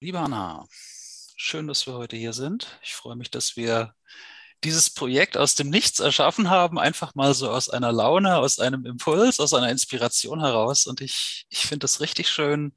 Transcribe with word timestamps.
Liebe 0.00 0.20
Anna, 0.20 0.66
schön, 1.36 1.66
dass 1.66 1.86
wir 1.86 1.94
heute 1.94 2.16
hier 2.16 2.34
sind. 2.34 2.78
Ich 2.82 2.94
freue 2.94 3.16
mich, 3.16 3.30
dass 3.30 3.56
wir 3.56 3.94
dieses 4.62 4.90
Projekt 4.90 5.38
aus 5.38 5.54
dem 5.54 5.70
Nichts 5.70 6.00
erschaffen 6.00 6.50
haben, 6.50 6.78
einfach 6.78 7.14
mal 7.14 7.32
so 7.32 7.50
aus 7.50 7.70
einer 7.70 7.92
Laune, 7.92 8.36
aus 8.36 8.58
einem 8.58 8.84
Impuls, 8.84 9.40
aus 9.40 9.54
einer 9.54 9.70
Inspiration 9.70 10.40
heraus. 10.40 10.86
Und 10.86 11.00
ich, 11.00 11.46
ich 11.48 11.66
finde 11.66 11.86
es 11.86 12.00
richtig 12.00 12.28
schön, 12.28 12.74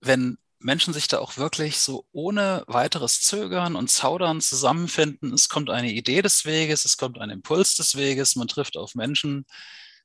wenn 0.00 0.36
Menschen 0.58 0.92
sich 0.92 1.08
da 1.08 1.18
auch 1.18 1.38
wirklich 1.38 1.78
so 1.78 2.06
ohne 2.12 2.62
weiteres 2.66 3.22
Zögern 3.22 3.74
und 3.74 3.90
Zaudern 3.90 4.42
zusammenfinden. 4.42 5.32
Es 5.32 5.48
kommt 5.48 5.70
eine 5.70 5.92
Idee 5.92 6.20
des 6.20 6.44
Weges, 6.44 6.84
es 6.84 6.98
kommt 6.98 7.18
ein 7.18 7.30
Impuls 7.30 7.74
des 7.76 7.96
Weges, 7.96 8.36
man 8.36 8.48
trifft 8.48 8.76
auf 8.76 8.94
Menschen, 8.94 9.46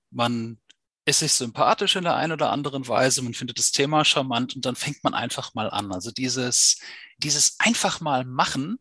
man 0.09 0.61
ist 1.05 1.19
sich 1.19 1.33
sympathisch 1.33 1.95
in 1.95 2.03
der 2.03 2.15
einen 2.15 2.31
oder 2.31 2.51
anderen 2.51 2.87
Weise, 2.87 3.21
man 3.21 3.33
findet 3.33 3.59
das 3.59 3.71
Thema 3.71 4.05
charmant 4.05 4.55
und 4.55 4.65
dann 4.65 4.75
fängt 4.75 5.03
man 5.03 5.13
einfach 5.13 5.53
mal 5.53 5.69
an. 5.69 5.91
Also 5.91 6.11
dieses, 6.11 6.79
dieses 7.17 7.59
einfach 7.59 7.99
mal 7.99 8.23
machen, 8.23 8.79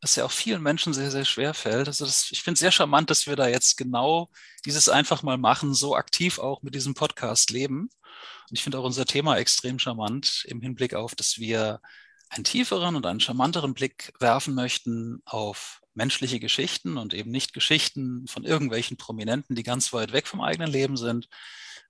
was 0.00 0.16
ja 0.16 0.24
auch 0.24 0.32
vielen 0.32 0.62
Menschen 0.62 0.94
sehr, 0.94 1.10
sehr 1.10 1.24
schwer 1.24 1.54
fällt. 1.54 1.86
Also 1.86 2.04
das, 2.04 2.30
ich 2.32 2.42
finde 2.42 2.54
es 2.54 2.60
sehr 2.60 2.72
charmant, 2.72 3.10
dass 3.10 3.26
wir 3.26 3.36
da 3.36 3.46
jetzt 3.46 3.76
genau 3.76 4.30
dieses 4.64 4.88
einfach 4.88 5.22
mal 5.22 5.38
machen, 5.38 5.74
so 5.74 5.94
aktiv 5.94 6.38
auch 6.38 6.62
mit 6.62 6.74
diesem 6.74 6.94
Podcast 6.94 7.50
leben. 7.50 7.90
Und 8.48 8.58
ich 8.58 8.62
finde 8.62 8.78
auch 8.78 8.84
unser 8.84 9.04
Thema 9.04 9.36
extrem 9.36 9.78
charmant 9.78 10.44
im 10.48 10.60
Hinblick 10.60 10.94
auf, 10.94 11.14
dass 11.14 11.38
wir 11.38 11.80
einen 12.30 12.44
tieferen 12.44 12.96
und 12.96 13.06
einen 13.06 13.20
charmanteren 13.20 13.74
Blick 13.74 14.12
werfen 14.18 14.54
möchten 14.54 15.20
auf 15.24 15.79
menschliche 15.94 16.40
Geschichten 16.40 16.96
und 16.96 17.14
eben 17.14 17.30
nicht 17.30 17.52
Geschichten 17.52 18.26
von 18.26 18.44
irgendwelchen 18.44 18.96
Prominenten, 18.96 19.56
die 19.56 19.62
ganz 19.62 19.92
weit 19.92 20.12
weg 20.12 20.26
vom 20.26 20.40
eigenen 20.40 20.70
Leben 20.70 20.96
sind, 20.96 21.28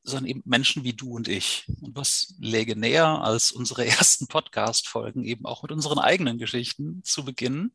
sondern 0.02 0.26
eben 0.26 0.42
Menschen 0.44 0.84
wie 0.84 0.94
du 0.94 1.14
und 1.14 1.28
ich. 1.28 1.66
Und 1.80 1.96
was 1.96 2.34
läge 2.40 2.76
näher, 2.76 3.06
als 3.06 3.52
unsere 3.52 3.86
ersten 3.86 4.26
Podcast-Folgen 4.26 5.24
eben 5.24 5.46
auch 5.46 5.62
mit 5.62 5.72
unseren 5.72 5.98
eigenen 5.98 6.38
Geschichten 6.38 7.02
zu 7.04 7.24
beginnen, 7.24 7.72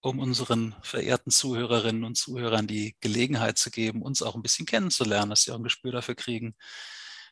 um 0.00 0.18
unseren 0.18 0.74
verehrten 0.82 1.30
Zuhörerinnen 1.30 2.04
und 2.04 2.16
Zuhörern 2.16 2.66
die 2.66 2.96
Gelegenheit 3.00 3.58
zu 3.58 3.70
geben, 3.70 4.02
uns 4.02 4.22
auch 4.22 4.34
ein 4.34 4.42
bisschen 4.42 4.66
kennenzulernen, 4.66 5.30
dass 5.30 5.42
sie 5.42 5.52
auch 5.52 5.56
ein 5.56 5.62
Gespür 5.62 5.92
dafür 5.92 6.14
kriegen, 6.14 6.54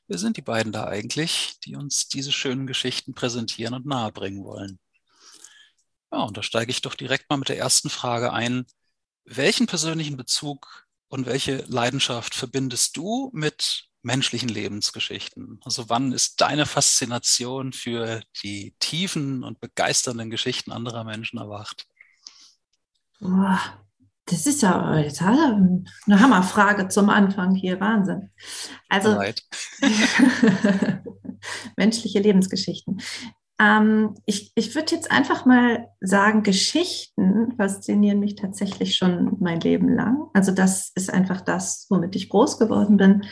wer 0.07 0.19
sind 0.19 0.37
die 0.37 0.43
beiden 0.43 0.73
da 0.73 0.85
eigentlich, 0.85 1.59
die 1.65 1.77
uns 1.77 2.09
diese 2.09 2.33
schönen 2.33 2.67
Geschichten 2.67 3.15
präsentieren 3.15 3.75
und 3.75 3.87
nahebringen 3.87 4.45
wollen. 4.45 4.79
Ja, 6.13 6.23
und 6.23 6.37
da 6.37 6.43
steige 6.43 6.71
ich 6.71 6.83
doch 6.83 6.95
direkt 6.95 7.29
mal 7.29 7.37
mit 7.37 7.49
der 7.49 7.59
ersten 7.59 7.91
Frage 7.91 8.33
ein. 8.33 8.67
Welchen 9.25 9.67
persönlichen 9.67 10.17
Bezug 10.17 10.87
und 11.09 11.27
welche 11.27 11.59
Leidenschaft 11.69 12.35
verbindest 12.35 12.97
du 12.97 13.31
mit 13.35 13.89
menschlichen 14.03 14.49
Lebensgeschichten? 14.49 15.61
Also 15.65 15.89
wann 15.89 16.13
ist 16.13 16.41
deine 16.41 16.67
Faszination 16.67 17.73
für 17.73 18.23
die 18.43 18.75
tiefen 18.79 19.45
und 19.45 19.61
begeisternden 19.61 20.31
Geschichten 20.31 20.73
anderer 20.73 21.05
Menschen 21.05 21.39
erwacht? 21.39 21.87
Boah, 23.21 23.61
das 24.27 24.47
ist 24.47 24.63
ja 24.63 24.99
jetzt 24.99 25.21
eine 25.23 25.85
Hammerfrage 26.09 26.89
zum 26.89 27.11
Anfang 27.11 27.55
hier, 27.55 27.81
Wahnsinn. 27.81 28.31
Also 28.89 29.21
menschliche 31.77 32.21
Lebensgeschichten. 32.21 33.01
Ähm, 33.61 34.15
ich 34.27 34.53
ich 34.55 34.75
würde 34.75 34.95
jetzt 34.95 35.11
einfach 35.11 35.45
mal 35.45 35.89
sagen, 36.01 36.43
Geschichten 36.43 37.55
faszinieren 37.57 38.21
mich 38.21 38.37
tatsächlich 38.37 38.97
schon 38.97 39.37
mein 39.41 39.61
Leben 39.61 39.95
lang. 39.95 40.29
Also 40.35 40.53
das 40.53 40.93
ist 40.95 41.13
einfach 41.13 41.41
das, 41.41 41.87
womit 41.91 42.15
ich 42.17 42.29
groß 42.29 42.59
geworden 42.59 42.97
bin 42.97 43.23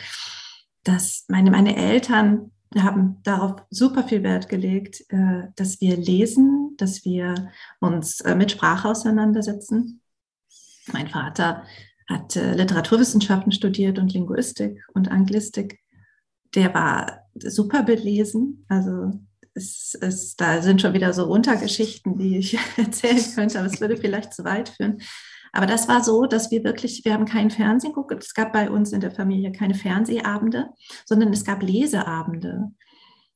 dass 0.87 1.25
meine, 1.27 1.51
meine 1.51 1.75
Eltern 1.75 2.51
haben 2.77 3.17
darauf 3.23 3.55
super 3.69 4.03
viel 4.03 4.23
Wert 4.23 4.49
gelegt, 4.49 5.03
äh, 5.09 5.47
dass 5.55 5.81
wir 5.81 5.97
lesen, 5.97 6.75
dass 6.77 7.05
wir 7.05 7.51
uns 7.79 8.21
äh, 8.21 8.35
mit 8.35 8.51
Sprache 8.51 8.89
auseinandersetzen. 8.89 10.01
Mein 10.91 11.07
Vater 11.07 11.63
hat 12.09 12.35
äh, 12.35 12.53
Literaturwissenschaften 12.53 13.51
studiert 13.51 13.99
und 13.99 14.13
Linguistik 14.13 14.81
und 14.93 15.11
Anglistik. 15.11 15.79
Der 16.55 16.73
war 16.73 17.21
super 17.35 17.83
belesen. 17.83 18.65
Also 18.69 19.19
es, 19.57 19.97
es, 19.99 20.35
da 20.35 20.61
sind 20.61 20.81
schon 20.81 20.93
wieder 20.93 21.11
so 21.13 21.25
Untergeschichten, 21.25 22.17
die 22.17 22.37
ich 22.37 22.57
erzählen 22.77 23.23
könnte, 23.35 23.59
aber 23.59 23.67
es 23.67 23.81
würde 23.81 23.97
vielleicht 24.01 24.33
zu 24.33 24.43
weit 24.43 24.69
führen. 24.69 24.99
Aber 25.51 25.65
das 25.65 25.87
war 25.87 26.03
so, 26.03 26.25
dass 26.25 26.51
wir 26.51 26.63
wirklich, 26.63 27.03
wir 27.03 27.13
haben 27.13 27.25
keinen 27.25 27.49
Fernsehen 27.49 27.93
geguckt. 27.93 28.23
Es 28.23 28.33
gab 28.33 28.53
bei 28.53 28.69
uns 28.69 28.91
in 28.91 29.01
der 29.01 29.11
Familie 29.11 29.51
keine 29.51 29.73
Fernsehabende, 29.73 30.69
sondern 31.05 31.33
es 31.33 31.45
gab 31.45 31.63
Leseabende. 31.63 32.71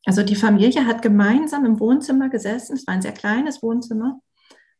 Also 0.05 0.23
die 0.23 0.35
Familie 0.35 0.85
hat 0.85 1.01
gemeinsam 1.01 1.65
im 1.65 1.79
Wohnzimmer 1.79 2.29
gesessen. 2.29 2.75
Es 2.75 2.85
war 2.85 2.93
ein 2.93 3.01
sehr 3.01 3.13
kleines 3.13 3.63
Wohnzimmer. 3.63 4.19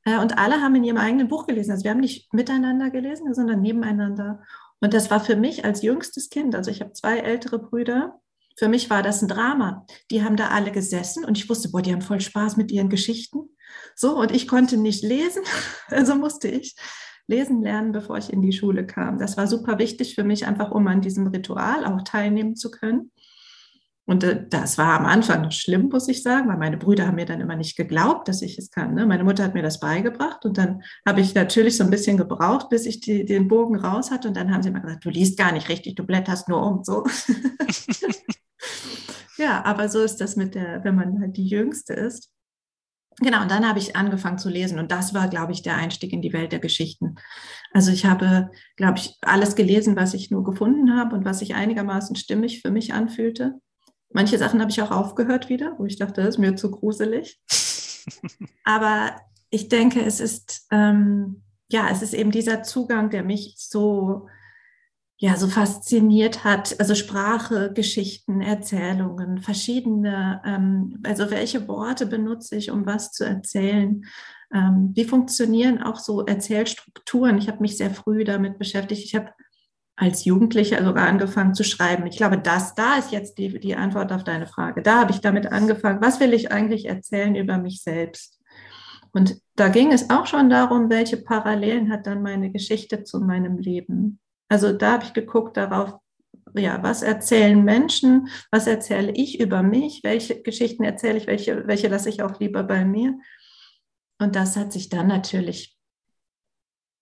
Äh, 0.05 0.19
und 0.19 0.37
alle 0.37 0.61
haben 0.61 0.75
in 0.75 0.83
ihrem 0.83 0.97
eigenen 0.97 1.27
Buch 1.27 1.47
gelesen. 1.47 1.71
Also 1.71 1.83
wir 1.83 1.91
haben 1.91 1.99
nicht 1.99 2.33
miteinander 2.33 2.89
gelesen, 2.89 3.33
sondern 3.33 3.61
nebeneinander. 3.61 4.43
Und 4.79 4.93
das 4.93 5.09
war 5.09 5.19
für 5.19 5.35
mich 5.35 5.63
als 5.63 5.83
jüngstes 5.83 6.29
Kind, 6.29 6.55
also 6.55 6.71
ich 6.71 6.81
habe 6.81 6.93
zwei 6.93 7.19
ältere 7.19 7.59
Brüder, 7.59 8.19
für 8.57 8.67
mich 8.67 8.89
war 8.89 9.03
das 9.03 9.21
ein 9.21 9.27
Drama. 9.27 9.85
Die 10.09 10.23
haben 10.23 10.35
da 10.35 10.49
alle 10.49 10.71
gesessen 10.71 11.25
und 11.25 11.37
ich 11.37 11.49
wusste, 11.49 11.69
boah, 11.69 11.81
die 11.81 11.91
haben 11.91 12.01
voll 12.01 12.21
Spaß 12.21 12.57
mit 12.57 12.71
ihren 12.71 12.89
Geschichten. 12.89 13.49
So, 13.95 14.17
und 14.17 14.31
ich 14.31 14.47
konnte 14.47 14.77
nicht 14.77 15.03
lesen, 15.03 15.43
also 15.87 16.15
musste 16.15 16.47
ich 16.47 16.75
lesen 17.27 17.61
lernen, 17.61 17.91
bevor 17.91 18.17
ich 18.17 18.31
in 18.31 18.41
die 18.41 18.51
Schule 18.51 18.85
kam. 18.85 19.17
Das 19.17 19.37
war 19.37 19.47
super 19.47 19.79
wichtig 19.79 20.15
für 20.15 20.23
mich, 20.23 20.45
einfach 20.45 20.71
um 20.71 20.85
an 20.87 21.01
diesem 21.01 21.27
Ritual 21.27 21.85
auch 21.85 22.01
teilnehmen 22.03 22.55
zu 22.55 22.71
können. 22.71 23.11
Und 24.05 24.23
äh, 24.23 24.45
das 24.49 24.77
war 24.77 24.99
am 24.99 25.05
Anfang 25.05 25.41
noch 25.41 25.51
schlimm, 25.51 25.89
muss 25.89 26.07
ich 26.07 26.23
sagen, 26.23 26.49
weil 26.49 26.57
meine 26.57 26.77
Brüder 26.77 27.07
haben 27.07 27.15
mir 27.15 27.25
dann 27.25 27.41
immer 27.41 27.55
nicht 27.55 27.77
geglaubt, 27.77 28.27
dass 28.27 28.41
ich 28.41 28.57
es 28.57 28.71
kann. 28.71 28.95
Ne? 28.95 29.05
Meine 29.05 29.23
Mutter 29.23 29.43
hat 29.43 29.53
mir 29.53 29.61
das 29.61 29.79
beigebracht 29.79 30.43
und 30.45 30.57
dann 30.57 30.81
habe 31.05 31.21
ich 31.21 31.35
natürlich 31.35 31.77
so 31.77 31.83
ein 31.83 31.89
bisschen 31.89 32.17
gebraucht, 32.17 32.69
bis 32.69 32.85
ich 32.85 32.99
die, 32.99 33.25
den 33.25 33.47
Bogen 33.47 33.77
raus 33.77 34.11
hatte. 34.11 34.27
Und 34.27 34.37
dann 34.37 34.53
haben 34.53 34.63
sie 34.63 34.69
immer 34.69 34.81
gesagt, 34.81 35.05
du 35.05 35.09
liest 35.09 35.37
gar 35.37 35.51
nicht 35.51 35.69
richtig, 35.69 35.95
du 35.95 36.03
blätterst 36.03 36.49
nur 36.49 36.65
um. 36.65 36.83
So. 36.83 37.05
ja, 39.37 39.63
aber 39.63 39.87
so 39.87 40.01
ist 40.01 40.17
das 40.17 40.35
mit 40.35 40.55
der, 40.55 40.83
wenn 40.83 40.95
man 40.95 41.21
halt 41.21 41.37
die 41.37 41.47
Jüngste 41.47 41.93
ist. 41.93 42.31
Genau, 43.19 43.43
und 43.43 43.51
dann 43.51 43.67
habe 43.67 43.77
ich 43.77 43.95
angefangen 43.95 44.39
zu 44.39 44.49
lesen 44.49 44.79
und 44.79 44.91
das 44.91 45.13
war, 45.13 45.27
glaube 45.27 45.51
ich, 45.51 45.61
der 45.61 45.75
Einstieg 45.75 46.11
in 46.11 46.23
die 46.23 46.33
Welt 46.33 46.51
der 46.51 46.59
Geschichten. 46.59 47.15
Also 47.71 47.91
ich 47.91 48.05
habe, 48.05 48.49
glaube 48.77 48.97
ich, 48.97 49.17
alles 49.21 49.55
gelesen, 49.55 49.95
was 49.95 50.15
ich 50.15 50.31
nur 50.31 50.43
gefunden 50.43 50.97
habe 50.97 51.15
und 51.15 51.23
was 51.23 51.39
sich 51.39 51.53
einigermaßen 51.53 52.15
stimmig 52.15 52.61
für 52.61 52.71
mich 52.71 52.93
anfühlte. 52.93 53.59
Manche 54.13 54.37
Sachen 54.37 54.59
habe 54.61 54.71
ich 54.71 54.81
auch 54.81 54.91
aufgehört 54.91 55.49
wieder, 55.49 55.75
wo 55.77 55.85
ich 55.85 55.97
dachte, 55.97 56.21
das 56.21 56.35
ist 56.35 56.39
mir 56.39 56.55
zu 56.55 56.71
gruselig. 56.71 57.39
Aber 58.63 59.15
ich 59.49 59.69
denke, 59.69 60.03
es 60.03 60.19
ist, 60.19 60.67
ähm, 60.71 61.43
ja, 61.71 61.89
es 61.89 62.01
ist 62.01 62.13
eben 62.13 62.31
dieser 62.31 62.63
Zugang, 62.63 63.09
der 63.09 63.23
mich 63.23 63.55
so 63.57 64.27
ja 65.21 65.37
so 65.37 65.47
fasziniert 65.47 66.43
hat. 66.43 66.79
Also 66.79 66.95
Sprache, 66.95 67.71
Geschichten, 67.73 68.41
Erzählungen, 68.41 69.37
verschiedene, 69.37 70.41
ähm, 70.43 70.99
also 71.03 71.29
welche 71.29 71.67
Worte 71.67 72.07
benutze 72.07 72.55
ich, 72.55 72.71
um 72.71 72.87
was 72.87 73.11
zu 73.11 73.23
erzählen? 73.23 74.03
Ähm, 74.51 74.91
wie 74.95 75.05
funktionieren 75.05 75.83
auch 75.83 75.99
so 75.99 76.25
Erzählstrukturen? 76.25 77.37
Ich 77.37 77.47
habe 77.47 77.61
mich 77.61 77.77
sehr 77.77 77.91
früh 77.91 78.23
damit 78.23 78.57
beschäftigt. 78.57 79.03
Ich 79.03 79.13
habe 79.13 79.29
als 80.01 80.25
Jugendlicher 80.25 80.83
sogar 80.83 81.07
angefangen 81.07 81.53
zu 81.53 81.63
schreiben. 81.63 82.07
Ich 82.07 82.17
glaube, 82.17 82.39
das 82.39 82.73
da 82.73 82.95
ist 82.95 83.11
jetzt 83.11 83.37
die, 83.37 83.59
die 83.59 83.75
Antwort 83.75 84.11
auf 84.11 84.23
deine 84.23 84.47
Frage. 84.47 84.81
Da 84.81 85.01
habe 85.01 85.11
ich 85.11 85.21
damit 85.21 85.51
angefangen. 85.51 86.01
Was 86.01 86.19
will 86.19 86.33
ich 86.33 86.51
eigentlich 86.51 86.85
erzählen 86.85 87.35
über 87.35 87.59
mich 87.59 87.83
selbst? 87.83 88.39
Und 89.11 89.39
da 89.55 89.67
ging 89.67 89.91
es 89.91 90.09
auch 90.09 90.25
schon 90.25 90.49
darum, 90.49 90.89
welche 90.89 91.17
Parallelen 91.17 91.91
hat 91.91 92.07
dann 92.07 92.23
meine 92.23 92.51
Geschichte 92.51 93.03
zu 93.03 93.19
meinem 93.19 93.59
Leben. 93.59 94.19
Also 94.49 94.73
da 94.73 94.93
habe 94.93 95.03
ich 95.03 95.13
geguckt 95.13 95.55
darauf, 95.55 95.93
ja, 96.55 96.81
was 96.81 97.03
erzählen 97.03 97.63
Menschen, 97.63 98.27
was 98.49 98.65
erzähle 98.65 99.11
ich 99.11 99.39
über 99.39 99.61
mich, 99.61 99.99
welche 100.03 100.41
Geschichten 100.41 100.83
erzähle 100.83 101.19
ich, 101.19 101.27
welche, 101.27 101.67
welche 101.67 101.89
lasse 101.89 102.09
ich 102.09 102.23
auch 102.23 102.39
lieber 102.39 102.63
bei 102.63 102.85
mir. 102.85 103.19
Und 104.19 104.35
das 104.35 104.57
hat 104.57 104.73
sich 104.73 104.89
dann 104.89 105.05
natürlich 105.05 105.77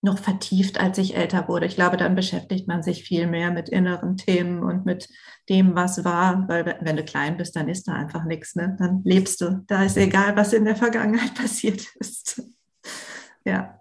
noch 0.01 0.17
vertieft, 0.17 0.79
als 0.79 0.97
ich 0.97 1.15
älter 1.15 1.47
wurde. 1.47 1.65
Ich 1.65 1.75
glaube, 1.75 1.97
dann 1.97 2.15
beschäftigt 2.15 2.67
man 2.67 2.83
sich 2.83 3.03
viel 3.03 3.27
mehr 3.27 3.51
mit 3.51 3.69
inneren 3.69 4.17
Themen 4.17 4.63
und 4.63 4.85
mit 4.85 5.09
dem, 5.49 5.75
was 5.75 6.05
war, 6.05 6.47
weil 6.47 6.77
wenn 6.81 6.95
du 6.95 7.03
klein 7.03 7.37
bist, 7.37 7.55
dann 7.55 7.67
ist 7.67 7.87
da 7.87 7.93
einfach 7.93 8.23
nichts. 8.23 8.55
Ne? 8.55 8.75
Dann 8.79 9.01
lebst 9.03 9.41
du. 9.41 9.63
Da 9.67 9.83
ist 9.83 9.97
egal, 9.97 10.35
was 10.35 10.53
in 10.53 10.65
der 10.65 10.75
Vergangenheit 10.75 11.33
passiert 11.35 11.85
ist. 11.99 12.41
Ja. 13.43 13.78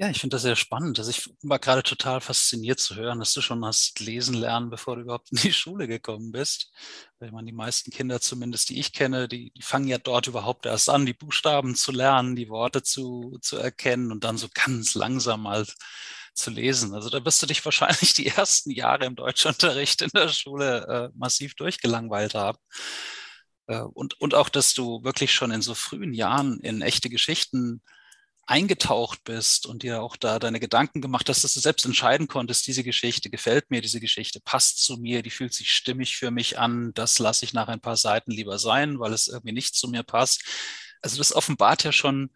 Ja, 0.00 0.08
ich 0.10 0.20
finde 0.20 0.36
das 0.36 0.42
sehr 0.42 0.54
spannend. 0.54 1.00
Also 1.00 1.10
ich 1.10 1.28
war 1.42 1.58
gerade 1.58 1.82
total 1.82 2.20
fasziniert 2.20 2.78
zu 2.78 2.94
hören, 2.94 3.18
dass 3.18 3.32
du 3.32 3.40
schon 3.40 3.64
hast 3.64 3.98
lesen 3.98 4.34
lernen, 4.34 4.70
bevor 4.70 4.94
du 4.94 5.02
überhaupt 5.02 5.28
in 5.32 5.38
die 5.38 5.52
Schule 5.52 5.88
gekommen 5.88 6.30
bist. 6.30 6.70
Weil 7.18 7.32
man 7.32 7.44
die 7.46 7.52
meisten 7.52 7.90
Kinder 7.90 8.20
zumindest, 8.20 8.68
die 8.68 8.78
ich 8.78 8.92
kenne, 8.92 9.26
die, 9.26 9.50
die, 9.50 9.62
fangen 9.62 9.88
ja 9.88 9.98
dort 9.98 10.28
überhaupt 10.28 10.66
erst 10.66 10.88
an, 10.88 11.04
die 11.04 11.14
Buchstaben 11.14 11.74
zu 11.74 11.90
lernen, 11.90 12.36
die 12.36 12.48
Worte 12.48 12.84
zu, 12.84 13.38
zu 13.42 13.56
erkennen 13.56 14.12
und 14.12 14.22
dann 14.22 14.38
so 14.38 14.48
ganz 14.54 14.94
langsam 14.94 15.42
mal 15.42 15.66
zu 16.32 16.50
lesen. 16.50 16.94
Also 16.94 17.10
da 17.10 17.24
wirst 17.24 17.42
du 17.42 17.46
dich 17.46 17.64
wahrscheinlich 17.64 18.14
die 18.14 18.28
ersten 18.28 18.70
Jahre 18.70 19.04
im 19.04 19.16
Deutschunterricht 19.16 20.02
in 20.02 20.10
der 20.14 20.28
Schule 20.28 21.10
äh, 21.12 21.18
massiv 21.18 21.56
durchgelangweilt 21.56 22.34
haben. 22.34 22.58
Äh, 23.66 23.80
und, 23.80 24.20
und 24.20 24.34
auch, 24.36 24.48
dass 24.48 24.74
du 24.74 25.02
wirklich 25.02 25.32
schon 25.34 25.50
in 25.50 25.62
so 25.62 25.74
frühen 25.74 26.14
Jahren 26.14 26.60
in 26.60 26.82
echte 26.82 27.10
Geschichten 27.10 27.82
eingetaucht 28.48 29.24
bist 29.24 29.66
und 29.66 29.82
dir 29.82 30.02
auch 30.02 30.16
da 30.16 30.38
deine 30.38 30.58
Gedanken 30.58 31.02
gemacht 31.02 31.28
hast, 31.28 31.44
dass 31.44 31.52
du 31.52 31.60
selbst 31.60 31.84
entscheiden 31.84 32.28
konntest, 32.28 32.66
diese 32.66 32.82
Geschichte 32.82 33.28
gefällt 33.28 33.70
mir, 33.70 33.82
diese 33.82 34.00
Geschichte 34.00 34.40
passt 34.40 34.82
zu 34.82 34.96
mir, 34.96 35.22
die 35.22 35.30
fühlt 35.30 35.52
sich 35.52 35.70
stimmig 35.70 36.16
für 36.16 36.30
mich 36.30 36.58
an, 36.58 36.92
das 36.94 37.18
lasse 37.18 37.44
ich 37.44 37.52
nach 37.52 37.68
ein 37.68 37.80
paar 37.80 37.98
Seiten 37.98 38.30
lieber 38.30 38.58
sein, 38.58 38.98
weil 39.00 39.12
es 39.12 39.28
irgendwie 39.28 39.52
nicht 39.52 39.74
zu 39.74 39.88
mir 39.88 40.02
passt. 40.02 40.44
Also 41.02 41.18
das 41.18 41.34
offenbart 41.34 41.84
ja 41.84 41.92
schon 41.92 42.30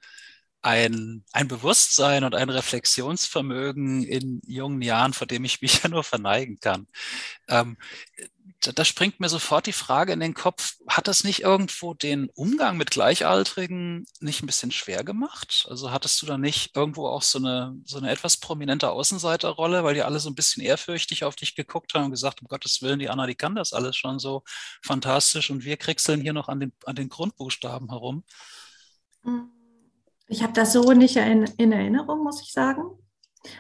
ein, 0.61 1.25
ein 1.33 1.49
Bewusstsein 1.49 2.25
und 2.25 2.35
ein 2.35 2.51
Reflexionsvermögen 2.51 4.05
in 4.05 4.41
jungen 4.47 4.83
Jahren, 4.83 5.15
vor 5.15 5.27
dem 5.27 5.45
ich 5.45 5.63
mich 5.63 5.83
ja 5.83 5.89
nur 5.89 6.05
verneigen 6.05 6.59
kann. 6.61 6.87
Ähm, 7.49 7.79
da, 8.63 8.85
springt 8.85 9.19
mir 9.19 9.29
sofort 9.29 9.67
die 9.67 9.73
Frage 9.73 10.13
in 10.13 10.21
den 10.21 10.35
Kopf, 10.35 10.77
hat 10.87 11.09
das 11.09 11.25
nicht 11.25 11.41
irgendwo 11.41 11.95
den 11.95 12.29
Umgang 12.35 12.77
mit 12.77 12.91
Gleichaltrigen 12.91 14.05
nicht 14.21 14.43
ein 14.43 14.47
bisschen 14.47 14.71
schwer 14.71 15.03
gemacht? 15.03 15.67
Also 15.69 15.91
hattest 15.91 16.23
du 16.23 16.27
da 16.27 16.39
nicht 16.39 16.77
irgendwo 16.77 17.09
auch 17.09 17.23
so 17.23 17.39
eine, 17.39 17.75
so 17.85 17.99
eine 17.99 18.11
etwas 18.11 18.37
prominente 18.37 18.91
Außenseiterrolle, 18.91 19.83
weil 19.83 19.95
die 19.95 20.03
alle 20.03 20.21
so 20.21 20.31
ein 20.31 20.37
bisschen 20.37 20.63
ehrfürchtig 20.63 21.25
auf 21.25 21.35
dich 21.35 21.57
geguckt 21.57 21.95
haben 21.95 22.05
und 22.05 22.11
gesagt, 22.13 22.41
um 22.41 22.49
Gottes 22.49 22.83
Willen, 22.83 23.01
die 23.01 23.09
Anna, 23.09 23.27
die 23.27 23.35
kann 23.35 23.57
das 23.57 23.73
alles 23.73 23.97
schon 23.97 24.19
so 24.19 24.43
fantastisch 24.83 25.51
und 25.51 25.65
wir 25.65 25.77
kriegseln 25.77 26.21
hier 26.21 26.33
noch 26.33 26.49
an 26.49 26.61
den, 26.61 26.73
an 26.87 26.95
den 26.95 27.09
Grundbuchstaben 27.09 27.91
herum? 27.91 28.25
Ich 30.29 30.43
habe 30.43 30.53
das 30.53 30.73
so 30.73 30.93
nicht 30.93 31.17
in, 31.17 31.45
in 31.59 31.73
Erinnerung, 31.73 32.23
muss 32.23 32.41
ich 32.43 32.53
sagen. 32.53 32.83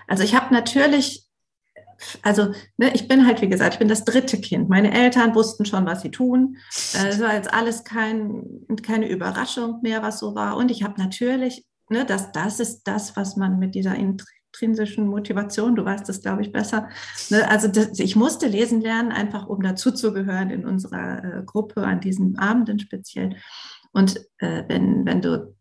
Also 0.07 0.23
ich 0.23 0.35
habe 0.35 0.55
natürlich 0.55 1.22
also 2.23 2.53
ne, 2.77 2.93
ich 2.95 3.09
bin 3.09 3.27
halt, 3.27 3.43
wie 3.43 3.49
gesagt, 3.49 3.75
ich 3.75 3.79
bin 3.79 3.89
das 3.89 4.05
dritte 4.05 4.41
Kind. 4.41 4.69
Meine 4.69 4.93
Eltern 4.93 5.35
wussten 5.35 5.65
schon, 5.65 5.87
was 5.87 6.03
sie 6.03 6.11
tun. 6.11 6.57
Äh, 6.95 7.09
es 7.09 7.21
war 7.21 7.35
jetzt 7.35 7.53
alles 7.53 7.85
kein, 7.85 8.45
keine 8.83 9.09
Überraschung 9.09 9.81
mehr, 9.83 10.03
was 10.03 10.19
so 10.19 10.35
war. 10.35 10.57
Und 10.57 10.71
ich 10.71 10.83
habe 10.83 11.01
natürlich, 11.01 11.67
ne, 11.89 12.05
das, 12.05 12.33
das 12.33 12.61
ist 12.61 12.85
das, 12.85 13.17
was 13.17 13.37
man 13.37 13.59
mit 13.59 13.75
dieser 13.75 13.95
intrinsischen 13.97 15.07
Motivation, 15.07 15.77
du 15.77 15.85
weißt 15.85 16.09
das, 16.09 16.23
glaube 16.23 16.43
ich, 16.43 16.53
besser. 16.53 16.89
Ne, 17.31 17.49
also 17.51 17.69
das, 17.69 17.99
ich 17.99 18.17
musste 18.17 18.47
lesen 18.47 18.81
lernen, 18.81 19.13
einfach 19.13 19.47
um 19.47 19.63
dazuzugehören 19.63 20.51
in 20.51 20.67
unserer 20.67 21.25
äh, 21.25 21.43
Gruppe 21.45 21.85
an 21.85 22.01
diesen 22.01 22.39
Abenden 22.39 22.79
speziell. 22.79 23.37
Und 23.93 24.17
äh, 24.39 24.65
wenn, 24.69 25.05
wenn 25.05 25.21
du 25.21 25.55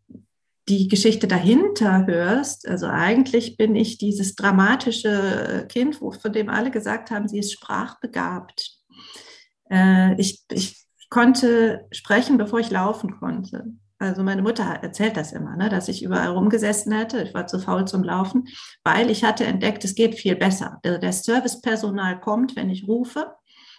die 0.68 0.88
Geschichte 0.88 1.26
dahinter 1.26 2.06
hörst, 2.06 2.68
also 2.68 2.86
eigentlich 2.86 3.56
bin 3.56 3.74
ich 3.74 3.98
dieses 3.98 4.34
dramatische 4.36 5.66
Kind, 5.68 5.96
von 5.96 6.32
dem 6.32 6.48
alle 6.48 6.70
gesagt 6.70 7.10
haben, 7.10 7.28
sie 7.28 7.40
ist 7.40 7.52
sprachbegabt. 7.52 8.78
Äh, 9.70 10.20
ich, 10.20 10.44
ich 10.52 10.86
konnte 11.10 11.86
sprechen, 11.90 12.38
bevor 12.38 12.60
ich 12.60 12.70
laufen 12.70 13.18
konnte. 13.18 13.64
Also 13.98 14.22
meine 14.24 14.42
Mutter 14.42 14.64
erzählt 14.64 15.16
das 15.16 15.32
immer, 15.32 15.56
ne, 15.56 15.68
dass 15.68 15.88
ich 15.88 16.02
überall 16.02 16.30
rumgesessen 16.30 16.92
hätte. 16.92 17.22
Ich 17.22 17.34
war 17.34 17.46
zu 17.46 17.60
faul 17.60 17.84
zum 17.86 18.02
Laufen, 18.02 18.48
weil 18.82 19.10
ich 19.10 19.22
hatte 19.22 19.44
entdeckt, 19.44 19.84
es 19.84 19.94
geht 19.94 20.16
viel 20.16 20.34
besser. 20.34 20.80
Der, 20.84 20.98
der 20.98 21.12
Servicepersonal 21.12 22.20
kommt, 22.20 22.56
wenn 22.56 22.70
ich 22.70 22.88
rufe. 22.88 23.34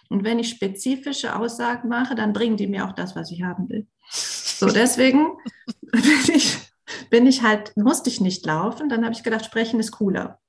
Und 0.08 0.24
wenn 0.24 0.38
ich 0.38 0.50
spezifische 0.50 1.36
Aussagen 1.36 1.88
mache, 1.88 2.14
dann 2.14 2.32
bringen 2.32 2.56
die 2.56 2.66
mir 2.66 2.86
auch 2.86 2.92
das, 2.92 3.16
was 3.16 3.30
ich 3.30 3.42
haben 3.42 3.68
will. 3.68 3.86
So, 4.10 4.68
deswegen 4.68 5.36
bin 5.92 6.02
ich 6.34 6.58
bin 7.10 7.26
ich 7.26 7.42
halt, 7.42 7.76
musste 7.76 8.10
ich 8.10 8.20
nicht 8.20 8.44
laufen. 8.46 8.88
Dann 8.88 9.04
habe 9.04 9.14
ich 9.14 9.22
gedacht, 9.22 9.44
sprechen 9.44 9.80
ist 9.80 9.92
cooler. 9.92 10.40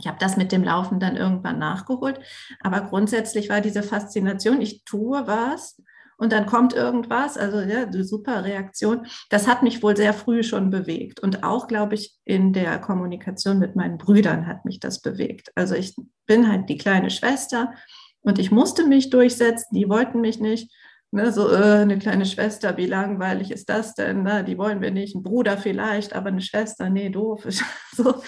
Ich 0.00 0.06
habe 0.06 0.18
das 0.20 0.36
mit 0.36 0.52
dem 0.52 0.62
Laufen 0.62 1.00
dann 1.00 1.16
irgendwann 1.16 1.58
nachgeholt. 1.58 2.20
Aber 2.60 2.82
grundsätzlich 2.82 3.48
war 3.48 3.60
diese 3.60 3.82
Faszination, 3.82 4.60
ich 4.60 4.84
tue 4.84 5.26
was 5.26 5.76
und 6.18 6.32
dann 6.32 6.46
kommt 6.46 6.72
irgendwas, 6.72 7.38
also 7.38 7.60
ja, 7.60 7.86
super 8.02 8.44
Reaktion. 8.44 9.06
Das 9.30 9.46
hat 9.46 9.62
mich 9.62 9.82
wohl 9.82 9.96
sehr 9.96 10.12
früh 10.12 10.42
schon 10.42 10.68
bewegt. 10.68 11.20
Und 11.20 11.44
auch, 11.44 11.68
glaube 11.68 11.94
ich, 11.94 12.16
in 12.24 12.52
der 12.52 12.78
Kommunikation 12.80 13.60
mit 13.60 13.76
meinen 13.76 13.98
Brüdern 13.98 14.46
hat 14.46 14.64
mich 14.64 14.80
das 14.80 15.00
bewegt. 15.00 15.52
Also 15.54 15.76
ich 15.76 15.94
bin 16.26 16.50
halt 16.50 16.68
die 16.68 16.76
kleine 16.76 17.10
Schwester 17.10 17.72
und 18.20 18.40
ich 18.40 18.50
musste 18.50 18.84
mich 18.84 19.10
durchsetzen, 19.10 19.68
die 19.72 19.88
wollten 19.88 20.20
mich 20.20 20.40
nicht. 20.40 20.72
Ne, 21.10 21.32
so 21.32 21.50
äh, 21.50 21.80
eine 21.80 21.98
kleine 21.98 22.26
Schwester, 22.26 22.76
wie 22.76 22.86
langweilig 22.86 23.50
ist 23.50 23.70
das 23.70 23.94
denn? 23.94 24.24
Ne? 24.24 24.44
Die 24.44 24.58
wollen 24.58 24.82
wir 24.82 24.90
nicht. 24.90 25.14
Ein 25.14 25.22
Bruder 25.22 25.56
vielleicht, 25.56 26.12
aber 26.12 26.28
eine 26.28 26.42
Schwester, 26.42 26.90
nee, 26.90 27.08
doof. 27.08 27.46
so. 27.96 28.22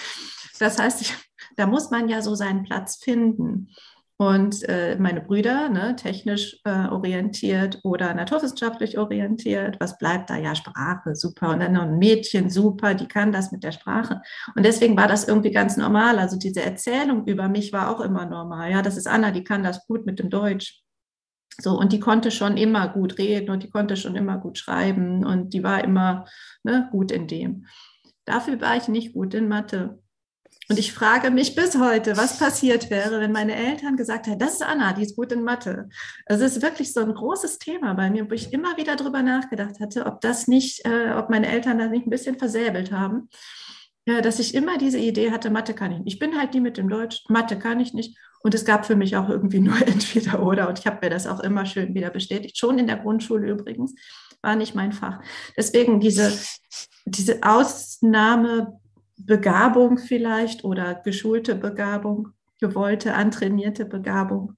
Das 0.59 0.79
heißt, 0.79 1.01
ich, 1.01 1.13
da 1.57 1.67
muss 1.67 1.91
man 1.91 2.09
ja 2.09 2.21
so 2.21 2.33
seinen 2.33 2.63
Platz 2.63 2.97
finden. 2.97 3.69
Und 4.17 4.67
äh, 4.69 4.97
meine 4.99 5.21
Brüder, 5.21 5.69
ne, 5.69 5.95
technisch 5.95 6.59
äh, 6.63 6.87
orientiert 6.89 7.79
oder 7.83 8.13
naturwissenschaftlich 8.13 8.99
orientiert, 8.99 9.77
was 9.79 9.97
bleibt 9.97 10.29
da? 10.29 10.37
Ja, 10.37 10.53
Sprache, 10.53 11.15
super. 11.15 11.49
Und 11.49 11.59
dann 11.59 11.73
noch 11.73 11.83
ein 11.83 11.97
Mädchen, 11.97 12.51
super, 12.51 12.93
die 12.93 13.07
kann 13.07 13.31
das 13.31 13.51
mit 13.51 13.63
der 13.63 13.71
Sprache. 13.71 14.21
Und 14.55 14.63
deswegen 14.63 14.95
war 14.95 15.07
das 15.07 15.27
irgendwie 15.27 15.49
ganz 15.49 15.75
normal. 15.75 16.19
Also 16.19 16.37
diese 16.37 16.61
Erzählung 16.61 17.25
über 17.25 17.47
mich 17.47 17.73
war 17.73 17.89
auch 17.89 17.99
immer 17.99 18.27
normal. 18.27 18.69
Ja, 18.69 18.83
das 18.83 18.95
ist 18.95 19.07
Anna, 19.07 19.31
die 19.31 19.43
kann 19.43 19.63
das 19.63 19.87
gut 19.87 20.05
mit 20.05 20.19
dem 20.19 20.29
Deutsch. 20.29 20.83
So, 21.59 21.77
und 21.77 21.91
die 21.91 21.99
konnte 21.99 22.31
schon 22.31 22.57
immer 22.57 22.87
gut 22.87 23.17
reden 23.17 23.49
und 23.49 23.63
die 23.63 23.69
konnte 23.69 23.97
schon 23.97 24.15
immer 24.15 24.37
gut 24.37 24.57
schreiben 24.57 25.25
und 25.25 25.53
die 25.53 25.63
war 25.63 25.83
immer 25.83 26.25
ne, 26.63 26.87
gut 26.91 27.11
in 27.11 27.27
dem. 27.27 27.65
Dafür 28.25 28.61
war 28.61 28.77
ich 28.77 28.87
nicht 28.87 29.13
gut 29.13 29.33
in 29.33 29.47
Mathe. 29.47 29.99
Und 30.69 30.79
ich 30.79 30.93
frage 30.93 31.31
mich 31.31 31.53
bis 31.53 31.77
heute, 31.77 32.15
was 32.15 32.39
passiert 32.39 32.89
wäre, 32.89 33.19
wenn 33.19 33.33
meine 33.33 33.55
Eltern 33.55 33.97
gesagt 33.97 34.27
hätten, 34.27 34.39
das 34.39 34.53
ist 34.53 34.63
Anna, 34.63 34.93
die 34.93 35.03
ist 35.03 35.17
gut 35.17 35.33
in 35.33 35.43
Mathe. 35.43 35.89
Also 36.25 36.45
es 36.45 36.55
ist 36.55 36.61
wirklich 36.61 36.93
so 36.93 37.01
ein 37.01 37.13
großes 37.13 37.59
Thema 37.59 37.93
bei 37.93 38.09
mir, 38.09 38.29
wo 38.29 38.33
ich 38.33 38.53
immer 38.53 38.77
wieder 38.77 38.95
drüber 38.95 39.21
nachgedacht 39.21 39.81
hatte, 39.81 40.05
ob 40.05 40.21
das 40.21 40.47
nicht, 40.47 40.85
äh, 40.85 41.11
ob 41.11 41.29
meine 41.29 41.47
Eltern 41.47 41.77
das 41.77 41.89
nicht 41.89 42.07
ein 42.07 42.09
bisschen 42.09 42.39
versäbelt 42.39 42.91
haben. 42.93 43.27
Dass 44.05 44.39
ich 44.39 44.55
immer 44.55 44.79
diese 44.79 44.97
Idee 44.97 45.31
hatte, 45.31 45.51
Mathe 45.51 45.75
kann 45.75 45.91
ich 45.91 45.99
nicht. 45.99 46.13
Ich 46.13 46.19
bin 46.19 46.37
halt 46.37 46.53
die 46.53 46.59
mit 46.59 46.77
dem 46.77 46.89
Deutsch, 46.89 47.23
Mathe 47.29 47.57
kann 47.59 47.79
ich 47.79 47.93
nicht. 47.93 48.17
Und 48.43 48.55
es 48.55 48.65
gab 48.65 48.87
für 48.87 48.95
mich 48.95 49.15
auch 49.15 49.29
irgendwie 49.29 49.59
nur 49.59 49.79
entweder 49.87 50.43
oder. 50.43 50.67
Und 50.67 50.79
ich 50.79 50.87
habe 50.87 50.97
mir 51.01 51.11
das 51.11 51.27
auch 51.27 51.39
immer 51.39 51.67
schön 51.67 51.93
wieder 51.93 52.09
bestätigt. 52.09 52.57
Schon 52.57 52.79
in 52.79 52.87
der 52.87 52.97
Grundschule 52.97 53.51
übrigens 53.51 53.93
war 54.41 54.55
nicht 54.55 54.73
mein 54.73 54.91
Fach. 54.91 55.19
Deswegen 55.55 55.99
diese, 55.99 56.33
diese 57.05 57.43
Ausnahmebegabung 57.43 59.99
vielleicht 59.99 60.63
oder 60.63 60.95
geschulte 60.95 61.53
Begabung, 61.53 62.29
gewollte, 62.59 63.13
antrainierte 63.13 63.85
Begabung, 63.85 64.57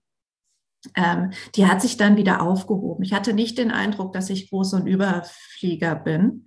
ähm, 0.96 1.32
die 1.56 1.68
hat 1.68 1.82
sich 1.82 1.98
dann 1.98 2.18
wieder 2.18 2.42
aufgehoben. 2.42 3.04
Ich 3.04 3.14
hatte 3.14 3.34
nicht 3.34 3.58
den 3.58 3.72
Eindruck, 3.72 4.14
dass 4.14 4.30
ich 4.30 4.50
groß 4.50 4.74
und 4.74 4.88
Überflieger 4.88 5.96
bin. 5.96 6.46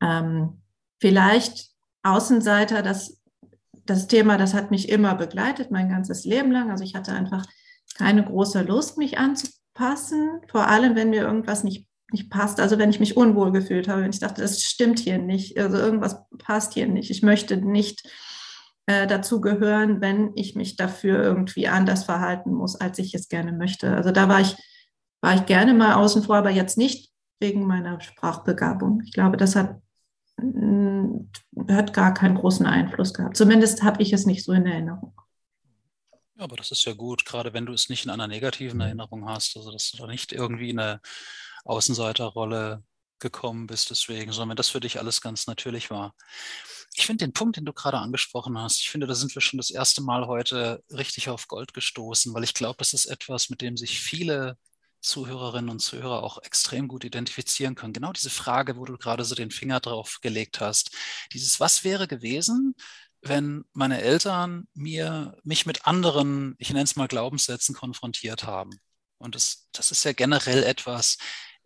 Ähm, 0.00 0.62
vielleicht 1.00 1.73
Außenseiter, 2.04 2.82
das 2.82 3.20
das 3.86 4.06
Thema, 4.06 4.38
das 4.38 4.54
hat 4.54 4.70
mich 4.70 4.88
immer 4.88 5.14
begleitet, 5.14 5.70
mein 5.70 5.88
ganzes 5.88 6.24
Leben 6.24 6.50
lang. 6.50 6.70
Also 6.70 6.84
ich 6.84 6.94
hatte 6.94 7.12
einfach 7.12 7.44
keine 7.96 8.24
große 8.24 8.62
Lust, 8.62 8.98
mich 8.98 9.18
anzupassen, 9.18 10.40
vor 10.50 10.68
allem 10.68 10.96
wenn 10.96 11.10
mir 11.10 11.22
irgendwas 11.22 11.64
nicht, 11.64 11.86
nicht 12.10 12.30
passt. 12.30 12.60
Also 12.60 12.78
wenn 12.78 12.90
ich 12.90 13.00
mich 13.00 13.16
unwohl 13.16 13.52
gefühlt 13.52 13.88
habe, 13.88 14.02
wenn 14.02 14.10
ich 14.10 14.20
dachte, 14.20 14.42
das 14.42 14.62
stimmt 14.62 14.98
hier 14.98 15.18
nicht, 15.18 15.58
also 15.58 15.76
irgendwas 15.76 16.18
passt 16.38 16.74
hier 16.74 16.88
nicht. 16.88 17.10
Ich 17.10 17.22
möchte 17.22 17.56
nicht 17.58 18.08
äh, 18.86 19.06
dazu 19.06 19.40
gehören, 19.40 20.00
wenn 20.00 20.32
ich 20.34 20.54
mich 20.54 20.76
dafür 20.76 21.22
irgendwie 21.22 21.68
anders 21.68 22.04
verhalten 22.04 22.54
muss, 22.54 22.80
als 22.80 22.98
ich 22.98 23.14
es 23.14 23.28
gerne 23.28 23.52
möchte. 23.52 23.94
Also 23.94 24.10
da 24.10 24.28
war 24.28 24.40
ich, 24.40 24.56
war 25.20 25.34
ich 25.34 25.46
gerne 25.46 25.74
mal 25.74 25.94
außen 25.94 26.22
vor, 26.22 26.36
aber 26.36 26.50
jetzt 26.50 26.78
nicht 26.78 27.10
wegen 27.40 27.66
meiner 27.66 28.00
Sprachbegabung. 28.00 29.02
Ich 29.04 29.12
glaube, 29.12 29.36
das 29.36 29.56
hat 29.56 29.76
hat 30.38 31.92
gar 31.92 32.14
keinen 32.14 32.34
großen 32.34 32.66
Einfluss 32.66 33.14
gehabt. 33.14 33.36
Zumindest 33.36 33.82
habe 33.82 34.02
ich 34.02 34.12
es 34.12 34.26
nicht 34.26 34.44
so 34.44 34.52
in 34.52 34.66
Erinnerung. 34.66 35.14
Ja, 36.36 36.44
aber 36.44 36.56
das 36.56 36.72
ist 36.72 36.84
ja 36.84 36.94
gut, 36.94 37.24
gerade 37.24 37.52
wenn 37.52 37.66
du 37.66 37.72
es 37.72 37.88
nicht 37.88 38.04
in 38.04 38.10
einer 38.10 38.26
negativen 38.26 38.78
mhm. 38.78 38.82
Erinnerung 38.82 39.28
hast, 39.28 39.56
also 39.56 39.70
dass 39.70 39.90
du 39.90 39.98
da 39.98 40.06
nicht 40.06 40.32
irgendwie 40.32 40.70
in 40.70 40.80
eine 40.80 41.00
Außenseiterrolle 41.64 42.82
gekommen 43.20 43.66
bist 43.66 43.90
deswegen, 43.90 44.32
sondern 44.32 44.50
wenn 44.50 44.56
das 44.56 44.68
für 44.68 44.80
dich 44.80 44.98
alles 44.98 45.20
ganz 45.20 45.46
natürlich 45.46 45.90
war. 45.90 46.14
Ich 46.96 47.06
finde 47.06 47.24
den 47.24 47.32
Punkt, 47.32 47.56
den 47.56 47.64
du 47.64 47.72
gerade 47.72 47.98
angesprochen 47.98 48.58
hast, 48.58 48.80
ich 48.80 48.90
finde, 48.90 49.06
da 49.06 49.14
sind 49.14 49.34
wir 49.34 49.40
schon 49.40 49.58
das 49.58 49.70
erste 49.70 50.02
Mal 50.02 50.26
heute 50.26 50.82
richtig 50.90 51.28
auf 51.28 51.48
Gold 51.48 51.72
gestoßen, 51.72 52.34
weil 52.34 52.44
ich 52.44 52.54
glaube, 52.54 52.76
das 52.78 52.92
ist 52.92 53.06
etwas, 53.06 53.48
mit 53.48 53.62
dem 53.62 53.76
sich 53.76 54.00
viele 54.00 54.58
Zuhörerinnen 55.04 55.70
und 55.70 55.80
Zuhörer 55.80 56.22
auch 56.22 56.38
extrem 56.42 56.88
gut 56.88 57.04
identifizieren 57.04 57.74
können. 57.74 57.92
Genau 57.92 58.12
diese 58.12 58.30
Frage, 58.30 58.76
wo 58.76 58.84
du 58.84 58.96
gerade 58.96 59.24
so 59.24 59.34
den 59.34 59.50
Finger 59.50 59.80
drauf 59.80 60.18
gelegt 60.22 60.60
hast. 60.60 60.90
Dieses, 61.32 61.60
was 61.60 61.84
wäre 61.84 62.08
gewesen, 62.08 62.74
wenn 63.22 63.64
meine 63.72 64.00
Eltern 64.02 64.66
mir, 64.74 65.36
mich 65.44 65.66
mit 65.66 65.86
anderen, 65.86 66.54
ich 66.58 66.70
nenne 66.70 66.84
es 66.84 66.96
mal 66.96 67.08
Glaubenssätzen 67.08 67.74
konfrontiert 67.74 68.44
haben? 68.44 68.70
Und 69.18 69.34
das, 69.34 69.68
das 69.72 69.90
ist 69.90 70.04
ja 70.04 70.12
generell 70.12 70.62
etwas, 70.62 71.18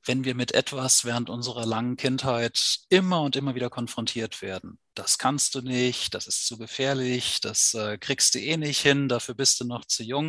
wenn 0.04 0.24
wir 0.24 0.34
mit 0.34 0.52
etwas 0.52 1.04
während 1.04 1.28
unserer 1.30 1.66
langen 1.66 1.96
Kindheit 1.96 2.78
immer 2.88 3.22
und 3.22 3.36
immer 3.36 3.54
wieder 3.54 3.70
konfrontiert 3.70 4.42
werden. 4.42 4.78
Das 4.94 5.18
kannst 5.18 5.54
du 5.54 5.60
nicht, 5.60 6.14
das 6.14 6.26
ist 6.26 6.46
zu 6.46 6.58
gefährlich, 6.58 7.40
das 7.40 7.74
äh, 7.74 7.98
kriegst 7.98 8.34
du 8.34 8.40
eh 8.40 8.56
nicht 8.56 8.80
hin, 8.80 9.08
dafür 9.08 9.34
bist 9.34 9.60
du 9.60 9.64
noch 9.64 9.84
zu 9.84 10.02
jung. 10.02 10.28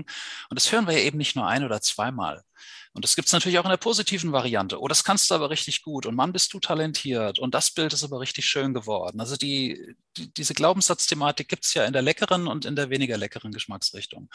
Und 0.50 0.56
das 0.60 0.72
hören 0.72 0.86
wir 0.86 0.94
ja 0.98 1.06
eben 1.06 1.18
nicht 1.18 1.36
nur 1.36 1.48
ein 1.48 1.63
oder 1.63 1.82
zweimal. 1.82 2.44
Und 2.93 3.05
das 3.05 3.15
gibt 3.15 3.27
es 3.27 3.34
natürlich 3.34 3.60
auch 3.60 3.65
in 3.65 3.69
der 3.69 3.77
positiven 3.77 4.31
Variante. 4.31 4.81
Oh, 4.81 4.88
das 4.88 5.03
kannst 5.03 5.29
du 5.29 5.36
aber 5.36 5.50
richtig 5.50 5.84
gut 5.84 6.05
und 6.05 6.15
Mann, 6.15 6.34
bist 6.34 6.53
du 6.53 6.60
talentiert 6.60 7.39
und 7.39 7.53
das 7.53 7.72
Bild 7.72 7.93
ist 7.93 8.03
aber 8.03 8.19
richtig 8.19 8.46
schön 8.46 8.74
geworden. 8.74 9.19
Also 9.19 9.36
die, 9.36 9.96
die 10.17 10.34
diese 10.34 10.55
Glaubenssatzthematik 10.55 11.48
gibt 11.48 11.65
es 11.65 11.74
ja 11.75 11.86
in 11.86 11.93
der 11.93 12.01
leckeren 12.01 12.48
und 12.48 12.65
in 12.65 12.75
der 12.75 12.89
weniger 12.89 13.17
leckeren 13.17 13.51
Geschmacksrichtung. 13.51 14.29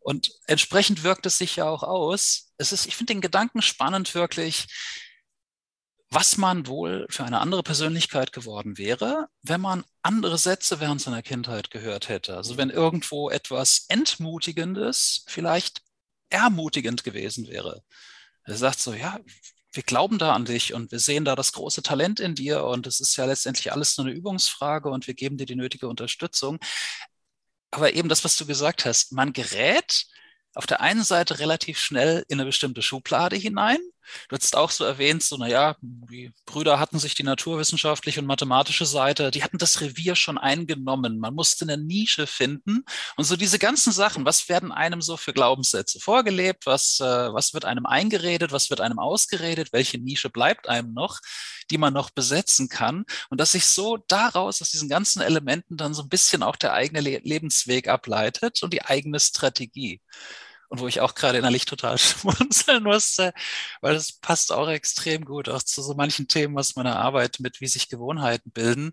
Und 0.00 0.32
entsprechend 0.46 1.02
wirkt 1.02 1.26
es 1.26 1.38
sich 1.38 1.56
ja 1.56 1.68
auch 1.68 1.82
aus. 1.82 2.52
Es 2.58 2.72
ist, 2.72 2.86
ich 2.86 2.96
finde 2.96 3.14
den 3.14 3.20
Gedanken 3.20 3.62
spannend 3.62 4.14
wirklich, 4.14 4.66
was 6.10 6.36
man 6.36 6.66
wohl 6.66 7.06
für 7.08 7.24
eine 7.24 7.40
andere 7.40 7.62
Persönlichkeit 7.62 8.32
geworden 8.32 8.76
wäre, 8.76 9.28
wenn 9.42 9.62
man 9.62 9.84
andere 10.02 10.36
Sätze 10.36 10.78
während 10.78 11.00
seiner 11.00 11.22
Kindheit 11.22 11.70
gehört 11.70 12.10
hätte. 12.10 12.36
Also 12.36 12.58
wenn 12.58 12.68
irgendwo 12.68 13.30
etwas 13.30 13.86
Entmutigendes 13.88 15.24
vielleicht 15.26 15.80
ermutigend 16.32 17.04
gewesen 17.04 17.48
wäre. 17.48 17.82
Er 18.44 18.56
sagt 18.56 18.80
so, 18.80 18.92
ja, 18.94 19.20
wir 19.72 19.82
glauben 19.82 20.18
da 20.18 20.34
an 20.34 20.44
dich 20.44 20.74
und 20.74 20.92
wir 20.92 20.98
sehen 20.98 21.24
da 21.24 21.36
das 21.36 21.52
große 21.52 21.82
Talent 21.82 22.20
in 22.20 22.34
dir 22.34 22.64
und 22.64 22.86
es 22.86 23.00
ist 23.00 23.16
ja 23.16 23.24
letztendlich 23.24 23.72
alles 23.72 23.96
nur 23.96 24.06
eine 24.06 24.16
Übungsfrage 24.16 24.90
und 24.90 25.06
wir 25.06 25.14
geben 25.14 25.38
dir 25.38 25.46
die 25.46 25.56
nötige 25.56 25.88
Unterstützung 25.88 26.58
aber 27.72 27.94
eben 27.94 28.08
das, 28.08 28.22
was 28.22 28.36
du 28.36 28.46
gesagt 28.46 28.84
hast, 28.84 29.12
man 29.12 29.32
gerät 29.32 30.06
auf 30.54 30.66
der 30.66 30.82
einen 30.82 31.02
Seite 31.02 31.38
relativ 31.38 31.78
schnell 31.78 32.24
in 32.28 32.38
eine 32.38 32.44
bestimmte 32.46 32.82
Schublade 32.82 33.36
hinein 33.36 33.78
Du 34.28 34.36
hast 34.36 34.56
auch 34.56 34.70
so 34.70 34.84
erwähnt, 34.84 35.22
so, 35.22 35.36
naja, 35.36 35.76
die 35.80 36.32
Brüder 36.46 36.78
hatten 36.78 36.98
sich 36.98 37.14
die 37.14 37.22
naturwissenschaftliche 37.22 38.20
und 38.20 38.26
mathematische 38.26 38.86
Seite, 38.86 39.30
die 39.30 39.42
hatten 39.42 39.58
das 39.58 39.80
Revier 39.80 40.14
schon 40.14 40.38
eingenommen. 40.38 41.18
Man 41.18 41.34
musste 41.34 41.64
eine 41.64 41.78
Nische 41.78 42.26
finden. 42.26 42.84
Und 43.16 43.24
so 43.24 43.36
diese 43.36 43.58
ganzen 43.58 43.92
Sachen, 43.92 44.24
was 44.24 44.48
werden 44.48 44.72
einem 44.72 45.02
so 45.02 45.16
für 45.16 45.32
Glaubenssätze 45.32 46.00
vorgelebt? 46.00 46.66
Was, 46.66 47.00
äh, 47.00 47.04
was 47.32 47.54
wird 47.54 47.64
einem 47.64 47.86
eingeredet? 47.86 48.52
Was 48.52 48.70
wird 48.70 48.80
einem 48.80 48.98
ausgeredet? 48.98 49.72
Welche 49.72 49.98
Nische 49.98 50.30
bleibt 50.30 50.68
einem 50.68 50.92
noch, 50.92 51.20
die 51.70 51.78
man 51.78 51.92
noch 51.92 52.10
besetzen 52.10 52.68
kann? 52.68 53.04
Und 53.30 53.40
dass 53.40 53.52
sich 53.52 53.66
so 53.66 53.98
daraus, 54.08 54.62
aus 54.62 54.70
diesen 54.70 54.88
ganzen 54.88 55.22
Elementen 55.22 55.76
dann 55.76 55.94
so 55.94 56.02
ein 56.02 56.08
bisschen 56.08 56.42
auch 56.42 56.56
der 56.56 56.72
eigene 56.72 57.00
Le 57.00 57.20
Lebensweg 57.22 57.88
ableitet 57.88 58.62
und 58.62 58.72
die 58.72 58.82
eigene 58.82 59.20
Strategie 59.20 60.00
und 60.72 60.80
wo 60.80 60.88
ich 60.88 61.02
auch 61.02 61.14
gerade 61.14 61.36
innerlich 61.36 61.66
total 61.66 61.98
schmunzeln 61.98 62.82
musste, 62.82 63.34
weil 63.82 63.92
das 63.92 64.12
passt 64.12 64.52
auch 64.52 64.68
extrem 64.68 65.26
gut 65.26 65.50
auch 65.50 65.62
zu 65.62 65.82
so 65.82 65.92
manchen 65.92 66.28
Themen 66.28 66.58
aus 66.58 66.76
meiner 66.76 66.98
Arbeit 66.98 67.40
mit, 67.40 67.60
wie 67.60 67.66
sich 67.66 67.90
Gewohnheiten 67.90 68.50
bilden. 68.52 68.92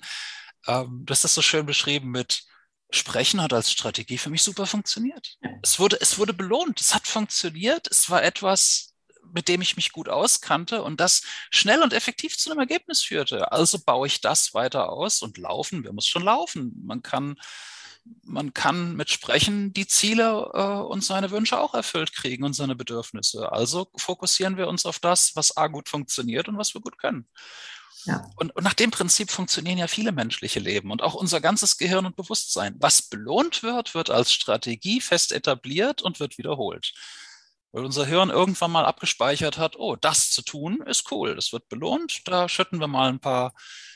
Ähm, 0.67 1.03
du 1.05 1.11
hast 1.11 1.23
das 1.23 1.33
so 1.33 1.41
schön 1.41 1.65
beschrieben 1.65 2.11
mit 2.11 2.43
Sprechen 2.91 3.41
hat 3.41 3.53
als 3.53 3.71
Strategie 3.71 4.17
für 4.17 4.29
mich 4.29 4.43
super 4.43 4.65
funktioniert. 4.65 5.37
Es 5.61 5.79
wurde, 5.79 5.97
es 6.01 6.17
wurde 6.17 6.33
belohnt, 6.33 6.81
es 6.81 6.93
hat 6.93 7.07
funktioniert, 7.07 7.87
es 7.89 8.09
war 8.09 8.23
etwas, 8.23 8.93
mit 9.31 9.47
dem 9.47 9.61
ich 9.61 9.77
mich 9.77 9.93
gut 9.93 10.09
auskannte 10.09 10.83
und 10.83 10.99
das 10.99 11.21
schnell 11.49 11.81
und 11.81 11.93
effektiv 11.93 12.37
zu 12.37 12.51
einem 12.51 12.59
Ergebnis 12.59 13.03
führte. 13.03 13.53
Also 13.53 13.79
baue 13.79 14.07
ich 14.07 14.19
das 14.19 14.53
weiter 14.53 14.89
aus 14.89 15.21
und 15.21 15.37
laufen, 15.37 15.85
wir 15.85 15.93
muss 15.93 16.07
schon 16.07 16.23
laufen. 16.23 16.73
Man 16.83 17.03
kann 17.03 17.37
man 18.23 18.53
kann 18.53 18.95
mit 18.95 19.09
Sprechen 19.09 19.73
die 19.73 19.87
Ziele 19.87 20.51
äh, 20.53 20.61
und 20.61 21.03
seine 21.03 21.31
Wünsche 21.31 21.59
auch 21.59 21.73
erfüllt 21.73 22.13
kriegen 22.13 22.43
und 22.43 22.53
seine 22.53 22.75
Bedürfnisse. 22.75 23.51
Also 23.51 23.89
fokussieren 23.97 24.57
wir 24.57 24.67
uns 24.67 24.85
auf 24.85 24.99
das, 24.99 25.35
was 25.35 25.57
A 25.57 25.67
gut 25.67 25.89
funktioniert 25.89 26.47
und 26.47 26.57
was 26.57 26.73
wir 26.73 26.81
gut 26.81 26.97
können. 26.97 27.27
Ja. 28.05 28.25
Und, 28.37 28.55
und 28.55 28.63
nach 28.63 28.73
dem 28.73 28.91
Prinzip 28.91 29.29
funktionieren 29.29 29.77
ja 29.77 29.87
viele 29.87 30.11
menschliche 30.11 30.59
Leben 30.59 30.91
und 30.91 31.01
auch 31.01 31.15
unser 31.15 31.41
ganzes 31.41 31.77
Gehirn 31.77 32.05
und 32.05 32.15
Bewusstsein. 32.15 32.75
Was 32.79 33.03
belohnt 33.03 33.61
wird, 33.61 33.93
wird 33.93 34.09
als 34.09 34.31
Strategie 34.31 35.01
fest 35.01 35.31
etabliert 35.31 36.01
und 36.01 36.19
wird 36.19 36.37
wiederholt. 36.37 36.93
Weil 37.71 37.85
unser 37.85 38.05
Hirn 38.05 38.29
irgendwann 38.29 38.71
mal 38.71 38.85
abgespeichert 38.85 39.57
hat, 39.57 39.75
oh, 39.77 39.95
das 39.95 40.31
zu 40.31 40.41
tun 40.41 40.81
ist 40.87 41.11
cool, 41.11 41.35
das 41.35 41.51
wird 41.51 41.69
belohnt, 41.69 42.21
da 42.25 42.49
schütten 42.49 42.79
wir 42.79 42.87
mal 42.87 43.09
ein 43.09 43.19
paar 43.19 43.53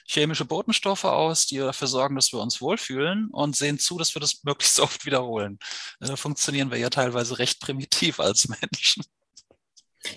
chemische 0.08 0.46
Botenstoffe 0.46 1.06
aus, 1.06 1.46
die 1.46 1.58
dafür 1.58 1.88
sorgen, 1.88 2.16
dass 2.16 2.32
wir 2.32 2.40
uns 2.40 2.62
wohlfühlen 2.62 3.30
und 3.32 3.56
sehen 3.56 3.80
zu, 3.80 3.98
dass 3.98 4.16
wir 4.16 4.20
das 4.20 4.40
möglichst 4.44 4.80
oft 4.80 5.06
wiederholen. 5.06 5.60
Da 6.00 6.16
funktionieren 6.16 6.72
wir 6.72 6.78
ja 6.78 6.90
teilweise 6.90 7.40
recht 7.40 7.60
primitiv 7.60 8.20
als 8.20 8.48
Menschen. 8.62 9.04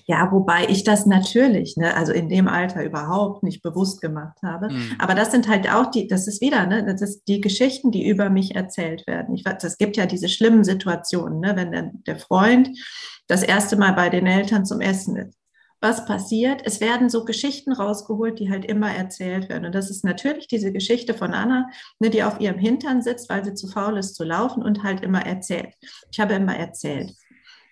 Ja, 0.06 0.32
wobei 0.32 0.66
ich 0.68 0.82
das 0.82 1.06
natürlich, 1.06 1.76
ne, 1.76 1.94
also 1.94 2.12
in 2.12 2.28
dem 2.28 2.48
Alter 2.48 2.82
überhaupt 2.84 3.44
nicht 3.44 3.62
bewusst 3.62 4.00
gemacht 4.00 4.36
habe. 4.42 4.72
Mhm. 4.72 4.96
Aber 4.98 5.14
das 5.14 5.30
sind 5.30 5.46
halt 5.46 5.70
auch 5.70 5.92
die, 5.92 6.08
das 6.08 6.26
ist 6.26 6.40
wieder, 6.40 6.66
ne, 6.66 6.84
das 6.84 7.02
ist 7.02 7.22
die 7.28 7.40
Geschichten, 7.40 7.92
die 7.92 8.08
über 8.08 8.28
mich 8.28 8.56
erzählt 8.56 9.06
werden. 9.06 9.36
Ich 9.36 9.44
weiß, 9.44 9.62
es 9.62 9.78
gibt 9.78 9.96
ja 9.96 10.06
diese 10.06 10.28
schlimmen 10.28 10.64
Situationen, 10.64 11.38
ne, 11.38 11.54
wenn 11.54 11.70
der, 11.70 11.92
der 12.06 12.18
Freund 12.18 12.68
das 13.28 13.44
erste 13.44 13.76
Mal 13.76 13.92
bei 13.92 14.10
den 14.10 14.26
Eltern 14.26 14.66
zum 14.66 14.80
Essen 14.80 15.16
ist 15.16 15.38
was 15.80 16.06
passiert? 16.06 16.62
Es 16.64 16.80
werden 16.80 17.10
so 17.10 17.24
Geschichten 17.24 17.72
rausgeholt, 17.72 18.38
die 18.38 18.50
halt 18.50 18.64
immer 18.64 18.90
erzählt 18.90 19.48
werden. 19.48 19.66
Und 19.66 19.74
das 19.74 19.90
ist 19.90 20.04
natürlich 20.04 20.48
diese 20.48 20.72
Geschichte 20.72 21.14
von 21.14 21.34
Anna, 21.34 21.68
ne, 21.98 22.10
die 22.10 22.22
auf 22.22 22.40
ihrem 22.40 22.58
Hintern 22.58 23.02
sitzt, 23.02 23.28
weil 23.28 23.44
sie 23.44 23.54
zu 23.54 23.68
faul 23.68 23.98
ist 23.98 24.14
zu 24.14 24.24
laufen 24.24 24.62
und 24.62 24.82
halt 24.82 25.02
immer 25.02 25.24
erzählt. 25.24 25.74
Ich 26.10 26.18
habe 26.18 26.34
immer 26.34 26.56
erzählt. 26.56 27.12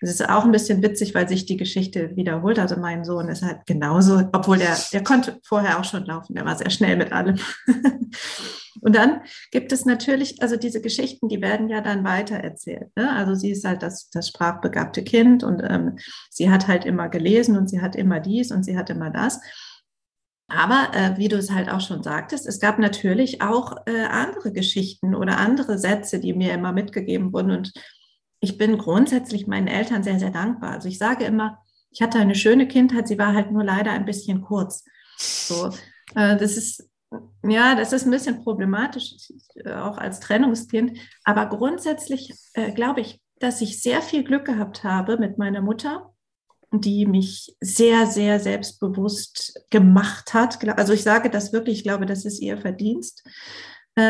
Es 0.01 0.11
ist 0.11 0.29
auch 0.29 0.45
ein 0.45 0.53
bisschen 0.53 0.83
witzig, 0.83 1.15
weil 1.15 1.29
sich 1.29 1.47
die 1.47 1.57
Geschichte 1.57 2.15
wiederholt. 2.17 2.59
Also 2.59 2.77
mein 2.77 3.05
Sohn 3.05 3.29
ist 3.29 3.43
halt 3.43 3.67
genauso, 3.67 4.29
obwohl 4.33 4.59
der, 4.59 4.77
der 4.93 5.03
konnte 5.03 5.39
vorher 5.45 5.79
auch 5.79 5.85
schon 5.85 6.05
laufen, 6.05 6.35
der 6.35 6.45
war 6.45 6.57
sehr 6.57 6.71
schnell 6.71 6.97
mit 6.97 7.13
allem. 7.13 7.39
Und 8.81 8.97
dann 8.97 9.23
gibt 9.51 9.73
es 9.73 9.87
natürlich, 9.87 10.43
also 10.43 10.57
diese 10.57 10.83
Geschichten, 10.83 11.29
die 11.29 11.41
werden 11.41 11.69
ja 11.69 11.81
dann 11.81 12.05
weitererzählt. 12.05 12.95
Ne? 12.97 13.11
Also 13.13 13.35
sie 13.35 13.51
ist 13.51 13.65
halt 13.65 13.83
das, 13.83 14.11
das 14.11 14.29
sprachbegabte 14.29 15.03
Kind 15.05 15.43
und 15.43 15.63
ähm, 15.67 15.97
sie 16.29 16.51
hat 16.51 16.69
halt 16.69 16.85
immer 16.85 17.09
gelesen 17.09 17.57
und 17.57 17.71
sie 17.71 17.81
hat 17.81 17.97
immer 17.97 18.21
dies 18.21 18.51
und 18.51 18.65
sie 18.65 18.77
hat 18.77 18.91
immer 18.91 19.11
das. 19.11 19.41
Aber 20.49 20.91
äh, 20.93 21.17
wie 21.17 21.29
du 21.29 21.37
es 21.37 21.51
halt 21.51 21.71
auch 21.71 21.81
schon 21.81 22.03
sagtest, 22.03 22.47
es 22.47 22.61
gab 22.61 22.79
natürlich 22.79 23.41
auch 23.41 23.75
äh, 23.87 24.05
andere 24.05 24.53
Geschichten 24.53 25.15
oder 25.15 25.39
andere 25.39 25.79
Sätze, 25.79 26.21
die 26.21 26.35
mir 26.35 26.53
immer 26.53 26.73
mitgegeben 26.73 27.33
wurden. 27.33 27.51
Und 27.51 27.73
ich 28.45 28.59
bin 28.59 28.77
grundsätzlich 28.77 29.47
meinen 29.47 29.69
Eltern 29.69 30.03
sehr, 30.03 30.19
sehr 30.19 30.31
dankbar. 30.31 30.73
Also 30.73 30.89
ich 30.89 30.99
sage 30.99 31.25
immer, 31.25 31.59
ich 31.91 32.03
hatte 32.03 32.19
eine 32.19 32.35
schöne 32.35 32.69
Kindheit, 32.69 33.09
sie 33.09 33.19
war 33.19 33.33
halt 33.33 33.51
nur 33.51 33.65
leider 33.65 33.91
ein 33.91 34.05
bisschen 34.05 34.43
kurz. 34.43 34.85
So, 35.17 35.71
äh, 36.15 36.37
das 36.37 36.57
ist 36.57 36.89
ja, 37.43 37.77
das 37.77 37.93
ist 37.93 38.05
ein 38.05 38.11
bisschen 38.11 38.43
problematisch, 38.43 39.15
äh, 39.55 39.73
auch 39.73 39.99
als 39.99 40.21
Trennungskind. 40.21 40.99
Aber 41.23 41.47
grundsätzlich 41.47 42.35
äh, 42.55 42.73
glaube 42.73 43.01
ich, 43.01 43.21
dass 43.39 43.61
ich 43.61 43.81
sehr 43.81 44.03
viel 44.03 44.25
Glück 44.25 44.45
gehabt 44.45 44.85
habe 44.85 45.17
mit 45.17 45.39
meiner 45.39 45.63
Mutter, 45.63 46.13
die 46.73 47.07
mich 47.07 47.57
sehr, 47.61 48.07
sehr 48.09 48.41
selbstbewusst 48.41 49.65
gemacht 49.71 50.35
hat. 50.35 50.67
Also 50.77 50.93
ich 50.93 51.05
sage 51.05 51.31
das 51.31 51.53
wirklich, 51.53 51.79
ich 51.79 51.85
glaube, 51.85 52.05
das 52.05 52.25
ist 52.25 52.41
ihr 52.41 52.59
Verdienst 52.59 53.23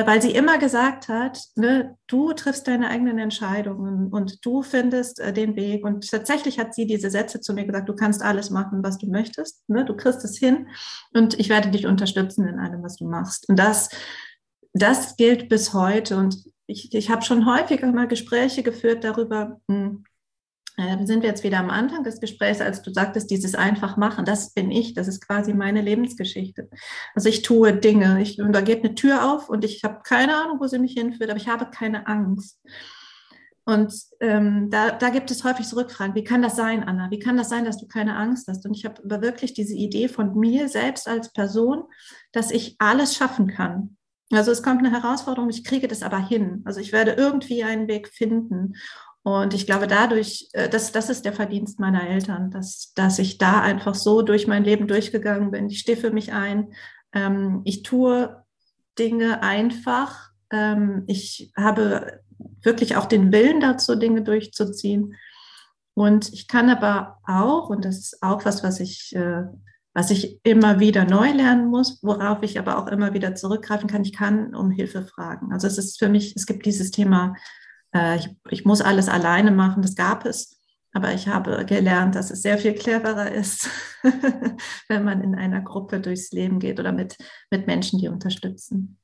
weil 0.06 0.22
sie 0.22 0.30
immer 0.30 0.58
gesagt 0.58 1.08
hat, 1.08 1.38
ne, 1.56 1.96
du 2.06 2.32
triffst 2.32 2.66
deine 2.66 2.88
eigenen 2.88 3.18
Entscheidungen 3.18 4.08
und 4.10 4.44
du 4.44 4.62
findest 4.62 5.20
äh, 5.20 5.32
den 5.32 5.56
Weg. 5.56 5.84
Und 5.84 6.10
tatsächlich 6.10 6.58
hat 6.58 6.74
sie 6.74 6.86
diese 6.86 7.10
Sätze 7.10 7.40
zu 7.40 7.52
mir 7.52 7.66
gesagt, 7.66 7.88
du 7.88 7.94
kannst 7.94 8.22
alles 8.22 8.50
machen, 8.50 8.82
was 8.82 8.96
du 8.98 9.06
möchtest, 9.10 9.68
ne, 9.68 9.84
du 9.84 9.94
kriegst 9.94 10.24
es 10.24 10.38
hin 10.38 10.68
und 11.12 11.38
ich 11.38 11.50
werde 11.50 11.70
dich 11.70 11.86
unterstützen 11.86 12.48
in 12.48 12.58
allem, 12.58 12.82
was 12.82 12.96
du 12.96 13.06
machst. 13.06 13.48
Und 13.48 13.58
das, 13.58 13.90
das 14.72 15.16
gilt 15.16 15.48
bis 15.50 15.74
heute. 15.74 16.16
Und 16.16 16.44
ich, 16.66 16.94
ich 16.94 17.10
habe 17.10 17.22
schon 17.22 17.44
häufiger 17.44 17.92
mal 17.92 18.08
Gespräche 18.08 18.62
geführt 18.62 19.04
darüber, 19.04 19.60
mh, 19.68 19.76
hm, 19.76 20.04
äh, 20.76 21.04
sind 21.06 21.22
wir 21.22 21.28
jetzt 21.28 21.44
wieder 21.44 21.58
am 21.58 21.70
Anfang 21.70 22.02
des 22.02 22.20
Gesprächs, 22.20 22.60
als 22.60 22.82
du 22.82 22.92
sagtest, 22.92 23.30
dieses 23.30 23.54
einfach 23.54 23.96
machen, 23.96 24.24
das 24.24 24.52
bin 24.52 24.70
ich, 24.70 24.94
das 24.94 25.08
ist 25.08 25.26
quasi 25.26 25.54
meine 25.54 25.80
Lebensgeschichte. 25.80 26.68
Also 27.14 27.28
ich 27.28 27.42
tue 27.42 27.74
Dinge, 27.74 28.20
ich, 28.20 28.36
da 28.36 28.60
geht 28.60 28.84
eine 28.84 28.94
Tür 28.94 29.32
auf 29.32 29.48
und 29.48 29.64
ich 29.64 29.84
habe 29.84 30.00
keine 30.04 30.36
Ahnung, 30.36 30.58
wo 30.60 30.66
sie 30.66 30.78
mich 30.78 30.94
hinführt, 30.94 31.30
aber 31.30 31.38
ich 31.38 31.48
habe 31.48 31.66
keine 31.70 32.06
Angst. 32.06 32.60
Und 33.66 33.94
ähm, 34.20 34.68
da, 34.70 34.90
da 34.90 35.08
gibt 35.08 35.30
es 35.30 35.42
häufig 35.42 35.66
so 35.66 35.76
Rückfragen, 35.76 36.14
wie 36.14 36.24
kann 36.24 36.42
das 36.42 36.54
sein, 36.54 36.84
Anna? 36.84 37.10
Wie 37.10 37.18
kann 37.18 37.38
das 37.38 37.48
sein, 37.48 37.64
dass 37.64 37.78
du 37.78 37.86
keine 37.86 38.16
Angst 38.16 38.46
hast? 38.46 38.66
Und 38.66 38.76
ich 38.76 38.84
habe 38.84 39.00
wirklich 39.22 39.54
diese 39.54 39.74
Idee 39.74 40.08
von 40.08 40.38
mir 40.38 40.68
selbst 40.68 41.08
als 41.08 41.32
Person, 41.32 41.84
dass 42.32 42.50
ich 42.50 42.76
alles 42.78 43.14
schaffen 43.14 43.46
kann. 43.46 43.96
Also 44.32 44.50
es 44.50 44.62
kommt 44.62 44.80
eine 44.80 44.90
Herausforderung, 44.90 45.48
ich 45.48 45.64
kriege 45.64 45.88
das 45.88 46.02
aber 46.02 46.18
hin. 46.18 46.62
Also 46.64 46.80
ich 46.80 46.92
werde 46.92 47.12
irgendwie 47.12 47.62
einen 47.64 47.88
Weg 47.88 48.08
finden. 48.08 48.74
Und 49.24 49.54
ich 49.54 49.64
glaube, 49.64 49.86
dadurch, 49.86 50.50
äh, 50.52 50.68
das, 50.68 50.92
das 50.92 51.08
ist 51.08 51.24
der 51.24 51.32
Verdienst 51.32 51.80
meiner 51.80 52.06
Eltern, 52.06 52.50
dass, 52.50 52.92
dass 52.94 53.18
ich 53.18 53.38
da 53.38 53.62
einfach 53.62 53.94
so 53.94 54.20
durch 54.20 54.46
mein 54.46 54.64
Leben 54.64 54.86
durchgegangen 54.86 55.50
bin. 55.50 55.66
Ich 55.68 55.80
stehe 55.80 55.96
für 55.96 56.10
mich 56.10 56.32
ein. 56.32 56.74
Ähm, 57.14 57.62
ich 57.64 57.82
tue 57.82 58.44
Dinge 58.98 59.42
einfach. 59.42 60.30
Ähm, 60.52 61.04
ich 61.06 61.52
habe 61.56 62.20
wirklich 62.62 62.96
auch 62.96 63.06
den 63.06 63.32
Willen 63.32 63.60
dazu, 63.60 63.96
Dinge 63.96 64.22
durchzuziehen. 64.22 65.14
Und 65.94 66.30
ich 66.34 66.46
kann 66.46 66.68
aber 66.68 67.18
auch, 67.26 67.70
und 67.70 67.86
das 67.86 67.98
ist 67.98 68.22
auch 68.22 68.44
was, 68.44 68.62
was 68.62 68.78
ich, 68.78 69.16
äh, 69.16 69.44
was 69.94 70.10
ich 70.10 70.40
immer 70.42 70.80
wieder 70.80 71.06
neu 71.06 71.30
lernen 71.30 71.68
muss, 71.68 71.98
worauf 72.02 72.42
ich 72.42 72.58
aber 72.58 72.76
auch 72.76 72.88
immer 72.88 73.14
wieder 73.14 73.34
zurückgreifen 73.34 73.88
kann, 73.88 74.02
ich 74.02 74.12
kann 74.12 74.54
um 74.54 74.70
Hilfe 74.70 75.06
fragen. 75.06 75.50
Also 75.50 75.66
es 75.66 75.78
ist 75.78 75.98
für 75.98 76.10
mich, 76.10 76.36
es 76.36 76.44
gibt 76.44 76.66
dieses 76.66 76.90
Thema, 76.90 77.36
äh, 77.94 78.16
ich, 78.16 78.28
ich 78.50 78.64
muss 78.64 78.80
alles 78.80 79.08
alleine 79.08 79.50
machen, 79.50 79.82
das 79.82 79.94
gab 79.94 80.26
es. 80.26 80.60
Aber 80.92 81.12
ich 81.12 81.26
habe 81.26 81.64
gelernt, 81.64 82.14
dass 82.14 82.30
es 82.30 82.42
sehr 82.42 82.56
viel 82.56 82.74
cleverer 82.74 83.32
ist, 83.32 83.68
wenn 84.88 85.02
man 85.02 85.22
in 85.22 85.34
einer 85.34 85.60
Gruppe 85.60 86.00
durchs 86.00 86.30
Leben 86.30 86.60
geht 86.60 86.78
oder 86.78 86.92
mit, 86.92 87.16
mit 87.50 87.66
Menschen, 87.66 87.98
die 87.98 88.06
unterstützen. 88.06 88.98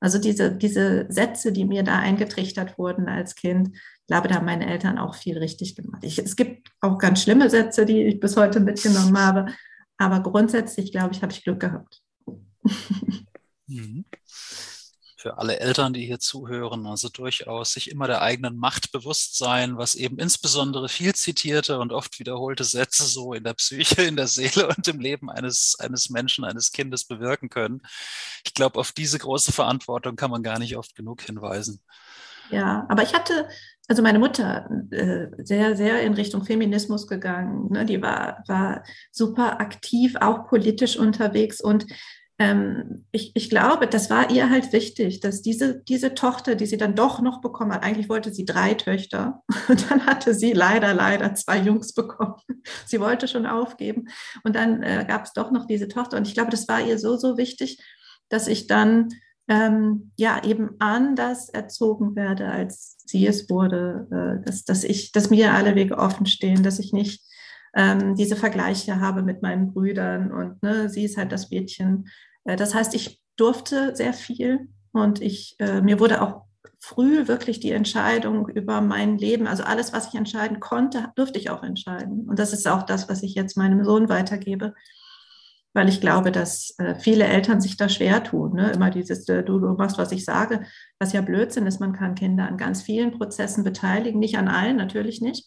Also 0.00 0.18
diese, 0.18 0.54
diese 0.56 1.06
Sätze, 1.08 1.52
die 1.52 1.64
mir 1.64 1.84
da 1.84 2.00
eingetrichtert 2.00 2.78
wurden 2.78 3.08
als 3.08 3.36
Kind, 3.36 3.70
ich 3.74 4.06
glaube, 4.08 4.28
da 4.28 4.36
haben 4.36 4.46
meine 4.46 4.66
Eltern 4.66 4.98
auch 4.98 5.14
viel 5.14 5.38
richtig 5.38 5.76
gemacht. 5.76 6.02
Ich, 6.02 6.18
es 6.18 6.34
gibt 6.34 6.68
auch 6.80 6.98
ganz 6.98 7.22
schlimme 7.22 7.48
Sätze, 7.48 7.86
die 7.86 8.02
ich 8.02 8.20
bis 8.20 8.36
heute 8.36 8.60
mitgenommen 8.60 9.16
habe, 9.16 9.46
aber 9.98 10.20
grundsätzlich, 10.22 10.90
glaube 10.90 11.14
ich, 11.14 11.22
habe 11.22 11.32
ich 11.32 11.44
Glück 11.44 11.60
gehabt. 11.60 12.02
Mhm 13.68 14.04
für 15.26 15.38
alle 15.38 15.58
Eltern, 15.58 15.92
die 15.92 16.06
hier 16.06 16.20
zuhören, 16.20 16.86
also 16.86 17.08
durchaus 17.08 17.72
sich 17.72 17.90
immer 17.90 18.06
der 18.06 18.22
eigenen 18.22 18.56
Macht 18.56 18.92
bewusst 18.92 19.36
sein, 19.36 19.76
was 19.76 19.96
eben 19.96 20.20
insbesondere 20.20 20.88
viel 20.88 21.16
zitierte 21.16 21.80
und 21.80 21.92
oft 21.92 22.20
wiederholte 22.20 22.62
Sätze 22.62 23.06
so 23.06 23.32
in 23.32 23.42
der 23.42 23.54
Psyche, 23.54 24.02
in 24.02 24.14
der 24.14 24.28
Seele 24.28 24.68
und 24.76 24.86
im 24.86 25.00
Leben 25.00 25.28
eines, 25.28 25.76
eines 25.80 26.10
Menschen, 26.10 26.44
eines 26.44 26.70
Kindes 26.70 27.04
bewirken 27.04 27.48
können. 27.48 27.82
Ich 28.44 28.54
glaube, 28.54 28.78
auf 28.78 28.92
diese 28.92 29.18
große 29.18 29.50
Verantwortung 29.50 30.14
kann 30.14 30.30
man 30.30 30.44
gar 30.44 30.60
nicht 30.60 30.76
oft 30.76 30.94
genug 30.94 31.22
hinweisen. 31.22 31.80
Ja, 32.50 32.86
aber 32.88 33.02
ich 33.02 33.12
hatte, 33.12 33.48
also 33.88 34.02
meine 34.02 34.20
Mutter, 34.20 34.70
äh, 34.92 35.26
sehr, 35.38 35.74
sehr 35.74 36.02
in 36.02 36.14
Richtung 36.14 36.44
Feminismus 36.44 37.08
gegangen. 37.08 37.72
Ne? 37.72 37.84
Die 37.84 38.00
war, 38.00 38.44
war 38.46 38.84
super 39.10 39.60
aktiv, 39.60 40.14
auch 40.20 40.46
politisch 40.46 40.96
unterwegs 40.96 41.60
und 41.60 41.84
ähm, 42.38 43.06
ich, 43.12 43.32
ich 43.34 43.48
glaube, 43.48 43.86
das 43.86 44.10
war 44.10 44.30
ihr 44.30 44.50
halt 44.50 44.72
wichtig, 44.72 45.20
dass 45.20 45.40
diese, 45.40 45.82
diese 45.82 46.14
Tochter, 46.14 46.54
die 46.54 46.66
sie 46.66 46.76
dann 46.76 46.94
doch 46.94 47.22
noch 47.22 47.40
bekommen 47.40 47.72
hat, 47.72 47.82
eigentlich 47.82 48.10
wollte 48.10 48.32
sie 48.32 48.44
drei 48.44 48.74
Töchter 48.74 49.42
und 49.68 49.90
dann 49.90 50.04
hatte 50.04 50.34
sie 50.34 50.52
leider, 50.52 50.92
leider 50.92 51.34
zwei 51.34 51.58
Jungs 51.58 51.94
bekommen. 51.94 52.34
Sie 52.86 53.00
wollte 53.00 53.28
schon 53.28 53.46
aufgeben 53.46 54.08
und 54.42 54.56
dann 54.56 54.82
äh, 54.82 55.04
gab 55.06 55.24
es 55.24 55.32
doch 55.32 55.50
noch 55.52 55.66
diese 55.66 55.88
Tochter 55.88 56.16
und 56.16 56.26
ich 56.26 56.34
glaube, 56.34 56.50
das 56.50 56.66
war 56.68 56.80
ihr 56.80 56.98
so, 56.98 57.16
so 57.16 57.38
wichtig, 57.38 57.80
dass 58.28 58.48
ich 58.48 58.66
dann 58.66 59.08
ähm, 59.48 60.10
ja 60.16 60.42
eben 60.42 60.70
anders 60.80 61.48
erzogen 61.48 62.16
werde, 62.16 62.48
als 62.48 62.96
sie 63.06 63.26
es 63.26 63.48
wurde, 63.48 64.08
äh, 64.10 64.44
dass, 64.44 64.64
dass 64.64 64.84
ich, 64.84 65.12
dass 65.12 65.30
mir 65.30 65.54
alle 65.54 65.74
Wege 65.74 65.96
offen 65.96 66.26
stehen, 66.26 66.62
dass 66.62 66.80
ich 66.80 66.92
nicht 66.92 67.22
ähm, 67.76 68.16
diese 68.16 68.36
Vergleiche 68.36 69.00
habe 69.00 69.22
mit 69.22 69.42
meinen 69.42 69.72
Brüdern 69.72 70.32
und 70.32 70.62
ne, 70.62 70.88
sie 70.88 71.04
ist 71.04 71.16
halt 71.16 71.30
das 71.30 71.50
Mädchen. 71.50 72.08
Äh, 72.46 72.56
das 72.56 72.74
heißt, 72.74 72.94
ich 72.94 73.20
durfte 73.36 73.94
sehr 73.94 74.14
viel 74.14 74.68
und 74.92 75.20
ich, 75.20 75.56
äh, 75.58 75.82
mir 75.82 76.00
wurde 76.00 76.22
auch 76.22 76.46
früh 76.80 77.28
wirklich 77.28 77.60
die 77.60 77.72
Entscheidung 77.72 78.48
über 78.48 78.80
mein 78.80 79.18
Leben, 79.18 79.46
also 79.46 79.64
alles, 79.64 79.92
was 79.92 80.08
ich 80.08 80.14
entscheiden 80.14 80.60
konnte, 80.60 81.08
durfte 81.16 81.38
ich 81.38 81.50
auch 81.50 81.62
entscheiden. 81.62 82.28
Und 82.28 82.38
das 82.38 82.52
ist 82.52 82.66
auch 82.66 82.84
das, 82.84 83.08
was 83.08 83.22
ich 83.22 83.34
jetzt 83.34 83.56
meinem 83.56 83.84
Sohn 83.84 84.08
weitergebe, 84.08 84.74
weil 85.74 85.88
ich 85.88 86.00
glaube, 86.00 86.32
dass 86.32 86.74
äh, 86.78 86.94
viele 86.94 87.24
Eltern 87.24 87.60
sich 87.60 87.76
da 87.76 87.88
schwer 87.88 88.24
tun. 88.24 88.54
Ne? 88.54 88.70
Immer 88.70 88.90
dieses, 88.90 89.28
äh, 89.28 89.42
du, 89.42 89.58
du 89.58 89.74
machst, 89.74 89.98
was 89.98 90.12
ich 90.12 90.24
sage, 90.24 90.64
was 90.98 91.12
ja 91.12 91.20
Blödsinn 91.20 91.66
ist. 91.66 91.80
Man 91.80 91.92
kann 91.92 92.14
Kinder 92.14 92.46
an 92.46 92.56
ganz 92.56 92.82
vielen 92.82 93.10
Prozessen 93.10 93.64
beteiligen, 93.64 94.18
nicht 94.18 94.38
an 94.38 94.48
allen, 94.48 94.76
natürlich 94.76 95.20
nicht. 95.20 95.46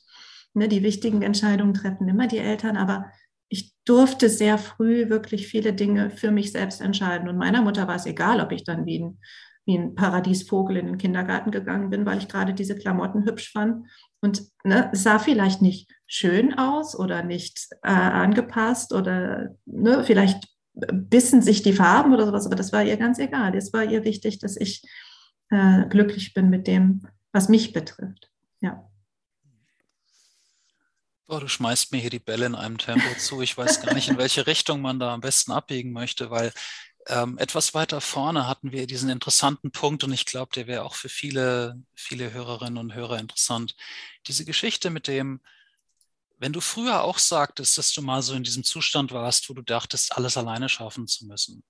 Ne, 0.53 0.67
die 0.67 0.83
wichtigen 0.83 1.21
Entscheidungen 1.21 1.73
treffen 1.73 2.07
immer 2.07 2.27
die 2.27 2.39
Eltern, 2.39 2.75
aber 2.75 3.05
ich 3.49 3.73
durfte 3.83 4.29
sehr 4.29 4.57
früh 4.57 5.09
wirklich 5.09 5.47
viele 5.47 5.73
Dinge 5.73 6.11
für 6.11 6.31
mich 6.31 6.51
selbst 6.51 6.81
entscheiden. 6.81 7.27
Und 7.27 7.37
meiner 7.37 7.61
Mutter 7.61 7.87
war 7.87 7.95
es 7.95 8.05
egal, 8.05 8.39
ob 8.39 8.51
ich 8.51 8.63
dann 8.63 8.85
wie 8.85 8.99
ein, 8.99 9.19
wie 9.65 9.77
ein 9.77 9.95
Paradiesvogel 9.95 10.77
in 10.77 10.85
den 10.85 10.97
Kindergarten 10.97 11.51
gegangen 11.51 11.89
bin, 11.89 12.05
weil 12.05 12.19
ich 12.19 12.27
gerade 12.27 12.53
diese 12.53 12.75
Klamotten 12.75 13.25
hübsch 13.25 13.51
fand. 13.51 13.87
Und 14.21 14.43
ne, 14.63 14.89
sah 14.93 15.17
vielleicht 15.17 15.61
nicht 15.61 15.91
schön 16.05 16.57
aus 16.57 16.97
oder 16.97 17.23
nicht 17.23 17.67
äh, 17.83 17.89
angepasst 17.89 18.93
oder 18.93 19.55
ne, 19.65 20.03
vielleicht 20.03 20.47
bissen 20.73 21.41
sich 21.41 21.61
die 21.61 21.73
Farben 21.73 22.13
oder 22.13 22.25
sowas, 22.25 22.45
aber 22.45 22.55
das 22.55 22.71
war 22.71 22.83
ihr 22.83 22.97
ganz 22.97 23.19
egal. 23.19 23.55
Es 23.55 23.73
war 23.73 23.83
ihr 23.83 24.03
wichtig, 24.03 24.39
dass 24.39 24.55
ich 24.55 24.83
äh, 25.49 25.85
glücklich 25.89 26.33
bin 26.33 26.49
mit 26.49 26.67
dem, 26.67 27.01
was 27.31 27.49
mich 27.49 27.73
betrifft. 27.73 28.29
Ja. 28.61 28.88
Oh, 31.31 31.37
du 31.37 31.47
schmeißt 31.47 31.91
mir 31.91 31.99
hier 31.99 32.09
die 32.09 32.17
Bälle 32.17 32.47
in 32.47 32.55
einem 32.55 32.79
Tempo 32.79 33.15
zu. 33.19 33.43
Ich 33.43 33.55
weiß 33.55 33.81
gar 33.81 33.93
nicht, 33.93 34.09
in 34.09 34.17
welche 34.17 34.47
Richtung 34.47 34.81
man 34.81 34.97
da 34.99 35.13
am 35.13 35.21
besten 35.21 35.51
abbiegen 35.51 35.91
möchte, 35.91 36.31
weil 36.31 36.51
ähm, 37.05 37.37
etwas 37.37 37.75
weiter 37.75 38.01
vorne 38.01 38.47
hatten 38.47 38.71
wir 38.71 38.87
diesen 38.87 39.11
interessanten 39.11 39.69
Punkt 39.69 40.03
und 40.03 40.11
ich 40.11 40.25
glaube, 40.25 40.51
der 40.55 40.65
wäre 40.65 40.83
auch 40.83 40.95
für 40.95 41.07
viele, 41.07 41.79
viele 41.93 42.33
Hörerinnen 42.33 42.79
und 42.79 42.95
Hörer 42.95 43.19
interessant. 43.19 43.75
Diese 44.25 44.43
Geschichte 44.43 44.89
mit 44.89 45.07
dem, 45.07 45.39
wenn 46.39 46.51
du 46.51 46.61
früher 46.61 47.03
auch 47.03 47.19
sagtest, 47.19 47.77
dass 47.77 47.93
du 47.93 48.01
mal 48.01 48.23
so 48.23 48.33
in 48.33 48.43
diesem 48.43 48.63
Zustand 48.63 49.11
warst, 49.11 49.51
wo 49.51 49.53
du 49.53 49.61
dachtest, 49.61 50.17
alles 50.17 50.35
alleine 50.35 50.67
schaffen 50.67 51.05
zu 51.05 51.27
müssen, 51.27 51.63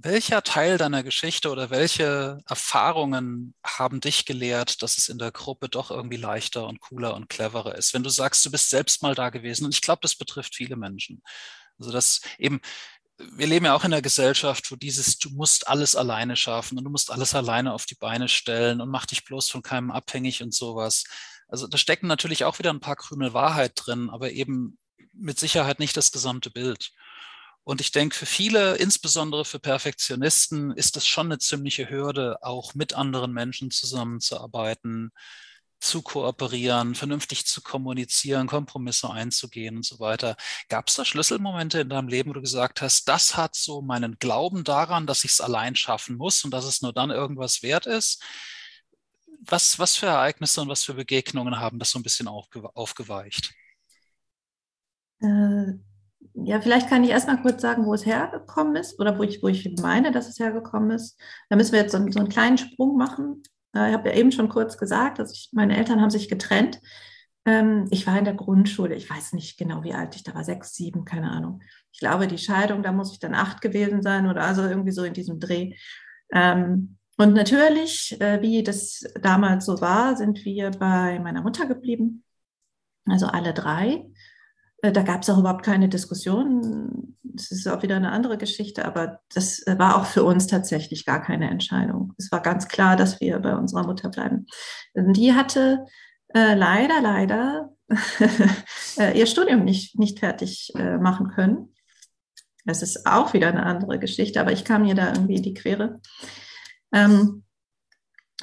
welcher 0.00 0.42
Teil 0.42 0.78
deiner 0.78 1.02
Geschichte 1.02 1.50
oder 1.50 1.70
welche 1.70 2.38
Erfahrungen 2.46 3.54
haben 3.64 4.00
dich 4.00 4.26
gelehrt, 4.26 4.82
dass 4.82 4.96
es 4.96 5.08
in 5.08 5.18
der 5.18 5.32
Gruppe 5.32 5.68
doch 5.68 5.90
irgendwie 5.90 6.16
leichter 6.16 6.66
und 6.66 6.80
cooler 6.80 7.14
und 7.14 7.28
cleverer 7.28 7.74
ist? 7.74 7.94
Wenn 7.94 8.04
du 8.04 8.10
sagst, 8.10 8.44
du 8.46 8.50
bist 8.50 8.70
selbst 8.70 9.02
mal 9.02 9.16
da 9.16 9.30
gewesen, 9.30 9.64
und 9.64 9.74
ich 9.74 9.82
glaube, 9.82 10.00
das 10.02 10.14
betrifft 10.14 10.54
viele 10.54 10.76
Menschen. 10.76 11.22
Also 11.78 11.90
das 11.90 12.20
eben, 12.38 12.60
wir 13.18 13.48
leben 13.48 13.66
ja 13.66 13.74
auch 13.74 13.84
in 13.84 13.92
einer 13.92 14.02
Gesellschaft, 14.02 14.70
wo 14.70 14.76
dieses, 14.76 15.18
du 15.18 15.30
musst 15.30 15.66
alles 15.66 15.96
alleine 15.96 16.36
schaffen 16.36 16.78
und 16.78 16.84
du 16.84 16.90
musst 16.90 17.10
alles 17.10 17.34
alleine 17.34 17.72
auf 17.72 17.84
die 17.84 17.96
Beine 17.96 18.28
stellen 18.28 18.80
und 18.80 18.90
mach 18.90 19.06
dich 19.06 19.24
bloß 19.24 19.48
von 19.48 19.62
keinem 19.62 19.90
abhängig 19.90 20.42
und 20.42 20.54
sowas. 20.54 21.04
Also 21.48 21.66
da 21.66 21.76
stecken 21.76 22.06
natürlich 22.06 22.44
auch 22.44 22.60
wieder 22.60 22.70
ein 22.70 22.80
paar 22.80 22.96
Krümel 22.96 23.32
Wahrheit 23.34 23.72
drin, 23.74 24.10
aber 24.10 24.30
eben 24.30 24.78
mit 25.12 25.40
Sicherheit 25.40 25.80
nicht 25.80 25.96
das 25.96 26.12
gesamte 26.12 26.50
Bild. 26.50 26.92
Und 27.68 27.82
ich 27.82 27.92
denke, 27.92 28.16
für 28.16 28.24
viele, 28.24 28.76
insbesondere 28.76 29.44
für 29.44 29.58
Perfektionisten, 29.58 30.72
ist 30.72 30.96
es 30.96 31.06
schon 31.06 31.26
eine 31.26 31.36
ziemliche 31.36 31.90
Hürde, 31.90 32.38
auch 32.40 32.74
mit 32.74 32.94
anderen 32.94 33.30
Menschen 33.34 33.70
zusammenzuarbeiten, 33.70 35.10
zu 35.78 36.00
kooperieren, 36.00 36.94
vernünftig 36.94 37.44
zu 37.44 37.60
kommunizieren, 37.60 38.46
Kompromisse 38.46 39.10
einzugehen 39.10 39.76
und 39.76 39.84
so 39.84 40.00
weiter. 40.00 40.36
Gab 40.70 40.88
es 40.88 40.94
da 40.94 41.04
Schlüsselmomente 41.04 41.80
in 41.80 41.90
deinem 41.90 42.08
Leben, 42.08 42.30
wo 42.30 42.32
du 42.32 42.40
gesagt 42.40 42.80
hast, 42.80 43.06
das 43.06 43.36
hat 43.36 43.54
so 43.54 43.82
meinen 43.82 44.18
Glauben 44.18 44.64
daran, 44.64 45.06
dass 45.06 45.24
ich 45.24 45.32
es 45.32 45.42
allein 45.42 45.76
schaffen 45.76 46.16
muss 46.16 46.44
und 46.44 46.52
dass 46.52 46.64
es 46.64 46.80
nur 46.80 46.94
dann 46.94 47.10
irgendwas 47.10 47.62
wert 47.62 47.84
ist? 47.84 48.24
Was, 49.42 49.78
was 49.78 49.94
für 49.94 50.06
Ereignisse 50.06 50.62
und 50.62 50.68
was 50.70 50.84
für 50.84 50.94
Begegnungen 50.94 51.60
haben 51.60 51.78
das 51.78 51.90
so 51.90 51.98
ein 51.98 52.02
bisschen 52.02 52.28
aufge 52.28 52.74
aufgeweicht? 52.74 53.52
Äh, 55.20 55.74
ja, 56.44 56.60
vielleicht 56.60 56.88
kann 56.88 57.04
ich 57.04 57.10
erstmal 57.10 57.40
kurz 57.42 57.62
sagen, 57.62 57.86
wo 57.86 57.94
es 57.94 58.06
hergekommen 58.06 58.76
ist 58.76 58.98
oder 59.00 59.18
wo 59.18 59.22
ich, 59.22 59.42
wo 59.42 59.48
ich 59.48 59.74
meine, 59.80 60.12
dass 60.12 60.28
es 60.28 60.38
hergekommen 60.38 60.90
ist. 60.90 61.20
Da 61.48 61.56
müssen 61.56 61.72
wir 61.72 61.80
jetzt 61.80 61.92
so, 61.92 61.98
so 62.10 62.20
einen 62.20 62.28
kleinen 62.28 62.58
Sprung 62.58 62.96
machen. 62.96 63.42
Äh, 63.74 63.90
ich 63.90 63.94
habe 63.94 64.08
ja 64.10 64.14
eben 64.14 64.32
schon 64.32 64.48
kurz 64.48 64.78
gesagt, 64.78 65.18
dass 65.18 65.32
ich, 65.32 65.50
meine 65.52 65.76
Eltern 65.76 66.00
haben 66.00 66.10
sich 66.10 66.28
getrennt. 66.28 66.80
Ähm, 67.44 67.86
ich 67.90 68.06
war 68.06 68.18
in 68.18 68.24
der 68.24 68.34
Grundschule, 68.34 68.94
ich 68.94 69.08
weiß 69.08 69.32
nicht 69.32 69.58
genau, 69.58 69.82
wie 69.84 69.94
alt 69.94 70.16
ich 70.16 70.22
da 70.22 70.34
war, 70.34 70.44
sechs, 70.44 70.74
sieben, 70.74 71.04
keine 71.04 71.30
Ahnung. 71.30 71.62
Ich 71.92 72.00
glaube, 72.00 72.26
die 72.26 72.38
Scheidung, 72.38 72.82
da 72.82 72.92
muss 72.92 73.12
ich 73.12 73.18
dann 73.18 73.34
acht 73.34 73.60
gewesen 73.60 74.02
sein 74.02 74.28
oder 74.28 74.42
also 74.42 74.62
irgendwie 74.62 74.92
so 74.92 75.04
in 75.04 75.14
diesem 75.14 75.40
Dreh. 75.40 75.74
Ähm, 76.32 76.98
und 77.16 77.34
natürlich, 77.34 78.20
äh, 78.20 78.40
wie 78.42 78.62
das 78.62 79.02
damals 79.20 79.66
so 79.66 79.80
war, 79.80 80.16
sind 80.16 80.44
wir 80.44 80.70
bei 80.70 81.18
meiner 81.18 81.42
Mutter 81.42 81.66
geblieben, 81.66 82.22
also 83.06 83.26
alle 83.26 83.52
drei. 83.54 84.04
Äh, 84.82 84.92
da 84.92 85.02
gab 85.02 85.22
es 85.22 85.30
auch 85.30 85.38
überhaupt 85.38 85.64
keine 85.64 85.88
Diskussion. 85.88 87.16
Das 87.22 87.50
ist 87.50 87.66
auch 87.68 87.82
wieder 87.82 87.96
eine 87.96 88.12
andere 88.12 88.38
Geschichte, 88.38 88.84
aber 88.84 89.20
das 89.34 89.66
äh, 89.66 89.78
war 89.78 89.96
auch 89.96 90.06
für 90.06 90.24
uns 90.24 90.46
tatsächlich 90.46 91.04
gar 91.04 91.20
keine 91.22 91.50
Entscheidung. 91.50 92.14
Es 92.18 92.30
war 92.30 92.42
ganz 92.42 92.68
klar, 92.68 92.96
dass 92.96 93.20
wir 93.20 93.38
bei 93.40 93.54
unserer 93.56 93.86
Mutter 93.86 94.08
bleiben. 94.08 94.46
Die 94.94 95.34
hatte 95.34 95.84
äh, 96.34 96.54
leider, 96.54 97.00
leider 97.00 97.72
äh, 98.98 99.18
ihr 99.18 99.26
Studium 99.26 99.64
nicht, 99.64 99.98
nicht 99.98 100.18
fertig 100.18 100.72
äh, 100.76 100.98
machen 100.98 101.28
können. 101.30 101.74
Das 102.64 102.82
ist 102.82 103.06
auch 103.06 103.32
wieder 103.32 103.48
eine 103.48 103.64
andere 103.64 103.98
Geschichte, 103.98 104.40
aber 104.40 104.52
ich 104.52 104.64
kam 104.64 104.84
ihr 104.84 104.94
da 104.94 105.08
irgendwie 105.08 105.36
in 105.36 105.42
die 105.42 105.54
Quere. 105.54 106.00
Ähm, 106.92 107.44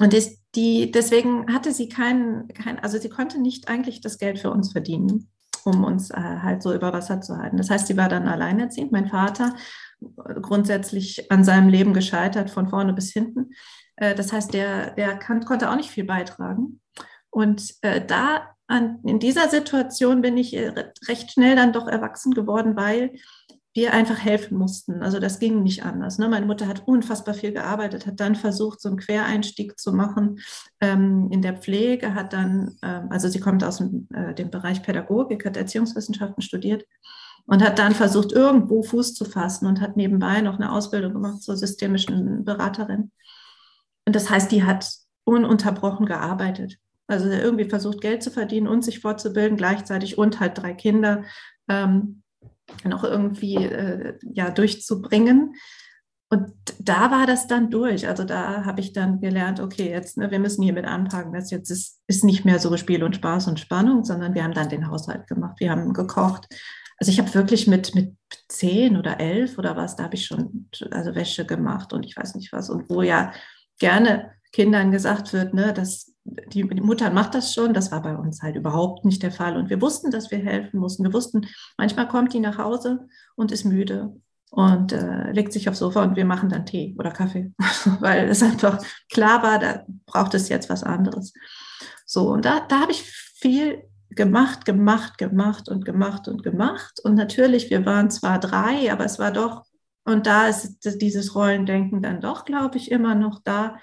und 0.00 0.12
die, 0.12 0.38
die, 0.54 0.90
deswegen 0.90 1.54
hatte 1.54 1.72
sie 1.72 1.88
keinen, 1.88 2.48
kein, 2.48 2.80
also 2.80 2.98
sie 2.98 3.08
konnte 3.08 3.40
nicht 3.40 3.68
eigentlich 3.68 4.00
das 4.00 4.18
Geld 4.18 4.38
für 4.38 4.50
uns 4.50 4.72
verdienen 4.72 5.30
um 5.66 5.84
uns 5.84 6.10
äh, 6.10 6.16
halt 6.16 6.62
so 6.62 6.72
über 6.72 6.92
Wasser 6.92 7.20
zu 7.20 7.36
halten. 7.36 7.56
Das 7.56 7.70
heißt, 7.70 7.86
sie 7.86 7.96
war 7.96 8.08
dann 8.08 8.28
alleinerziehend. 8.28 8.92
Mein 8.92 9.08
Vater 9.08 9.54
grundsätzlich 10.42 11.30
an 11.30 11.44
seinem 11.44 11.68
Leben 11.68 11.94
gescheitert, 11.94 12.50
von 12.50 12.68
vorne 12.68 12.92
bis 12.92 13.12
hinten. 13.12 13.50
Äh, 13.96 14.14
das 14.14 14.32
heißt, 14.32 14.54
der, 14.54 14.92
der 14.92 15.16
kann, 15.16 15.44
konnte 15.44 15.70
auch 15.70 15.76
nicht 15.76 15.90
viel 15.90 16.04
beitragen. 16.04 16.80
Und 17.30 17.74
äh, 17.82 18.04
da 18.04 18.54
an, 18.66 19.00
in 19.04 19.18
dieser 19.18 19.48
Situation 19.48 20.22
bin 20.22 20.36
ich 20.36 20.54
äh, 20.56 20.72
recht 21.08 21.32
schnell 21.32 21.56
dann 21.56 21.72
doch 21.72 21.86
erwachsen 21.86 22.32
geworden, 22.32 22.76
weil 22.76 23.12
wir 23.76 23.92
einfach 23.92 24.18
helfen 24.18 24.58
mussten. 24.58 25.02
Also 25.02 25.20
das 25.20 25.38
ging 25.38 25.62
nicht 25.62 25.84
anders. 25.84 26.18
Ne? 26.18 26.28
Meine 26.28 26.46
Mutter 26.46 26.66
hat 26.66 26.86
unfassbar 26.86 27.34
viel 27.34 27.52
gearbeitet, 27.52 28.06
hat 28.06 28.18
dann 28.18 28.34
versucht, 28.34 28.80
so 28.80 28.88
einen 28.88 28.98
Quereinstieg 28.98 29.78
zu 29.78 29.92
machen 29.92 30.40
ähm, 30.80 31.28
in 31.30 31.42
der 31.42 31.56
Pflege, 31.56 32.14
hat 32.14 32.32
dann, 32.32 32.76
ähm, 32.82 33.08
also 33.10 33.28
sie 33.28 33.40
kommt 33.40 33.62
aus 33.62 33.78
dem, 33.78 34.08
äh, 34.14 34.34
dem 34.34 34.50
Bereich 34.50 34.82
Pädagogik, 34.82 35.44
hat 35.44 35.56
Erziehungswissenschaften 35.56 36.42
studiert 36.42 36.84
und 37.46 37.62
hat 37.62 37.78
dann 37.78 37.94
versucht, 37.94 38.32
irgendwo 38.32 38.82
Fuß 38.82 39.14
zu 39.14 39.24
fassen 39.24 39.66
und 39.66 39.80
hat 39.80 39.96
nebenbei 39.96 40.40
noch 40.40 40.56
eine 40.56 40.72
Ausbildung 40.72 41.12
gemacht 41.12 41.42
zur 41.42 41.56
systemischen 41.56 42.44
Beraterin. 42.44 43.12
Und 44.06 44.16
das 44.16 44.30
heißt, 44.30 44.50
die 44.50 44.64
hat 44.64 44.88
ununterbrochen 45.24 46.06
gearbeitet. 46.06 46.78
Also 47.08 47.28
irgendwie 47.28 47.68
versucht, 47.68 48.00
Geld 48.00 48.22
zu 48.22 48.30
verdienen 48.30 48.66
und 48.66 48.82
sich 48.82 49.00
fortzubilden 49.00 49.56
gleichzeitig 49.56 50.18
und 50.18 50.40
halt 50.40 50.58
drei 50.58 50.74
Kinder 50.74 51.24
ähm, 51.68 52.22
noch 52.84 53.04
irgendwie 53.04 53.56
äh, 53.56 54.18
ja, 54.22 54.50
durchzubringen. 54.50 55.54
Und 56.28 56.52
da 56.80 57.10
war 57.12 57.26
das 57.26 57.46
dann 57.46 57.70
durch. 57.70 58.08
Also 58.08 58.24
da 58.24 58.64
habe 58.64 58.80
ich 58.80 58.92
dann 58.92 59.20
gelernt, 59.20 59.60
okay, 59.60 59.90
jetzt, 59.90 60.16
ne, 60.16 60.30
wir 60.30 60.40
müssen 60.40 60.62
hiermit 60.62 60.84
anpacken. 60.84 61.32
Das 61.32 61.50
jetzt 61.50 61.70
ist, 61.70 62.00
ist 62.08 62.24
nicht 62.24 62.44
mehr 62.44 62.58
so 62.58 62.76
Spiel 62.76 63.04
und 63.04 63.14
Spaß 63.14 63.46
und 63.46 63.60
Spannung, 63.60 64.04
sondern 64.04 64.34
wir 64.34 64.42
haben 64.42 64.54
dann 64.54 64.68
den 64.68 64.90
Haushalt 64.90 65.28
gemacht. 65.28 65.60
Wir 65.60 65.70
haben 65.70 65.92
gekocht. 65.92 66.48
Also 66.98 67.12
ich 67.12 67.20
habe 67.20 67.32
wirklich 67.34 67.66
mit, 67.66 67.94
mit 67.94 68.16
zehn 68.48 68.96
oder 68.96 69.20
elf 69.20 69.58
oder 69.58 69.76
was, 69.76 69.96
da 69.96 70.04
habe 70.04 70.14
ich 70.14 70.26
schon 70.26 70.68
also 70.90 71.14
Wäsche 71.14 71.44
gemacht 71.44 71.92
und 71.92 72.04
ich 72.04 72.16
weiß 72.16 72.34
nicht 72.34 72.52
was. 72.52 72.70
Und 72.70 72.88
wo 72.88 73.02
ja 73.02 73.32
gerne 73.78 74.32
Kindern 74.52 74.90
gesagt 74.90 75.32
wird, 75.32 75.54
ne, 75.54 75.72
dass 75.72 76.15
die, 76.48 76.64
Mutter 76.64 77.10
macht 77.10 77.34
das 77.34 77.54
schon, 77.54 77.74
das 77.74 77.92
war 77.92 78.02
bei 78.02 78.16
uns 78.16 78.42
halt 78.42 78.56
überhaupt 78.56 79.04
nicht 79.04 79.22
der 79.22 79.32
Fall. 79.32 79.56
Und 79.56 79.70
wir 79.70 79.80
wussten, 79.80 80.10
dass 80.10 80.30
wir 80.30 80.38
helfen 80.38 80.80
mussten. 80.80 81.04
Wir 81.04 81.12
wussten, 81.12 81.46
manchmal 81.76 82.08
kommt 82.08 82.32
die 82.32 82.40
nach 82.40 82.58
Hause 82.58 83.06
und 83.34 83.52
ist 83.52 83.64
müde 83.64 84.14
und 84.50 84.92
äh, 84.92 85.32
legt 85.32 85.52
sich 85.52 85.68
aufs 85.68 85.80
Sofa 85.80 86.02
und 86.02 86.16
wir 86.16 86.24
machen 86.24 86.48
dann 86.48 86.66
Tee 86.66 86.94
oder 86.98 87.10
Kaffee, 87.10 87.52
weil 88.00 88.28
es 88.28 88.42
einfach 88.42 88.82
klar 89.12 89.42
war, 89.42 89.58
da 89.58 89.84
braucht 90.06 90.34
es 90.34 90.48
jetzt 90.48 90.70
was 90.70 90.82
anderes. 90.82 91.32
So, 92.04 92.30
und 92.30 92.44
da, 92.44 92.60
da 92.60 92.80
habe 92.80 92.92
ich 92.92 93.02
viel 93.02 93.82
gemacht, 94.10 94.64
gemacht, 94.64 95.18
gemacht 95.18 95.68
und 95.68 95.84
gemacht 95.84 96.28
und 96.28 96.42
gemacht. 96.42 97.00
Und 97.02 97.14
natürlich, 97.14 97.70
wir 97.70 97.84
waren 97.84 98.10
zwar 98.10 98.38
drei, 98.38 98.92
aber 98.92 99.04
es 99.04 99.18
war 99.18 99.32
doch, 99.32 99.64
und 100.04 100.26
da 100.26 100.46
ist 100.46 100.78
dieses 101.00 101.34
Rollendenken 101.34 102.00
dann 102.00 102.20
doch, 102.20 102.44
glaube 102.44 102.78
ich, 102.78 102.90
immer 102.90 103.14
noch 103.14 103.40
da. 103.42 103.78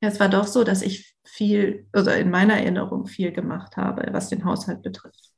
Es 0.00 0.18
war 0.18 0.28
doch 0.28 0.46
so, 0.46 0.64
dass 0.64 0.82
ich 0.82 1.14
viel, 1.24 1.86
also 1.92 2.10
in 2.10 2.30
meiner 2.30 2.54
Erinnerung 2.54 3.06
viel 3.06 3.32
gemacht 3.32 3.76
habe, 3.76 4.08
was 4.12 4.28
den 4.28 4.44
Haushalt 4.44 4.82
betrifft. 4.82 5.30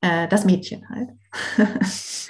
Äh, 0.00 0.28
das 0.28 0.44
Mädchen 0.44 0.88
halt. 0.88 1.10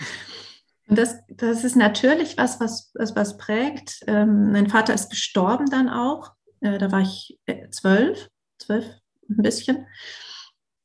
Und 0.88 0.98
das, 0.98 1.16
das 1.28 1.64
ist 1.64 1.76
natürlich 1.76 2.38
was, 2.38 2.60
was, 2.60 2.92
was, 2.94 3.16
was 3.16 3.38
prägt. 3.38 4.00
Ähm, 4.06 4.52
mein 4.52 4.68
Vater 4.68 4.94
ist 4.94 5.10
gestorben 5.10 5.66
dann 5.68 5.88
auch. 5.88 6.32
Äh, 6.60 6.78
da 6.78 6.92
war 6.92 7.00
ich 7.00 7.40
äh, 7.46 7.68
zwölf, 7.70 8.28
zwölf, 8.58 8.84
ein 9.28 9.42
bisschen. 9.42 9.86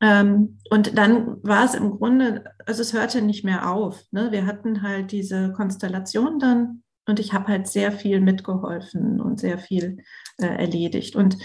Ähm, 0.01 0.57
und 0.71 0.97
dann 0.97 1.43
war 1.43 1.63
es 1.63 1.75
im 1.75 1.91
Grunde, 1.91 2.45
also 2.65 2.81
es 2.81 2.93
hörte 2.93 3.21
nicht 3.21 3.43
mehr 3.43 3.69
auf. 3.69 4.03
Ne? 4.11 4.31
Wir 4.31 4.47
hatten 4.47 4.81
halt 4.81 5.11
diese 5.11 5.53
Konstellation 5.53 6.39
dann 6.39 6.83
und 7.11 7.19
ich 7.19 7.33
habe 7.33 7.47
halt 7.47 7.67
sehr 7.67 7.91
viel 7.91 8.21
mitgeholfen 8.21 9.21
und 9.21 9.39
sehr 9.39 9.59
viel 9.59 10.03
äh, 10.37 10.47
erledigt. 10.47 11.15
Und 11.15 11.37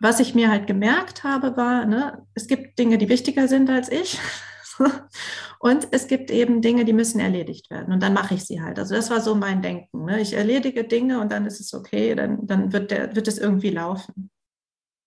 was 0.00 0.20
ich 0.20 0.34
mir 0.34 0.50
halt 0.50 0.66
gemerkt 0.66 1.22
habe, 1.22 1.56
war, 1.56 1.84
ne, 1.84 2.26
es 2.34 2.48
gibt 2.48 2.78
Dinge, 2.78 2.98
die 2.98 3.08
wichtiger 3.08 3.46
sind 3.46 3.70
als 3.70 3.92
ich. 3.92 4.18
und 5.60 5.88
es 5.90 6.06
gibt 6.06 6.30
eben 6.30 6.62
Dinge, 6.62 6.84
die 6.84 6.94
müssen 6.94 7.20
erledigt 7.20 7.70
werden. 7.70 7.92
Und 7.92 8.02
dann 8.02 8.14
mache 8.14 8.34
ich 8.34 8.44
sie 8.44 8.62
halt. 8.62 8.78
Also 8.78 8.94
das 8.94 9.10
war 9.10 9.20
so 9.20 9.34
mein 9.34 9.62
Denken. 9.62 10.06
Ne? 10.06 10.20
Ich 10.20 10.32
erledige 10.32 10.84
Dinge 10.84 11.20
und 11.20 11.30
dann 11.30 11.46
ist 11.46 11.60
es 11.60 11.74
okay, 11.74 12.14
dann, 12.14 12.46
dann 12.46 12.72
wird, 12.72 12.90
der, 12.90 13.14
wird 13.14 13.28
es 13.28 13.38
irgendwie 13.38 13.70
laufen. 13.70 14.30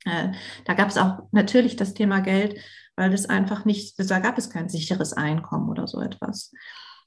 Äh, 0.05 0.29
da 0.65 0.75
gab 0.75 0.89
es 0.89 0.97
auch 0.97 1.23
natürlich 1.31 1.75
das 1.75 1.93
Thema 1.93 2.19
Geld, 2.19 2.59
weil 2.95 3.13
es 3.13 3.27
einfach 3.27 3.65
nicht, 3.65 3.95
da 4.09 4.19
gab 4.19 4.37
es 4.37 4.49
kein 4.49 4.69
sicheres 4.69 5.13
Einkommen 5.13 5.69
oder 5.69 5.87
so 5.87 5.99
etwas. 5.99 6.51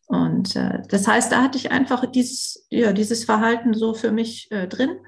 Und 0.06 0.56
äh, 0.56 0.82
das 0.88 1.06
heißt, 1.06 1.32
da 1.32 1.42
hatte 1.42 1.58
ich 1.58 1.70
einfach 1.70 2.04
dieses, 2.06 2.66
ja, 2.70 2.92
dieses 2.92 3.24
Verhalten 3.24 3.74
so 3.74 3.94
für 3.94 4.12
mich 4.12 4.50
äh, 4.50 4.68
drin. 4.68 4.98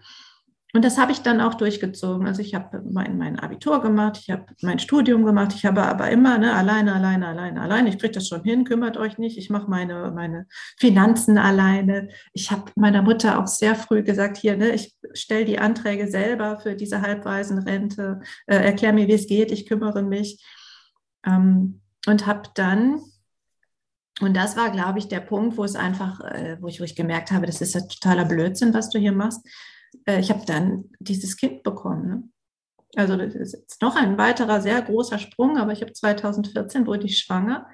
Und 0.74 0.84
das 0.84 0.98
habe 0.98 1.12
ich 1.12 1.20
dann 1.20 1.40
auch 1.40 1.54
durchgezogen. 1.54 2.26
Also 2.26 2.42
ich 2.42 2.52
habe 2.52 2.82
mein, 2.90 3.16
mein 3.16 3.38
Abitur 3.38 3.80
gemacht, 3.80 4.18
ich 4.20 4.30
habe 4.30 4.46
mein 4.60 4.80
Studium 4.80 5.24
gemacht, 5.24 5.52
ich 5.54 5.64
habe 5.64 5.84
aber 5.84 6.10
immer 6.10 6.36
ne, 6.36 6.52
alleine, 6.52 6.94
alleine, 6.94 7.28
alleine, 7.28 7.60
alleine. 7.60 7.88
Ich 7.90 7.98
kriege 8.00 8.14
das 8.14 8.26
schon 8.26 8.42
hin, 8.42 8.64
kümmert 8.64 8.96
euch 8.96 9.16
nicht. 9.16 9.38
Ich 9.38 9.50
mache 9.50 9.70
meine, 9.70 10.10
meine 10.12 10.46
Finanzen 10.76 11.38
alleine. 11.38 12.08
Ich 12.32 12.50
habe 12.50 12.72
meiner 12.74 13.02
Mutter 13.02 13.38
auch 13.38 13.46
sehr 13.46 13.76
früh 13.76 14.02
gesagt, 14.02 14.36
hier, 14.36 14.56
ne, 14.56 14.70
ich 14.70 14.96
stelle 15.12 15.44
die 15.44 15.60
Anträge 15.60 16.08
selber 16.10 16.58
für 16.58 16.74
diese 16.74 17.02
Halbwaisenrente, 17.02 18.20
äh, 18.48 18.56
erkläre 18.56 18.94
mir, 18.94 19.06
wie 19.06 19.12
es 19.14 19.28
geht, 19.28 19.52
ich 19.52 19.66
kümmere 19.66 20.02
mich. 20.02 20.44
Ähm, 21.24 21.82
und 22.08 22.26
habe 22.26 22.50
dann 22.56 23.00
und 24.20 24.36
das 24.36 24.56
war, 24.56 24.70
glaube 24.70 24.98
ich, 24.98 25.08
der 25.08 25.20
Punkt, 25.20 25.56
wo 25.56 25.64
es 25.64 25.74
einfach, 25.74 26.20
äh, 26.20 26.56
wo, 26.60 26.68
ich, 26.68 26.80
wo 26.80 26.84
ich 26.84 26.94
gemerkt 26.94 27.32
habe, 27.32 27.46
das 27.46 27.60
ist 27.60 27.74
ja 27.74 27.80
totaler 27.80 28.24
Blödsinn, 28.24 28.72
was 28.72 28.90
du 28.90 28.98
hier 28.98 29.12
machst. 29.12 29.44
Äh, 30.06 30.20
ich 30.20 30.30
habe 30.30 30.44
dann 30.46 30.84
dieses 31.00 31.36
Kind 31.36 31.64
bekommen. 31.64 32.08
Ne? 32.08 32.22
Also 32.96 33.16
das 33.16 33.34
ist 33.34 33.54
jetzt 33.54 33.82
noch 33.82 33.96
ein 33.96 34.16
weiterer 34.16 34.60
sehr 34.60 34.80
großer 34.82 35.18
Sprung, 35.18 35.58
aber 35.58 35.72
ich 35.72 35.82
habe 35.82 35.92
2014 35.92 36.86
wurde 36.86 37.06
ich 37.06 37.18
schwanger. 37.18 37.66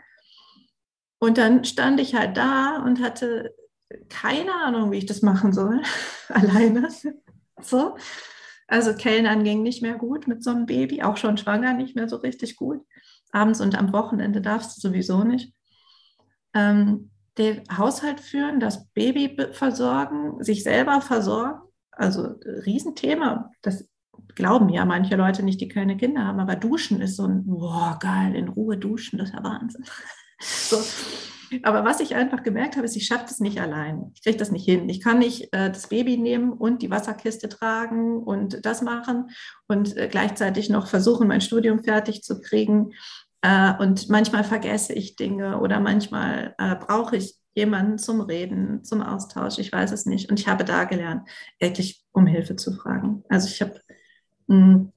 Und 1.18 1.37
dann 1.37 1.64
stand 1.64 2.00
ich 2.00 2.14
halt 2.14 2.38
da 2.38 2.83
und 2.83 3.03
hatte 3.03 3.55
keine 4.09 4.55
Ahnung, 4.55 4.92
wie 4.92 4.98
ich 4.98 5.07
das 5.07 5.20
machen 5.20 5.53
soll, 5.53 5.83
alleine. 6.29 6.88
So. 7.61 7.96
Also 8.66 8.94
Kellnern 8.94 9.44
ging 9.44 9.62
nicht 9.62 9.83
mehr 9.83 9.96
gut 9.96 10.29
mit 10.29 10.42
so 10.42 10.50
einem 10.50 10.64
Baby, 10.64 11.03
auch 11.03 11.16
schon 11.16 11.37
schwanger 11.37 11.74
nicht 11.74 11.96
mehr 11.96 12.09
so 12.09 12.16
richtig 12.16 12.57
gut. 12.57 12.81
Abends 13.33 13.61
und 13.61 13.76
am 13.76 13.92
Wochenende 13.92 14.40
darfst 14.40 14.76
du 14.76 14.88
sowieso 14.88 15.24
nicht 15.24 15.53
ähm, 16.54 17.10
den 17.38 17.62
Haushalt 17.76 18.20
führen, 18.20 18.60
das 18.60 18.86
Baby 18.88 19.36
versorgen, 19.52 20.42
sich 20.42 20.62
selber 20.62 21.00
versorgen. 21.00 21.60
Also 21.92 22.34
Riesenthema. 22.66 23.50
Das 23.62 23.88
glauben 24.34 24.68
ja 24.68 24.84
manche 24.84 25.16
Leute 25.16 25.42
nicht, 25.42 25.60
die 25.60 25.68
keine 25.68 25.96
Kinder 25.96 26.24
haben, 26.24 26.40
aber 26.40 26.56
Duschen 26.56 27.00
ist 27.00 27.16
so 27.16 27.26
ein, 27.26 27.44
boah, 27.46 27.98
geil, 28.00 28.34
in 28.34 28.48
Ruhe 28.48 28.76
duschen, 28.76 29.18
das 29.18 29.30
ist 29.30 29.34
ja 29.34 29.44
Wahnsinn. 29.44 29.84
so. 30.40 30.78
Aber 31.64 31.84
was 31.84 31.98
ich 31.98 32.14
einfach 32.14 32.44
gemerkt 32.44 32.76
habe, 32.76 32.86
ist, 32.86 32.94
ich 32.94 33.06
schaffe 33.06 33.24
das 33.26 33.40
nicht 33.40 33.60
allein. 33.60 34.12
Ich 34.14 34.22
kriege 34.22 34.36
das 34.36 34.52
nicht 34.52 34.64
hin. 34.64 34.88
Ich 34.88 35.00
kann 35.00 35.18
nicht 35.18 35.52
äh, 35.52 35.68
das 35.68 35.88
Baby 35.88 36.16
nehmen 36.16 36.52
und 36.52 36.80
die 36.80 36.90
Wasserkiste 36.90 37.48
tragen 37.48 38.22
und 38.22 38.64
das 38.64 38.82
machen 38.82 39.30
und 39.66 39.96
äh, 39.96 40.08
gleichzeitig 40.08 40.70
noch 40.70 40.86
versuchen, 40.86 41.26
mein 41.26 41.40
Studium 41.40 41.82
fertig 41.82 42.22
zu 42.22 42.40
kriegen. 42.40 42.92
Äh, 43.42 43.74
und 43.79 44.09
manchmal 44.09 44.44
vergesse 44.44 44.92
ich 44.92 45.16
Dinge 45.16 45.61
oder 45.61 45.81
manchmal 45.81 46.55
äh, 46.59 46.76
brauche 46.76 47.16
ich 47.16 47.37
jemanden 47.55 47.98
zum 47.98 48.20
Reden, 48.20 48.85
zum 48.85 49.03
Austausch. 49.03 49.59
Ich 49.59 49.72
weiß 49.72 49.92
es 49.92 50.07
nicht. 50.07 50.31
Und 50.31 50.38
ich 50.38 50.48
habe 50.48 50.64
da 50.64 50.85
gelernt, 50.85 51.29
wirklich 51.59 52.05
um 52.12 52.26
Hilfe 52.26 52.57
zu 52.57 52.72
fragen. 52.72 53.24
Also 53.29 53.48
ich 53.48 53.61
habe 53.61 53.81
hm, 54.48 54.92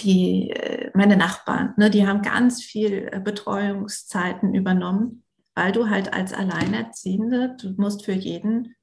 die, 0.00 0.50
äh, 0.50 0.90
meine 0.94 1.16
Nachbarn, 1.16 1.74
ne, 1.76 1.90
die 1.90 2.06
haben 2.06 2.22
ganz 2.22 2.62
viel 2.62 3.08
äh, 3.12 3.20
Betreuungszeiten 3.20 4.54
übernommen, 4.54 5.24
weil 5.54 5.72
du 5.72 5.90
halt 5.90 6.12
als 6.14 6.32
Alleinerziehende, 6.32 7.56
du 7.60 7.74
musst 7.76 8.04
für 8.04 8.12
jeden 8.12 8.74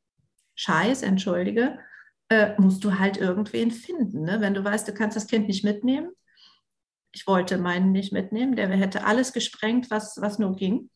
Scheiß, 0.56 1.02
entschuldige, 1.04 1.80
äh, 2.30 2.54
musst 2.60 2.84
du 2.84 3.00
halt 3.00 3.18
irgendwen 3.18 3.72
finden. 3.72 4.22
Ne? 4.22 4.38
Wenn 4.40 4.54
du 4.54 4.64
weißt, 4.64 4.88
du 4.88 4.94
kannst 4.94 5.18
das 5.18 5.28
Kind 5.28 5.48
nicht 5.48 5.64
mitnehmen, 5.64 6.12
ich 7.12 7.28
wollte 7.28 7.58
meinen 7.58 7.92
nicht 7.92 8.14
mitnehmen, 8.14 8.56
der 8.56 8.70
hätte 8.70 9.06
alles 9.06 9.34
gesprengt, 9.34 9.90
was, 9.90 10.18
was 10.22 10.40
nur 10.40 10.56
ging. 10.56 10.90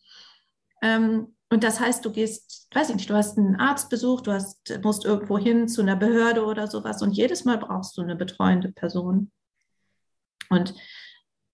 Ähm, 0.81 1.35
und 1.49 1.63
das 1.63 1.79
heißt, 1.79 2.03
du 2.03 2.11
gehst, 2.11 2.67
weiß 2.73 2.89
ich 2.89 2.95
nicht, 2.95 3.09
du 3.09 3.13
hast 3.13 3.37
einen 3.37 3.55
Arztbesuch, 3.55 4.21
du 4.21 4.31
hast, 4.31 4.79
musst 4.83 5.05
irgendwo 5.05 5.37
hin 5.37 5.67
zu 5.67 5.81
einer 5.81 5.95
Behörde 5.95 6.45
oder 6.45 6.67
sowas 6.67 7.01
und 7.01 7.11
jedes 7.11 7.45
Mal 7.45 7.57
brauchst 7.57 7.95
du 7.97 8.01
eine 8.01 8.15
betreuende 8.15 8.71
Person. 8.71 9.31
Und 10.49 10.73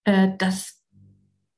äh, 0.05 0.29
das 0.37 0.83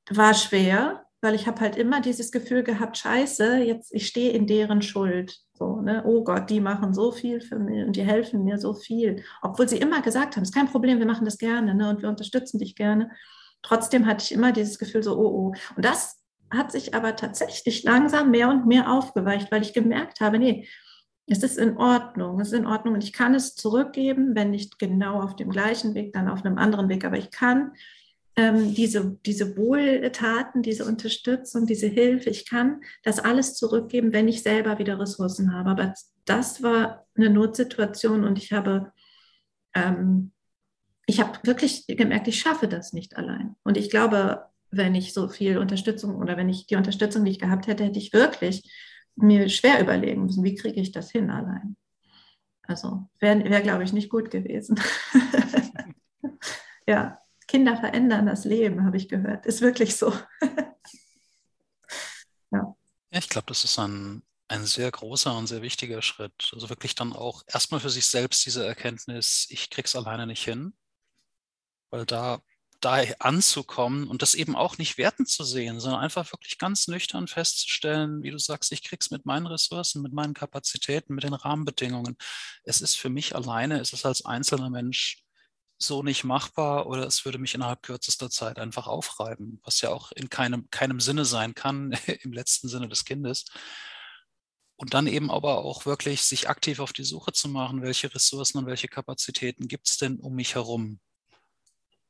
war 0.10 0.34
schwer, 0.34 1.06
weil 1.22 1.36
ich 1.36 1.48
habe 1.48 1.62
halt 1.62 1.76
immer 1.76 2.02
dieses 2.02 2.32
Gefühl 2.32 2.64
gehabt, 2.64 2.98
scheiße, 2.98 3.58
jetzt 3.58 3.94
ich 3.94 4.08
stehe 4.08 4.32
in 4.32 4.48
deren 4.48 4.82
Schuld. 4.82 5.40
So, 5.62 5.80
ne? 5.80 6.02
Oh 6.08 6.24
Gott, 6.24 6.50
die 6.50 6.60
machen 6.60 6.92
so 6.92 7.12
viel 7.12 7.40
für 7.40 7.60
mich 7.60 7.86
und 7.86 7.96
die 7.96 8.02
helfen 8.02 8.44
mir 8.44 8.58
so 8.58 8.74
viel. 8.74 9.24
Obwohl 9.44 9.70
sie 9.70 9.78
immer 9.78 10.02
gesagt 10.02 10.36
haben, 10.36 10.42
es 10.42 10.50
ist 10.50 10.56
kein 10.56 10.72
Problem, 10.72 10.98
wir 10.98 11.06
machen 11.06 11.26
das 11.26 11.38
gerne 11.38 11.76
ne? 11.76 11.88
und 11.92 12.02
wir 12.02 12.10
unterstützen 12.10 12.58
dich 12.58 12.76
gerne. 12.76 13.12
Trotzdem 13.62 14.08
hatte 14.08 14.24
ich 14.24 14.32
immer 14.32 14.54
dieses 14.54 14.80
Gefühl 14.80 15.04
so, 15.04 15.16
oh, 15.16 15.28
oh. 15.28 15.54
Und 15.76 15.86
das 15.86 16.20
hat 16.50 16.72
sich 16.72 16.96
aber 16.96 17.16
tatsächlich 17.16 17.84
langsam 17.84 18.32
mehr 18.32 18.50
und 18.50 18.66
mehr 18.66 18.92
aufgeweicht, 18.92 19.52
weil 19.52 19.62
ich 19.62 19.74
gemerkt 19.74 20.20
habe, 20.20 20.40
nee, 20.40 20.68
Es 21.28 21.44
ist 21.44 21.60
in 21.60 21.78
Ordnung, 21.78 22.40
es 22.40 22.48
ist 22.52 22.60
in 22.60 22.66
Ordnung 22.66 22.96
und 22.96 23.04
ich 23.04 23.14
kann 23.14 23.36
es 23.36 23.54
zurückgeben, 23.56 24.34
wenn 24.34 24.50
nicht 24.50 24.80
genau 24.80 25.22
auf 25.22 25.36
dem 25.36 25.52
gleichen 25.52 25.94
Weg, 25.94 26.14
dann 26.14 26.28
auf 26.28 26.44
einem 26.44 26.58
anderen 26.58 26.90
Weg, 26.90 27.06
aber 27.06 27.20
ich 27.20 27.30
kann 27.30 27.74
ähm, 28.36 28.74
diese, 28.74 29.18
diese 29.26 29.58
Wohltaten, 29.58 30.62
diese 30.62 30.86
Unterstützung, 30.86 31.66
diese 31.66 31.88
Hilfe, 31.88 32.30
ich 32.30 32.50
kann 32.50 32.82
das 33.04 33.20
alles 33.20 33.56
zurückgeben, 33.56 34.14
wenn 34.14 34.28
ich 34.28 34.44
selber 34.44 34.80
wieder 34.80 35.00
Ressourcen 35.00 35.54
habe. 35.54 35.70
Aber 35.70 35.94
das 36.26 36.64
war 36.64 37.06
eine 37.16 37.30
Notsituation 37.30 38.24
und 38.24 38.38
ich 38.38 38.54
habe, 38.54 38.92
ähm, 39.74 40.32
ich 41.06 41.20
habe 41.20 41.40
wirklich 41.44 41.86
gemerkt, 41.88 42.28
ich 42.28 42.40
schaffe 42.40 42.68
das 42.68 42.94
nicht 42.94 43.18
allein. 43.18 43.56
Und 43.64 43.78
ich 43.78 43.90
glaube, 43.90 44.46
wenn 44.70 44.96
ich 44.96 45.14
so 45.14 45.28
viel 45.28 45.58
Unterstützung 45.58 46.16
oder 46.16 46.38
wenn 46.38 46.48
ich 46.48 46.68
die 46.68 46.78
Unterstützung 46.78 47.24
nicht 47.24 47.42
gehabt 47.42 47.68
hätte, 47.68 47.84
hätte 47.84 48.00
ich 48.00 48.14
wirklich 48.14 48.72
mir 49.16 49.50
schwer 49.50 49.82
überlegen 49.82 50.24
müssen, 50.24 50.44
wie 50.46 50.56
kriege 50.56 50.80
ich 50.80 50.94
das 50.94 51.12
hin 51.12 51.30
allein. 51.30 51.76
Also 52.64 53.10
wäre, 53.20 53.44
wär, 53.44 53.62
glaube 53.62 53.84
ich, 53.84 53.92
nicht 53.92 54.10
gut 54.10 54.32
gewesen. 54.32 54.80
ja, 56.88 57.21
Kinder 57.52 57.76
verändern 57.76 58.28
das 58.28 58.46
Leben, 58.46 58.86
habe 58.86 58.96
ich 58.96 59.10
gehört. 59.10 59.46
Ist 59.46 59.60
wirklich 59.60 59.98
so. 59.98 60.14
ja. 62.50 62.76
ja, 63.12 63.20
ich 63.20 63.28
glaube, 63.28 63.48
das 63.48 63.66
ist 63.66 63.78
ein, 63.78 64.24
ein 64.48 64.66
sehr 64.66 64.90
großer 64.90 65.38
und 65.38 65.48
sehr 65.48 65.62
wichtiger 65.62 66.02
Schritt. 66.02 66.50
Also 66.54 66.70
wirklich 66.70 66.96
dann 66.96 67.12
auch 67.12 67.44
erstmal 67.48 67.82
für 67.82 67.90
sich 67.90 68.06
selbst 68.06 68.46
diese 68.46 68.66
Erkenntnis, 68.66 69.48
ich 69.50 69.70
krieg's 69.70 69.98
alleine 69.98 70.28
nicht 70.28 70.46
hin. 70.46 70.74
Weil 71.90 72.06
da, 72.06 72.40
da 72.80 73.04
anzukommen 73.20 74.08
und 74.08 74.22
das 74.22 74.34
eben 74.34 74.56
auch 74.56 74.78
nicht 74.78 74.98
wertend 74.98 75.28
zu 75.28 75.44
sehen, 75.44 75.82
sondern 75.82 76.00
einfach 76.00 76.32
wirklich 76.32 76.58
ganz 76.58 76.88
nüchtern 76.88 77.28
festzustellen, 77.28 78.24
wie 78.24 78.32
du 78.32 78.38
sagst, 78.38 78.72
ich 78.72 78.82
krieg's 78.82 79.12
mit 79.12 79.26
meinen 79.26 79.46
Ressourcen, 79.46 80.02
mit 80.02 80.14
meinen 80.14 80.34
Kapazitäten, 80.34 81.16
mit 81.16 81.26
den 81.26 81.34
Rahmenbedingungen. 81.34 82.16
Es 82.64 82.80
ist 82.80 82.96
für 82.98 83.10
mich 83.10 83.36
alleine, 83.36 83.82
es 83.82 83.92
ist 83.92 84.06
als 84.06 84.24
einzelner 84.24 84.70
Mensch 84.70 85.26
so 85.82 86.04
nicht 86.04 86.24
machbar 86.24 86.88
oder 86.88 87.06
es 87.06 87.26
würde 87.26 87.38
mich 87.40 87.56
innerhalb 87.56 87.82
kürzester 87.84 88.30
Zeit 88.30 88.60
einfach 88.60 88.88
aufreiben, 88.88 89.60
was 89.64 89.82
ja 89.82 89.90
auch 89.90 90.12
in 90.14 90.30
keinem, 90.30 90.70
keinem 90.72 91.00
Sinne 91.00 91.26
sein 91.26 91.56
kann, 91.56 91.92
im 92.24 92.34
letzten 92.34 92.68
Sinne 92.68 92.88
des 92.88 93.06
Kindes. 93.06 93.46
Und 94.76 94.96
dann 94.96 95.06
eben 95.06 95.30
aber 95.30 95.60
auch 95.60 95.86
wirklich 95.86 96.24
sich 96.24 96.50
aktiv 96.50 96.80
auf 96.80 96.92
die 96.92 97.04
Suche 97.04 97.34
zu 97.34 97.50
machen, 97.50 97.84
welche 97.84 98.14
Ressourcen 98.14 98.58
und 98.58 98.66
welche 98.66 98.88
Kapazitäten 98.88 99.68
gibt 99.68 99.88
es 99.88 99.98
denn 99.98 100.20
um 100.20 100.34
mich 100.34 100.56
herum? 100.56 101.00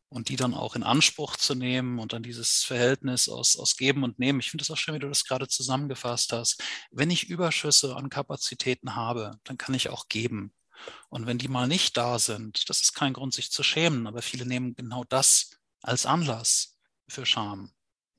Und 0.08 0.30
die 0.30 0.38
dann 0.38 0.54
auch 0.54 0.76
in 0.76 0.84
Anspruch 0.84 1.36
zu 1.36 1.54
nehmen 1.54 2.00
und 2.00 2.14
dann 2.14 2.24
dieses 2.24 2.64
Verhältnis 2.64 3.28
aus, 3.28 3.58
aus 3.58 3.76
Geben 3.76 4.04
und 4.04 4.20
Nehmen. 4.20 4.40
Ich 4.40 4.52
finde 4.52 4.64
es 4.64 4.72
auch 4.72 4.78
schön, 4.78 4.96
wie 4.96 5.00
du 5.00 5.10
das 5.10 5.26
gerade 5.26 5.48
zusammengefasst 5.48 6.32
hast. 6.34 6.64
Wenn 6.92 7.10
ich 7.10 7.30
Überschüsse 7.30 7.96
an 7.96 8.10
Kapazitäten 8.10 8.96
habe, 8.96 9.40
dann 9.44 9.58
kann 9.58 9.76
ich 9.76 9.90
auch 9.90 10.08
geben. 10.08 10.54
Und 11.10 11.28
wenn 11.28 11.38
die 11.38 11.48
mal 11.48 11.68
nicht 11.68 11.98
da 11.98 12.20
sind, 12.20 12.70
das 12.70 12.82
ist 12.82 12.94
kein 12.94 13.14
Grund, 13.14 13.34
sich 13.34 13.52
zu 13.52 13.64
schämen, 13.64 14.08
aber 14.08 14.22
viele 14.22 14.46
nehmen 14.46 14.76
genau 14.76 15.04
das 15.04 15.52
als 15.82 16.06
Anlass 16.06 16.78
für 17.08 17.26
Scham, 17.26 17.72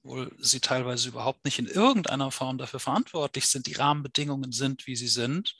obwohl 0.02 0.34
sie 0.38 0.60
teilweise 0.60 1.08
überhaupt 1.08 1.44
nicht 1.44 1.58
in 1.58 1.66
irgendeiner 1.66 2.30
Form 2.30 2.58
dafür 2.58 2.80
verantwortlich 2.80 3.46
sind, 3.46 3.66
die 3.66 3.74
Rahmenbedingungen 3.74 4.52
sind, 4.52 4.86
wie 4.86 4.96
sie 4.96 5.08
sind. 5.08 5.56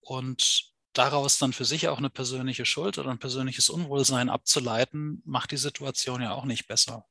Und 0.00 0.74
daraus 0.92 1.38
dann 1.38 1.52
für 1.52 1.64
sich 1.64 1.88
auch 1.88 1.98
eine 1.98 2.10
persönliche 2.10 2.66
Schuld 2.66 2.98
oder 2.98 3.10
ein 3.10 3.18
persönliches 3.18 3.68
Unwohlsein 3.68 4.28
abzuleiten, 4.28 5.22
macht 5.24 5.50
die 5.50 5.56
Situation 5.56 6.22
ja 6.22 6.32
auch 6.32 6.44
nicht 6.44 6.66
besser. 6.66 7.06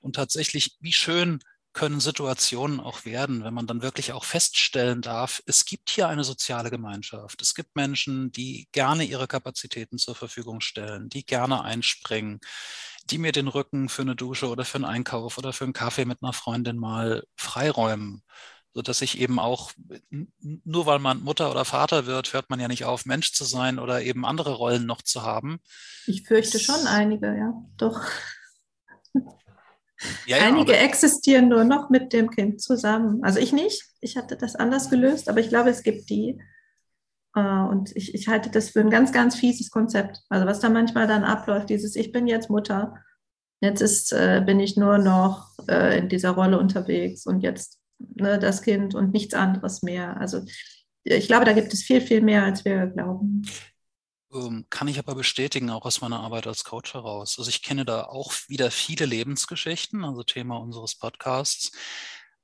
Und 0.00 0.16
tatsächlich, 0.16 0.76
wie 0.80 0.92
schön 0.92 1.40
können 1.72 2.00
Situationen 2.00 2.80
auch 2.80 3.04
werden, 3.04 3.44
wenn 3.44 3.54
man 3.54 3.66
dann 3.66 3.82
wirklich 3.82 4.12
auch 4.12 4.24
feststellen 4.24 5.02
darf, 5.02 5.42
es 5.46 5.64
gibt 5.64 5.90
hier 5.90 6.08
eine 6.08 6.24
soziale 6.24 6.70
Gemeinschaft. 6.70 7.40
Es 7.42 7.54
gibt 7.54 7.76
Menschen, 7.76 8.32
die 8.32 8.68
gerne 8.72 9.04
ihre 9.04 9.28
Kapazitäten 9.28 9.98
zur 9.98 10.14
Verfügung 10.14 10.60
stellen, 10.60 11.08
die 11.08 11.24
gerne 11.24 11.62
einspringen, 11.62 12.40
die 13.04 13.18
mir 13.18 13.32
den 13.32 13.48
Rücken 13.48 13.88
für 13.88 14.02
eine 14.02 14.16
Dusche 14.16 14.48
oder 14.48 14.64
für 14.64 14.76
einen 14.76 14.84
Einkauf 14.84 15.38
oder 15.38 15.52
für 15.52 15.64
einen 15.64 15.72
Kaffee 15.72 16.04
mit 16.04 16.18
einer 16.22 16.32
Freundin 16.32 16.76
mal 16.76 17.24
freiräumen 17.36 18.22
sodass 18.72 19.02
ich 19.02 19.18
eben 19.18 19.38
auch, 19.38 19.72
nur 20.64 20.86
weil 20.86 21.00
man 21.00 21.22
Mutter 21.22 21.50
oder 21.50 21.64
Vater 21.64 22.06
wird, 22.06 22.32
hört 22.32 22.50
man 22.50 22.60
ja 22.60 22.68
nicht 22.68 22.84
auf, 22.84 23.04
Mensch 23.04 23.32
zu 23.32 23.44
sein 23.44 23.78
oder 23.78 24.02
eben 24.02 24.24
andere 24.24 24.52
Rollen 24.52 24.86
noch 24.86 25.02
zu 25.02 25.22
haben. 25.22 25.58
Ich 26.06 26.22
fürchte 26.26 26.60
schon 26.60 26.86
einige, 26.86 27.36
ja, 27.36 27.52
doch. 27.76 28.00
Ja, 30.26 30.38
ja, 30.38 30.46
Einige 30.46 30.76
existieren 30.76 31.48
nur 31.48 31.64
noch 31.64 31.90
mit 31.90 32.12
dem 32.12 32.30
Kind 32.30 32.62
zusammen. 32.62 33.22
Also 33.22 33.38
ich 33.38 33.52
nicht. 33.52 33.84
Ich 34.00 34.16
hatte 34.16 34.36
das 34.36 34.56
anders 34.56 34.90
gelöst, 34.90 35.28
aber 35.28 35.40
ich 35.40 35.48
glaube, 35.48 35.70
es 35.70 35.82
gibt 35.82 36.08
die. 36.08 36.40
Äh, 37.34 37.40
und 37.40 37.94
ich, 37.96 38.14
ich 38.14 38.28
halte 38.28 38.50
das 38.50 38.70
für 38.70 38.80
ein 38.80 38.90
ganz, 38.90 39.12
ganz 39.12 39.36
fieses 39.36 39.70
Konzept. 39.70 40.20
Also 40.28 40.46
was 40.46 40.60
da 40.60 40.68
manchmal 40.68 41.06
dann 41.06 41.24
abläuft, 41.24 41.70
dieses 41.70 41.96
Ich 41.96 42.12
bin 42.12 42.26
jetzt 42.26 42.50
Mutter, 42.50 42.94
jetzt 43.60 43.80
ist, 43.82 44.12
äh, 44.12 44.42
bin 44.44 44.60
ich 44.60 44.76
nur 44.76 44.98
noch 44.98 45.50
äh, 45.68 45.98
in 45.98 46.08
dieser 46.08 46.30
Rolle 46.30 46.58
unterwegs 46.58 47.26
und 47.26 47.40
jetzt 47.40 47.78
ne, 47.98 48.38
das 48.38 48.62
Kind 48.62 48.94
und 48.94 49.12
nichts 49.12 49.34
anderes 49.34 49.82
mehr. 49.82 50.16
Also 50.18 50.42
ich 51.04 51.26
glaube, 51.28 51.44
da 51.44 51.52
gibt 51.52 51.72
es 51.72 51.82
viel, 51.82 52.00
viel 52.00 52.20
mehr, 52.20 52.44
als 52.44 52.64
wir 52.64 52.86
glauben. 52.86 53.42
Ähm, 54.32 54.66
kann 54.70 54.88
ich 54.88 54.98
aber 54.98 55.14
bestätigen, 55.14 55.70
auch 55.70 55.84
aus 55.84 56.00
meiner 56.00 56.20
Arbeit 56.20 56.46
als 56.46 56.64
Coach 56.64 56.94
heraus. 56.94 57.36
Also 57.38 57.48
ich 57.50 57.62
kenne 57.62 57.84
da 57.84 58.04
auch 58.04 58.32
wieder 58.48 58.70
viele 58.70 59.06
Lebensgeschichten, 59.06 60.04
also 60.04 60.22
Thema 60.22 60.58
unseres 60.58 60.94
Podcasts, 60.94 61.72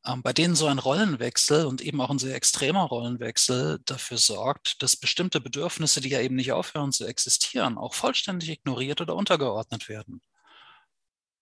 ähm, 0.05 0.23
bei 0.23 0.33
denen 0.33 0.57
so 0.57 0.67
ein 0.67 0.79
Rollenwechsel 0.79 1.67
und 1.67 1.81
eben 1.81 2.01
auch 2.01 2.11
ein 2.11 2.19
sehr 2.19 2.35
extremer 2.35 2.83
Rollenwechsel 2.85 3.81
dafür 3.85 4.19
sorgt, 4.19 4.83
dass 4.83 4.97
bestimmte 4.97 5.41
Bedürfnisse, 5.41 6.01
die 6.01 6.09
ja 6.11 6.21
eben 6.21 6.35
nicht 6.37 6.53
aufhören 6.53 6.93
zu 6.93 7.07
existieren, 7.07 7.79
auch 7.79 7.95
vollständig 7.95 8.51
ignoriert 8.51 9.01
oder 9.01 9.15
untergeordnet 9.15 9.89
werden. 9.89 10.21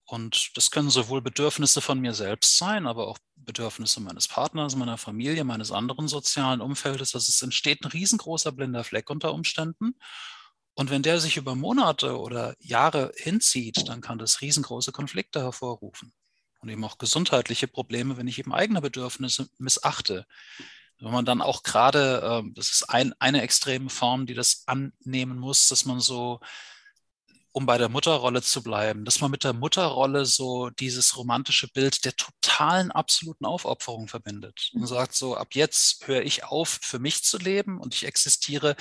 Und 0.07 0.57
das 0.57 0.71
können 0.71 0.91
sowohl 0.91 1.23
Bedürfnisse 1.23 1.81
von 1.81 1.99
mir 1.99 2.13
selbst 2.13 2.59
sein, 2.59 2.87
aber 2.87 3.09
auch 3.09 3.19
Bedürfnisse 3.37 4.01
meines 4.01 4.29
Partners, 4.29 4.77
meiner 4.77 4.99
Familie, 4.99 5.45
meines 5.45 5.73
anderen 5.73 6.09
sozialen 6.09 6.61
Umfeldes. 6.61 7.15
Also 7.15 7.31
es 7.31 7.43
entsteht 7.43 7.83
ein 7.83 7.91
riesengroßer 7.91 8.53
blinder 8.53 8.85
Fleck 8.85 9.09
unter 9.09 9.33
Umständen. 9.33 9.95
Und 10.75 10.91
wenn 10.91 11.03
der 11.03 11.21
sich 11.21 11.37
über 11.37 11.55
Monate 11.55 12.19
oder 12.19 12.55
Jahre 12.59 13.13
hinzieht, 13.17 13.89
dann 13.89 14.01
kann 14.01 14.19
das 14.19 14.41
riesengroße 14.41 14.93
Konflikte 14.93 15.41
hervorrufen. 15.41 16.13
Und 16.61 16.69
eben 16.69 16.85
auch 16.85 16.99
gesundheitliche 16.99 17.69
Probleme, 17.69 18.17
wenn 18.17 18.29
ich 18.29 18.39
eben 18.39 18.53
eigene 18.53 18.81
Bedürfnisse 18.81 19.49
missachte. 19.59 20.27
Wenn 20.99 21.13
man 21.13 21.25
dann 21.25 21.43
auch 21.43 21.63
gerade, 21.63 22.23
ähm, 22.25 22.55
das 22.55 22.71
ist 22.71 22.91
ein, 22.91 23.15
eine 23.19 23.43
extreme 23.43 23.91
Form, 23.91 24.27
die 24.27 24.35
das 24.35 24.65
annehmen 24.67 25.39
muss, 25.39 25.69
dass 25.69 25.85
man 25.85 26.01
so 26.01 26.41
um 27.55 27.67
bei 27.67 27.79
der 27.79 27.89
Mutterrolle 27.89 28.43
zu 28.43 28.65
bleiben, 28.65 29.05
dass 29.05 29.21
man 29.21 29.31
mit 29.31 29.45
der 29.45 29.53
Mutterrolle 29.53 30.27
so 30.27 30.71
dieses 30.71 31.17
romantische 31.17 31.69
Bild 31.69 32.05
der 32.05 32.17
totalen, 32.17 32.91
absoluten 32.91 33.45
Aufopferung 33.45 34.09
verbindet 34.09 34.73
und 34.75 34.89
sagt 34.89 35.15
so, 35.15 35.37
ab 35.37 35.55
jetzt 35.55 36.05
höre 36.09 36.23
ich 36.23 36.43
auf, 36.43 36.81
für 36.83 36.99
mich 36.99 37.23
zu 37.23 37.39
leben 37.39 37.79
und 37.79 37.95
ich 37.95 38.07
existiere 38.07 38.75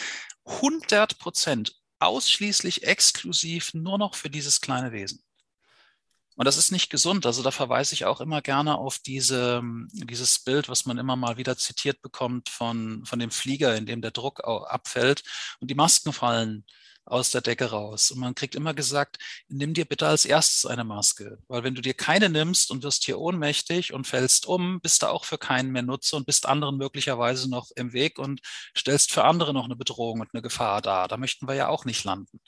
100 0.46 1.20
Prozent 1.20 1.76
ausschließlich 2.00 2.82
exklusiv 2.82 3.76
nur 3.76 4.00
noch 4.00 4.16
für 4.16 4.32
dieses 4.32 4.60
kleine 4.60 4.92
Wesen. 4.92 5.24
Und 6.36 6.46
das 6.46 6.58
ist 6.58 6.72
nicht 6.72 6.90
gesund. 6.90 7.28
Also 7.28 7.44
da 7.44 7.52
verweise 7.52 7.94
ich 7.94 8.06
auch 8.06 8.22
immer 8.22 8.42
gerne 8.42 8.80
auf 8.80 8.98
diese, 8.98 9.62
dieses 9.92 10.40
Bild, 10.40 10.68
was 10.68 10.88
man 10.88 10.98
immer 10.98 11.16
mal 11.16 11.38
wieder 11.38 11.56
zitiert 11.58 12.02
bekommt 12.02 12.50
von, 12.50 13.06
von 13.06 13.20
dem 13.20 13.30
Flieger, 13.30 13.76
in 13.76 13.86
dem 13.86 14.02
der 14.02 14.10
Druck 14.10 14.44
abfällt 14.44 15.22
und 15.60 15.70
die 15.70 15.76
Masken 15.76 16.12
fallen 16.12 16.66
aus 17.06 17.32
der 17.32 17.42
Decke 17.42 17.66
raus. 17.66 18.12
Und 18.12 18.20
man 18.20 18.36
kriegt 18.36 18.56
immer 18.56 18.74
gesagt, 18.74 19.18
nimm 19.48 19.74
dir 19.74 19.86
bitte 19.86 20.08
als 20.08 20.26
erstes 20.26 20.66
eine 20.66 20.84
Maske, 20.84 21.38
weil 21.48 21.63
wenn 21.63 21.76
du 21.76 21.82
dir 21.82 21.94
keine 21.94 22.30
nimmst 22.30 22.72
und 22.72 22.84
wirst 22.84 23.04
hier 23.04 23.20
ohnmächtig 23.20 23.94
und 23.94 24.08
fällst 24.08 24.46
um, 24.46 24.80
bist 24.82 25.04
du 25.04 25.08
auch 25.08 25.26
für 25.26 25.38
keinen 25.38 25.72
mehr 25.72 25.84
Nutze 25.84 26.16
und 26.16 26.26
bist 26.26 26.46
anderen 26.46 26.78
möglicherweise 26.78 27.50
noch 27.50 27.72
im 27.76 27.94
Weg 27.94 28.20
und 28.20 28.42
stellst 28.78 29.12
für 29.12 29.24
andere 29.24 29.54
noch 29.54 29.66
eine 29.66 29.76
Bedrohung 29.76 30.22
und 30.22 30.30
eine 30.34 30.42
Gefahr 30.42 30.82
dar. 30.82 31.08
Da 31.08 31.18
möchten 31.18 31.48
wir 31.48 31.56
ja 31.56 31.68
auch 31.68 31.86
nicht 31.86 32.04
landen. 32.04 32.39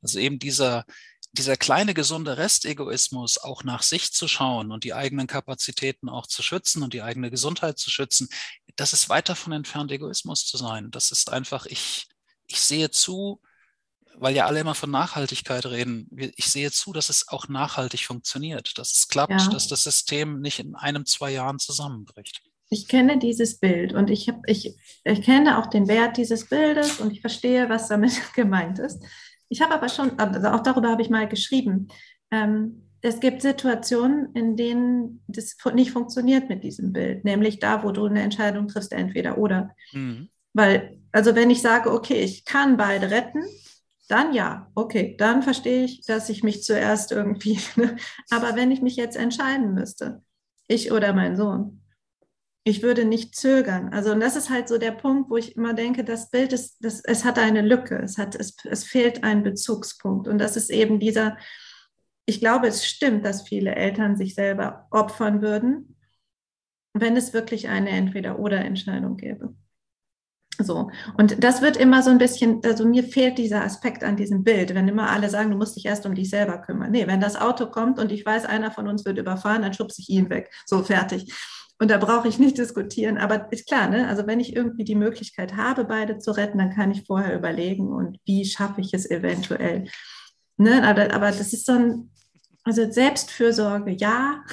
Also 0.00 0.18
eben 0.18 0.38
dieser, 0.38 0.84
dieser 1.32 1.56
kleine 1.56 1.94
gesunde 1.94 2.36
Restegoismus 2.36 3.38
auch 3.38 3.62
nach 3.64 3.82
sich 3.82 4.12
zu 4.12 4.26
schauen 4.28 4.72
und 4.72 4.84
die 4.84 4.94
eigenen 4.94 5.26
Kapazitäten 5.26 6.08
auch 6.08 6.26
zu 6.26 6.42
schützen 6.42 6.82
und 6.82 6.92
die 6.92 7.02
eigene 7.02 7.30
Gesundheit 7.30 7.78
zu 7.78 7.90
schützen, 7.90 8.28
das 8.76 8.92
ist 8.92 9.08
weit 9.08 9.28
davon 9.28 9.52
entfernt, 9.52 9.92
Egoismus 9.92 10.46
zu 10.46 10.56
sein. 10.56 10.90
Das 10.90 11.10
ist 11.10 11.30
einfach, 11.30 11.66
ich, 11.66 12.06
ich 12.46 12.60
sehe 12.60 12.90
zu, 12.90 13.40
weil 14.16 14.34
ja 14.34 14.46
alle 14.46 14.60
immer 14.60 14.74
von 14.74 14.90
Nachhaltigkeit 14.90 15.66
reden. 15.66 16.08
Ich 16.36 16.46
sehe 16.46 16.70
zu, 16.70 16.92
dass 16.92 17.08
es 17.08 17.28
auch 17.28 17.48
nachhaltig 17.48 18.04
funktioniert, 18.04 18.78
dass 18.78 18.92
es 18.92 19.08
klappt, 19.08 19.32
ja. 19.32 19.48
dass 19.48 19.68
das 19.68 19.84
System 19.84 20.40
nicht 20.40 20.58
in 20.58 20.74
einem, 20.74 21.06
zwei 21.06 21.32
Jahren 21.32 21.58
zusammenbricht. 21.58 22.42
Ich 22.70 22.88
kenne 22.88 23.18
dieses 23.18 23.58
Bild 23.58 23.92
und 23.92 24.08
ich, 24.08 24.28
hab, 24.28 24.40
ich, 24.46 24.74
ich 25.04 25.22
kenne 25.22 25.58
auch 25.58 25.66
den 25.66 25.88
Wert 25.88 26.16
dieses 26.16 26.48
Bildes 26.48 27.00
und 27.00 27.12
ich 27.12 27.20
verstehe, 27.20 27.68
was 27.68 27.88
damit 27.88 28.12
gemeint 28.34 28.78
ist. 28.78 29.02
Ich 29.48 29.60
habe 29.60 29.74
aber 29.74 29.88
schon, 29.88 30.18
also 30.18 30.48
auch 30.48 30.62
darüber 30.62 30.88
habe 30.88 31.02
ich 31.02 31.10
mal 31.10 31.28
geschrieben, 31.28 31.88
ähm, 32.30 32.88
es 33.02 33.18
gibt 33.18 33.42
Situationen, 33.42 34.32
in 34.34 34.56
denen 34.56 35.22
das 35.26 35.56
nicht 35.74 35.90
funktioniert 35.90 36.48
mit 36.48 36.62
diesem 36.62 36.92
Bild, 36.92 37.24
nämlich 37.24 37.58
da, 37.58 37.82
wo 37.82 37.90
du 37.90 38.06
eine 38.06 38.22
Entscheidung 38.22 38.68
triffst, 38.68 38.92
entweder 38.92 39.38
oder. 39.38 39.74
Mhm. 39.92 40.30
Weil, 40.54 40.98
also 41.10 41.34
wenn 41.34 41.50
ich 41.50 41.60
sage, 41.60 41.92
okay, 41.92 42.22
ich 42.22 42.44
kann 42.44 42.76
beide 42.76 43.10
retten, 43.10 43.42
dann 44.08 44.34
ja, 44.34 44.70
okay, 44.74 45.16
dann 45.18 45.42
verstehe 45.42 45.84
ich, 45.84 46.02
dass 46.02 46.28
ich 46.28 46.42
mich 46.42 46.62
zuerst 46.62 47.12
irgendwie, 47.12 47.58
ne? 47.76 47.96
aber 48.30 48.56
wenn 48.56 48.70
ich 48.70 48.82
mich 48.82 48.96
jetzt 48.96 49.16
entscheiden 49.16 49.74
müsste, 49.74 50.22
ich 50.68 50.92
oder 50.92 51.12
mein 51.12 51.36
Sohn, 51.36 51.82
ich 52.64 52.82
würde 52.82 53.04
nicht 53.04 53.34
zögern. 53.34 53.92
Also 53.92 54.12
und 54.12 54.20
das 54.20 54.36
ist 54.36 54.48
halt 54.48 54.68
so 54.68 54.78
der 54.78 54.92
Punkt, 54.92 55.30
wo 55.30 55.36
ich 55.36 55.56
immer 55.56 55.74
denke, 55.74 56.04
das 56.04 56.30
Bild 56.30 56.52
ist, 56.52 56.76
das, 56.80 57.00
es 57.04 57.24
hat 57.24 57.38
eine 57.38 57.60
Lücke, 57.60 57.96
es, 57.96 58.18
hat, 58.18 58.36
es, 58.36 58.56
es 58.64 58.84
fehlt 58.84 59.24
ein 59.24 59.42
Bezugspunkt. 59.42 60.28
Und 60.28 60.38
das 60.38 60.56
ist 60.56 60.70
eben 60.70 61.00
dieser, 61.00 61.36
ich 62.24 62.38
glaube, 62.38 62.68
es 62.68 62.86
stimmt, 62.86 63.24
dass 63.24 63.48
viele 63.48 63.74
Eltern 63.74 64.16
sich 64.16 64.34
selber 64.34 64.86
opfern 64.92 65.42
würden, 65.42 65.96
wenn 66.94 67.16
es 67.16 67.32
wirklich 67.32 67.68
eine 67.68 67.90
Entweder-Oder-Entscheidung 67.90 69.16
gäbe. 69.16 69.56
So. 70.58 70.90
Und 71.16 71.42
das 71.42 71.62
wird 71.62 71.76
immer 71.76 72.02
so 72.02 72.10
ein 72.10 72.18
bisschen, 72.18 72.60
also 72.64 72.86
mir 72.86 73.04
fehlt 73.04 73.38
dieser 73.38 73.64
Aspekt 73.64 74.04
an 74.04 74.16
diesem 74.16 74.44
Bild, 74.44 74.74
wenn 74.74 74.86
immer 74.86 75.10
alle 75.10 75.30
sagen, 75.30 75.50
du 75.50 75.56
musst 75.56 75.76
dich 75.76 75.86
erst 75.86 76.04
um 76.04 76.14
dich 76.14 76.30
selber 76.30 76.58
kümmern. 76.58 76.90
Nee, 76.90 77.06
wenn 77.06 77.20
das 77.20 77.40
Auto 77.40 77.66
kommt 77.66 77.98
und 77.98 78.12
ich 78.12 78.24
weiß, 78.24 78.44
einer 78.44 78.70
von 78.70 78.86
uns 78.86 79.04
wird 79.04 79.18
überfahren, 79.18 79.62
dann 79.62 79.72
schubse 79.72 80.02
ich 80.02 80.10
ihn 80.10 80.30
weg. 80.30 80.50
So, 80.66 80.82
fertig. 80.82 81.32
Und 81.78 81.90
da 81.90 81.98
brauche 81.98 82.28
ich 82.28 82.38
nicht 82.38 82.58
diskutieren. 82.58 83.18
Aber 83.18 83.50
ist 83.50 83.66
klar, 83.66 83.88
ne? 83.88 84.06
also 84.06 84.26
wenn 84.26 84.40
ich 84.40 84.54
irgendwie 84.54 84.84
die 84.84 84.94
Möglichkeit 84.94 85.56
habe, 85.56 85.84
beide 85.84 86.18
zu 86.18 86.30
retten, 86.32 86.58
dann 86.58 86.74
kann 86.74 86.92
ich 86.92 87.06
vorher 87.06 87.34
überlegen 87.34 87.88
und 87.88 88.18
wie 88.24 88.44
schaffe 88.44 88.80
ich 88.80 88.94
es 88.94 89.10
eventuell. 89.10 89.88
Ne? 90.58 90.86
Aber, 90.86 91.12
aber 91.12 91.26
das 91.28 91.52
ist 91.52 91.66
so 91.66 91.72
ein, 91.72 92.10
also 92.62 92.88
Selbstfürsorge, 92.90 93.90
ja, 93.92 94.44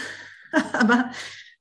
aber 0.74 1.12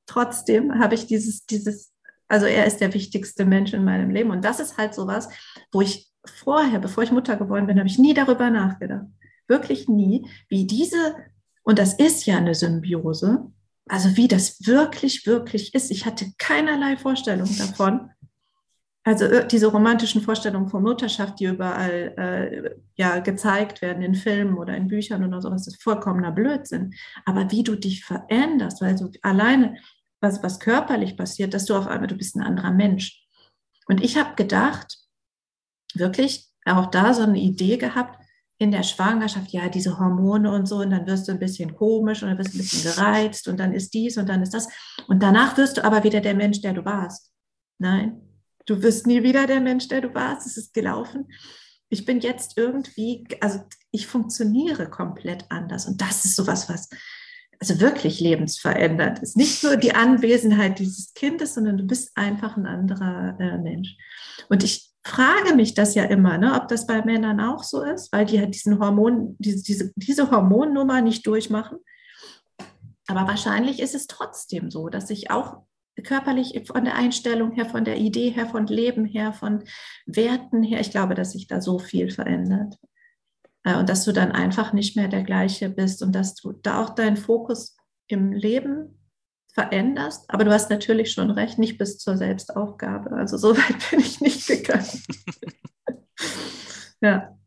trotzdem 0.07 0.79
habe 0.79 0.95
ich 0.95 1.05
dieses, 1.05 1.45
dieses 1.45 1.91
also 2.29 2.45
er 2.45 2.65
ist 2.65 2.77
der 2.77 2.93
wichtigste 2.93 3.43
Mensch 3.43 3.73
in 3.73 3.83
meinem 3.83 4.11
Leben. 4.11 4.29
Und 4.29 4.45
das 4.45 4.59
ist 4.59 4.77
halt 4.77 4.93
so 4.93 5.07
was, 5.07 5.27
wo 5.71 5.81
ich 5.81 6.09
vorher, 6.25 6.79
bevor 6.79 7.03
ich 7.03 7.11
Mutter 7.11 7.35
geworden 7.35 7.67
bin, 7.67 7.79
habe 7.79 7.89
ich 7.89 7.97
nie 7.97 8.13
darüber 8.13 8.49
nachgedacht. 8.49 9.07
Wirklich 9.47 9.89
nie, 9.89 10.29
wie 10.47 10.67
diese, 10.67 11.15
und 11.63 11.79
das 11.79 11.95
ist 11.95 12.25
ja 12.27 12.37
eine 12.37 12.53
Symbiose, 12.53 13.51
also 13.87 14.15
wie 14.15 14.27
das 14.27 14.67
wirklich, 14.67 15.25
wirklich 15.25 15.73
ist. 15.73 15.89
Ich 15.89 16.05
hatte 16.05 16.27
keinerlei 16.37 16.95
Vorstellung 16.95 17.49
davon. 17.57 18.11
Also 19.03 19.25
äh, 19.25 19.47
diese 19.47 19.67
romantischen 19.67 20.21
Vorstellungen 20.21 20.69
von 20.69 20.83
Mutterschaft, 20.83 21.39
die 21.39 21.45
überall 21.45 22.13
äh, 22.15 22.69
ja, 22.95 23.19
gezeigt 23.19 23.81
werden 23.81 24.03
in 24.03 24.13
Filmen 24.13 24.55
oder 24.55 24.77
in 24.77 24.87
Büchern 24.87 25.25
oder 25.25 25.41
sowas, 25.41 25.65
ist 25.65 25.81
vollkommener 25.81 26.31
Blödsinn. 26.31 26.93
Aber 27.25 27.49
wie 27.49 27.63
du 27.63 27.75
dich 27.75 28.05
veränderst, 28.05 28.81
weil 28.81 28.95
du 28.95 29.09
alleine 29.23 29.77
was, 30.21 30.43
was 30.43 30.59
körperlich 30.59 31.17
passiert, 31.17 31.53
dass 31.53 31.65
du 31.65 31.75
auf 31.75 31.87
einmal, 31.87 32.07
du 32.07 32.15
bist 32.15 32.35
ein 32.35 32.43
anderer 32.43 32.71
Mensch. 32.71 33.25
Und 33.87 34.03
ich 34.03 34.17
habe 34.17 34.35
gedacht, 34.35 34.97
wirklich 35.93 36.47
auch 36.65 36.87
da 36.87 37.13
so 37.13 37.23
eine 37.23 37.39
Idee 37.39 37.77
gehabt, 37.77 38.19
in 38.61 38.71
der 38.71 38.83
Schwangerschaft, 38.83 39.51
ja, 39.51 39.69
diese 39.69 39.97
Hormone 39.97 40.51
und 40.51 40.67
so, 40.67 40.79
und 40.79 40.89
dann 40.89 41.07
wirst 41.07 41.27
du 41.27 41.31
ein 41.31 41.39
bisschen 41.39 41.75
komisch 41.75 42.21
und 42.21 42.29
dann 42.29 42.37
wirst 42.37 42.53
du 42.53 42.57
ein 42.57 42.61
bisschen 42.61 42.91
gereizt 42.91 43.47
und 43.47 43.57
dann 43.57 43.73
ist 43.73 43.93
dies 43.93 44.17
und 44.17 44.27
dann 44.27 44.41
ist 44.41 44.53
das. 44.53 44.67
Und 45.07 45.23
danach 45.23 45.55
wirst 45.57 45.77
du 45.77 45.83
aber 45.83 46.03
wieder 46.03 46.19
der 46.19 46.33
Mensch, 46.35 46.59
der 46.61 46.73
du 46.73 46.83
warst. 46.83 47.31
Nein, 47.77 48.21
du 48.65 48.81
wirst 48.83 49.07
nie 49.07 49.23
wieder 49.23 49.47
der 49.47 49.61
Mensch, 49.61 49.87
der 49.87 50.01
du 50.01 50.13
warst. 50.13 50.45
Es 50.45 50.57
ist 50.57 50.73
gelaufen. 50.73 51.29
Ich 51.87 52.05
bin 52.05 52.19
jetzt 52.19 52.57
irgendwie, 52.57 53.25
also 53.39 53.61
ich 53.91 54.07
funktioniere 54.07 54.89
komplett 54.89 55.45
anders. 55.49 55.85
Und 55.85 56.01
das 56.01 56.25
ist 56.25 56.35
sowas, 56.35 56.67
was, 56.67 56.89
also 57.59 57.79
wirklich 57.81 58.19
lebensverändert 58.19 59.19
ist. 59.19 59.35
Nicht 59.35 59.63
nur 59.63 59.75
die 59.75 59.93
Anwesenheit 59.93 60.79
dieses 60.79 61.13
Kindes, 61.13 61.55
sondern 61.55 61.77
du 61.77 61.83
bist 61.83 62.11
einfach 62.15 62.55
ein 62.55 62.65
anderer 62.65 63.37
äh, 63.39 63.57
Mensch. 63.57 63.97
Und 64.47 64.63
ich 64.63 64.89
frage 65.03 65.55
mich 65.55 65.73
das 65.73 65.95
ja 65.95 66.05
immer, 66.05 66.37
ne, 66.37 66.55
ob 66.55 66.67
das 66.69 66.87
bei 66.87 67.03
Männern 67.03 67.41
auch 67.41 67.63
so 67.63 67.83
ist, 67.83 68.11
weil 68.13 68.25
die 68.25 68.39
halt 68.39 68.55
diesen 68.55 68.79
Hormon, 68.79 69.35
diese, 69.39 69.63
diese, 69.63 69.91
diese 69.95 70.31
Hormonnummer 70.31 71.01
nicht 71.01 71.27
durchmachen. 71.27 71.79
Aber 73.07 73.27
wahrscheinlich 73.27 73.81
ist 73.81 73.95
es 73.95 74.07
trotzdem 74.07 74.69
so, 74.69 74.87
dass 74.87 75.09
ich 75.09 75.31
auch 75.31 75.63
körperlich 76.03 76.61
von 76.65 76.85
der 76.85 76.95
Einstellung 76.95 77.51
her, 77.51 77.65
von 77.65 77.83
der 77.83 77.97
Idee 77.97 78.29
her, 78.29 78.45
von 78.45 78.67
Leben 78.67 79.03
her, 79.03 79.33
von 79.33 79.63
Werten 80.05 80.63
her, 80.63 80.79
ich 80.79 80.91
glaube, 80.91 81.15
dass 81.15 81.33
sich 81.33 81.47
da 81.47 81.59
so 81.59 81.79
viel 81.79 82.09
verändert. 82.11 82.77
Äh, 83.69 83.75
und 83.75 83.89
dass 83.89 84.05
du 84.05 84.11
dann 84.11 84.31
einfach 84.31 84.73
nicht 84.73 84.95
mehr 84.95 85.07
der 85.07 85.23
gleiche 85.23 85.69
bist 85.69 86.01
und 86.01 86.13
dass 86.13 86.35
du 86.35 86.53
da 86.53 86.83
auch 86.83 86.91
deinen 86.91 87.17
Fokus 87.17 87.75
im 88.07 88.31
Leben 88.31 88.99
veränderst. 89.53 90.29
Aber 90.29 90.43
du 90.43 90.51
hast 90.51 90.69
natürlich 90.69 91.11
schon 91.11 91.31
recht, 91.31 91.59
nicht 91.59 91.77
bis 91.77 91.97
zur 91.97 92.17
Selbstaufgabe. 92.17 93.11
Also 93.11 93.37
so 93.37 93.55
weit 93.57 93.89
bin 93.89 93.99
ich 93.99 94.21
nicht 94.21 94.47
gegangen. 94.47 95.03
ja. 97.01 97.37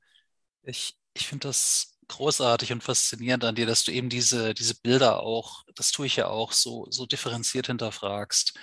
Ich, 0.62 0.96
ich 1.14 1.26
finde 1.26 1.48
das 1.48 1.98
großartig 2.08 2.72
und 2.72 2.84
faszinierend 2.84 3.44
an 3.44 3.54
dir, 3.54 3.66
dass 3.66 3.84
du 3.84 3.92
eben 3.92 4.08
diese, 4.08 4.54
diese 4.54 4.74
Bilder 4.74 5.20
auch, 5.20 5.64
das 5.74 5.90
tue 5.90 6.06
ich 6.06 6.16
ja 6.16 6.28
auch, 6.28 6.52
so, 6.52 6.86
so 6.90 7.06
differenziert 7.06 7.66
hinterfragst. 7.68 8.54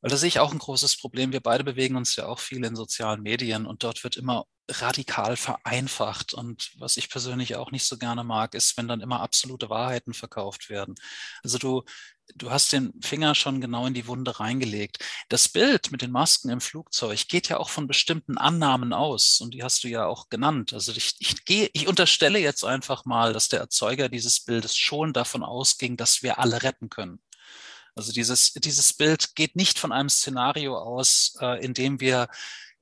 Weil 0.00 0.10
da 0.10 0.16
sehe 0.16 0.28
ich 0.28 0.38
auch 0.38 0.52
ein 0.52 0.58
großes 0.58 0.98
Problem. 0.98 1.32
Wir 1.32 1.40
beide 1.40 1.64
bewegen 1.64 1.96
uns 1.96 2.14
ja 2.16 2.26
auch 2.26 2.38
viel 2.38 2.64
in 2.64 2.76
sozialen 2.76 3.22
Medien 3.22 3.66
und 3.66 3.82
dort 3.82 4.04
wird 4.04 4.16
immer 4.16 4.46
radikal 4.68 5.36
vereinfacht. 5.36 6.34
Und 6.34 6.72
was 6.78 6.96
ich 6.96 7.10
persönlich 7.10 7.56
auch 7.56 7.70
nicht 7.70 7.84
so 7.84 7.98
gerne 7.98 8.24
mag, 8.24 8.54
ist, 8.54 8.76
wenn 8.76 8.88
dann 8.88 9.00
immer 9.00 9.20
absolute 9.20 9.68
Wahrheiten 9.68 10.14
verkauft 10.14 10.70
werden. 10.70 10.94
Also 11.42 11.58
du, 11.58 11.82
du 12.34 12.50
hast 12.50 12.72
den 12.72 12.92
Finger 13.02 13.34
schon 13.34 13.60
genau 13.60 13.86
in 13.86 13.94
die 13.94 14.06
Wunde 14.06 14.40
reingelegt. 14.40 14.98
Das 15.28 15.48
Bild 15.48 15.92
mit 15.92 16.02
den 16.02 16.10
Masken 16.10 16.48
im 16.48 16.60
Flugzeug 16.60 17.28
geht 17.28 17.48
ja 17.48 17.58
auch 17.58 17.68
von 17.68 17.86
bestimmten 17.86 18.38
Annahmen 18.38 18.92
aus 18.92 19.40
und 19.40 19.52
die 19.54 19.62
hast 19.62 19.84
du 19.84 19.88
ja 19.88 20.06
auch 20.06 20.28
genannt. 20.30 20.72
Also 20.72 20.92
ich, 20.92 21.14
ich 21.18 21.44
gehe, 21.44 21.70
ich 21.72 21.86
unterstelle 21.86 22.38
jetzt 22.38 22.64
einfach 22.64 23.04
mal, 23.04 23.32
dass 23.32 23.48
der 23.48 23.60
Erzeuger 23.60 24.08
dieses 24.08 24.40
Bildes 24.40 24.76
schon 24.76 25.12
davon 25.12 25.42
ausging, 25.42 25.96
dass 25.96 26.22
wir 26.22 26.38
alle 26.38 26.62
retten 26.62 26.88
können. 26.88 27.20
Also 27.96 28.12
dieses, 28.12 28.52
dieses 28.54 28.92
Bild 28.92 29.36
geht 29.36 29.54
nicht 29.54 29.78
von 29.78 29.92
einem 29.92 30.08
Szenario 30.08 30.76
aus, 30.76 31.36
äh, 31.40 31.64
in 31.64 31.74
dem 31.74 32.00
wir 32.00 32.28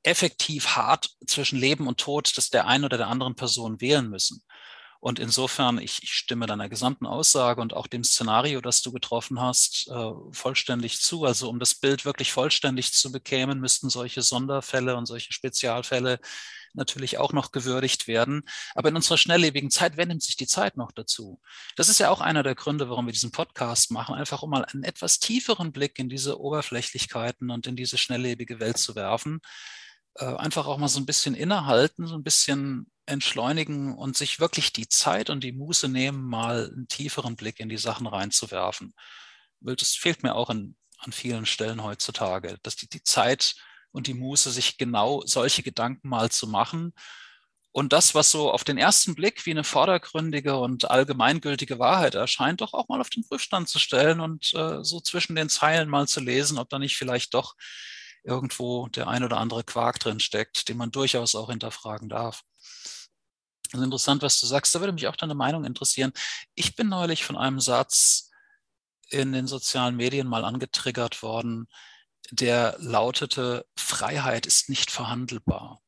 effektiv 0.03 0.69
hart 0.77 1.11
zwischen 1.27 1.59
Leben 1.59 1.87
und 1.87 2.01
Tod 2.01 2.37
des 2.37 2.51
der 2.51 2.67
einen 2.67 2.85
oder 2.85 2.97
der 2.97 3.09
anderen 3.09 3.35
Person 3.35 3.81
wählen 3.81 4.09
müssen. 4.09 4.43
Und 5.05 5.19
insofern, 5.19 5.79
ich, 5.79 6.01
ich 6.05 6.13
stimme 6.13 6.47
deiner 6.47 6.69
gesamten 6.69 7.07
Aussage 7.07 7.61
und 7.61 7.75
auch 7.75 7.89
dem 7.89 8.05
Szenario, 8.05 8.61
das 8.61 8.83
du 8.83 8.93
getroffen 8.93 9.41
hast, 9.41 9.89
äh, 9.89 10.13
vollständig 10.31 11.01
zu. 11.01 11.25
Also 11.25 11.49
um 11.49 11.59
das 11.59 11.75
Bild 11.75 12.05
wirklich 12.05 12.31
vollständig 12.31 12.93
zu 12.93 13.11
bekämen, 13.11 13.59
müssten 13.59 13.91
solche 13.91 14.23
Sonderfälle 14.23 14.95
und 14.95 15.07
solche 15.07 15.33
Spezialfälle 15.33 16.21
natürlich 16.73 17.19
auch 17.19 17.33
noch 17.33 17.51
gewürdigt 17.51 18.07
werden. 18.07 18.45
Aber 18.77 18.91
in 18.91 18.95
unserer 18.95 19.19
schnelllebigen 19.19 19.73
Zeit, 19.73 19.97
wer 19.97 20.07
nimmt 20.07 20.23
sich 20.23 20.37
die 20.37 20.47
Zeit 20.47 20.77
noch 20.77 20.93
dazu? 20.93 21.41
Das 21.75 21.89
ist 21.89 21.99
ja 21.99 22.11
auch 22.11 22.21
einer 22.21 22.45
der 22.45 22.55
Gründe, 22.55 22.89
warum 22.89 23.07
wir 23.07 23.13
diesen 23.13 23.33
Podcast 23.33 23.91
machen, 23.91 24.15
einfach 24.15 24.43
um 24.45 24.51
mal 24.51 24.65
einen 24.67 24.85
etwas 24.85 25.19
tieferen 25.19 25.73
Blick 25.73 25.99
in 25.99 26.11
diese 26.11 26.41
Oberflächlichkeiten 26.41 27.51
und 27.51 27.67
in 27.67 27.75
diese 27.75 27.99
schnelllebige 27.99 28.61
Welt 28.61 28.79
zu 28.79 28.95
werfen. 28.95 29.41
Äh, 30.17 30.25
einfach 30.25 30.67
auch 30.67 30.79
mal 30.79 30.89
so 30.89 31.01
ein 31.01 31.07
bisschen 31.07 31.35
innehalten, 31.35 32.07
so 32.07 32.15
ein 32.15 32.23
bisschen 32.23 32.91
entschleunigen 33.07 33.95
und 33.95 34.17
sich 34.17 34.41
wirklich 34.41 34.73
die 34.73 34.89
Zeit 34.89 35.31
und 35.31 35.43
die 35.43 35.53
Muße 35.53 35.89
nehmen, 35.89 36.23
mal 36.23 36.71
einen 36.73 36.89
tieferen 36.89 37.37
Blick 37.37 37.61
in 37.61 37.69
die 37.69 37.79
Sachen 37.79 38.07
reinzuwerfen. 38.07 38.95
Das 39.61 39.95
fehlt 39.95 40.23
mir 40.23 40.35
auch 40.35 40.51
in, 40.51 40.77
an 40.99 41.13
vielen 41.13 41.47
Stellen 41.47 41.83
heutzutage, 41.83 42.59
dass 42.63 42.77
die, 42.77 42.89
die 42.89 43.03
Zeit 43.03 43.55
und 43.91 44.07
die 44.07 44.15
Muße, 44.15 44.51
sich 44.51 44.79
genau 44.79 45.23
solche 45.27 45.63
Gedanken 45.63 46.09
mal 46.09 46.31
zu 46.31 46.47
machen. 46.47 46.93
Und 47.73 47.93
das, 47.95 48.15
was 48.15 48.31
so 48.31 48.51
auf 48.51 48.65
den 48.65 48.77
ersten 48.77 49.15
Blick 49.15 49.47
wie 49.47 49.51
eine 49.51 49.65
vordergründige 49.65 50.57
und 50.59 50.91
allgemeingültige 50.91 51.79
Wahrheit 51.79 52.15
erscheint, 52.15 52.61
doch 52.61 52.75
auch 52.75 52.89
mal 52.89 53.01
auf 53.01 53.09
den 53.09 53.27
Prüfstand 53.27 53.69
zu 53.69 53.79
stellen 53.79 54.21
und 54.21 54.53
äh, 54.55 54.85
so 54.85 55.01
zwischen 55.01 55.37
den 55.37 55.49
Zeilen 55.49 55.89
mal 55.89 56.07
zu 56.07 56.21
lesen, 56.21 56.59
ob 56.59 56.69
da 56.69 56.79
nicht 56.79 56.97
vielleicht 56.97 57.33
doch 57.33 57.55
irgendwo 58.25 58.89
der 58.89 59.09
ein 59.09 59.25
oder 59.25 59.39
andere 59.39 59.65
Quark 59.65 59.99
drin 59.99 60.21
steckt, 60.21 60.69
den 60.69 60.77
man 60.77 60.91
durchaus 60.91 61.35
auch 61.35 61.51
hinterfragen 61.51 62.09
darf. 62.09 62.43
Also 63.73 63.85
interessant, 63.85 64.23
was 64.23 64.41
du 64.41 64.47
sagst. 64.47 64.75
Da 64.75 64.81
würde 64.81 64.93
mich 64.93 65.09
auch 65.09 65.17
deine 65.17 65.35
Meinung 65.35 65.65
interessieren. 65.65 66.13
Ich 66.55 66.77
bin 66.77 66.89
neulich 66.89 67.25
von 67.25 67.37
einem 67.37 67.61
Satz 67.61 68.31
in 69.09 69.33
den 69.33 69.47
sozialen 69.47 69.97
Medien 69.97 70.27
mal 70.27 70.45
angetriggert 70.45 71.23
worden, 71.23 71.69
der 72.31 72.77
lautete, 72.79 73.67
Freiheit 73.77 74.47
ist 74.47 74.69
nicht 74.69 74.91
verhandelbar. 74.91 75.83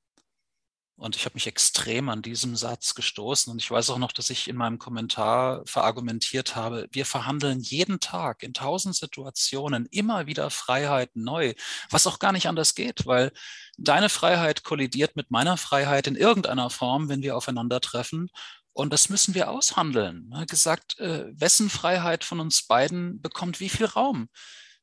Und 0.96 1.16
ich 1.16 1.24
habe 1.24 1.35
mich 1.35 1.48
extrem 1.48 2.09
an 2.09 2.22
diesem 2.22 2.54
Satz 2.54 2.94
gestoßen. 2.94 3.50
Und 3.50 3.61
ich 3.61 3.70
weiß 3.70 3.90
auch 3.90 3.98
noch, 3.98 4.12
dass 4.12 4.30
ich 4.30 4.48
in 4.48 4.57
meinem 4.57 4.79
Kommentar 4.79 5.62
verargumentiert 5.66 6.54
habe, 6.54 6.87
wir 6.92 7.04
verhandeln 7.04 7.60
jeden 7.60 7.98
Tag 7.98 8.44
in 8.44 8.54
tausend 8.54 8.94
Situationen 8.94 9.87
immer 9.90 10.27
wieder 10.27 10.50
Freiheiten 10.50 11.25
neu, 11.25 11.54
was 11.90 12.06
auch 12.06 12.21
gar 12.21 12.31
nicht 12.31 12.46
anders 12.46 12.77
geht, 12.77 13.06
weil 13.06 13.33
deine 13.77 14.08
Freiheit 14.08 14.62
kollidiert 14.62 15.16
mit 15.16 15.33
meiner 15.33 15.56
Freiheit 15.56 16.06
in 16.06 16.14
irgendeiner 16.14 16.71
Form, 16.71 17.08
wenn 17.08 17.23
wir 17.23 17.37
aufeinandertreffen. 17.37 18.31
Und 18.73 18.92
das 18.92 19.08
müssen 19.08 19.35
wir 19.35 19.50
aushandeln. 19.50 20.33
Hat 20.35 20.48
gesagt, 20.48 20.98
äh, 21.00 21.27
wessen 21.33 21.71
Freiheit 21.71 22.23
von 22.23 22.38
uns 22.38 22.66
beiden 22.66 23.21
bekommt 23.21 23.58
wie 23.58 23.68
viel 23.68 23.87
Raum? 23.87 24.29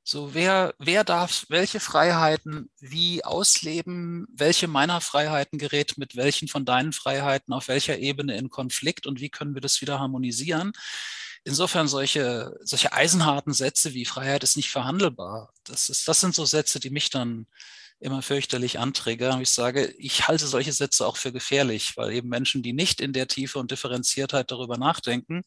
So, 0.04 0.34
wer, 0.34 0.74
wer 0.80 1.04
darf 1.04 1.46
welche 1.50 1.80
Freiheiten 1.80 2.72
wie 2.80 3.24
ausleben? 3.24 4.28
Welche 4.32 4.68
meiner 4.68 5.00
Freiheiten 5.00 5.60
gerät 5.60 5.98
mit 5.98 6.16
welchen 6.16 6.48
von 6.48 6.66
deinen 6.66 6.92
Freiheiten 6.92 7.54
auf 7.54 7.68
welcher 7.68 8.00
Ebene 8.00 8.36
in 8.36 8.50
Konflikt 8.50 9.06
und 9.06 9.22
wie 9.22 9.30
können 9.30 9.54
wir 9.54 9.62
das 9.62 9.80
wieder 9.80 10.00
harmonisieren? 10.00 10.72
Insofern 11.44 11.88
solche, 11.88 12.58
solche 12.62 12.94
eisenharten 12.94 13.54
Sätze 13.54 13.94
wie 13.94 14.06
Freiheit 14.06 14.44
ist 14.44 14.58
nicht 14.58 14.70
verhandelbar. 14.70 15.54
Das, 15.64 15.90
ist, 15.90 16.08
das 16.08 16.20
sind 16.20 16.36
so 16.36 16.46
Sätze, 16.46 16.80
die 16.80 16.90
mich 16.90 17.10
dann 17.12 17.48
immer 18.00 18.24
fürchterlich 18.24 18.80
antriggern. 18.80 19.42
Ich 19.42 19.52
sage, 19.52 19.94
ich 19.98 20.28
halte 20.28 20.48
solche 20.48 20.74
Sätze 20.74 21.06
auch 21.06 21.18
für 21.18 21.32
gefährlich, 21.32 21.96
weil 21.96 22.12
eben 22.12 22.30
Menschen, 22.30 22.64
die 22.64 22.74
nicht 22.74 23.02
in 23.02 23.14
der 23.14 23.28
Tiefe 23.28 23.60
und 23.60 23.70
Differenziertheit 23.72 24.52
darüber 24.52 24.78
nachdenken, 24.78 25.44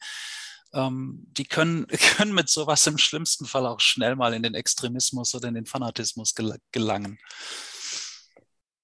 ähm, 0.75 1.27
die 1.37 1.45
können, 1.45 1.87
können 2.17 2.35
mit 2.35 2.49
sowas 2.49 2.87
im 2.87 2.99
schlimmsten 2.99 3.47
Fall 3.47 3.67
auch 3.67 3.81
schnell 3.81 4.17
mal 4.17 4.35
in 4.35 4.43
den 4.43 4.55
Extremismus 4.55 5.35
oder 5.35 5.49
in 5.49 5.55
den 5.55 5.67
Fanatismus 5.67 6.35
gelangen. 6.73 7.19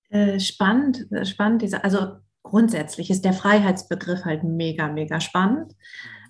Äh, 0.08 0.40
spannend, 0.40 1.06
spannend. 1.24 1.62
also 1.84 2.16
grundsätzlich 2.42 3.10
ist 3.10 3.24
der 3.24 3.32
Freiheitsbegriff 3.32 4.24
halt 4.24 4.42
mega, 4.42 4.88
mega 4.88 5.20
spannend. 5.20 5.72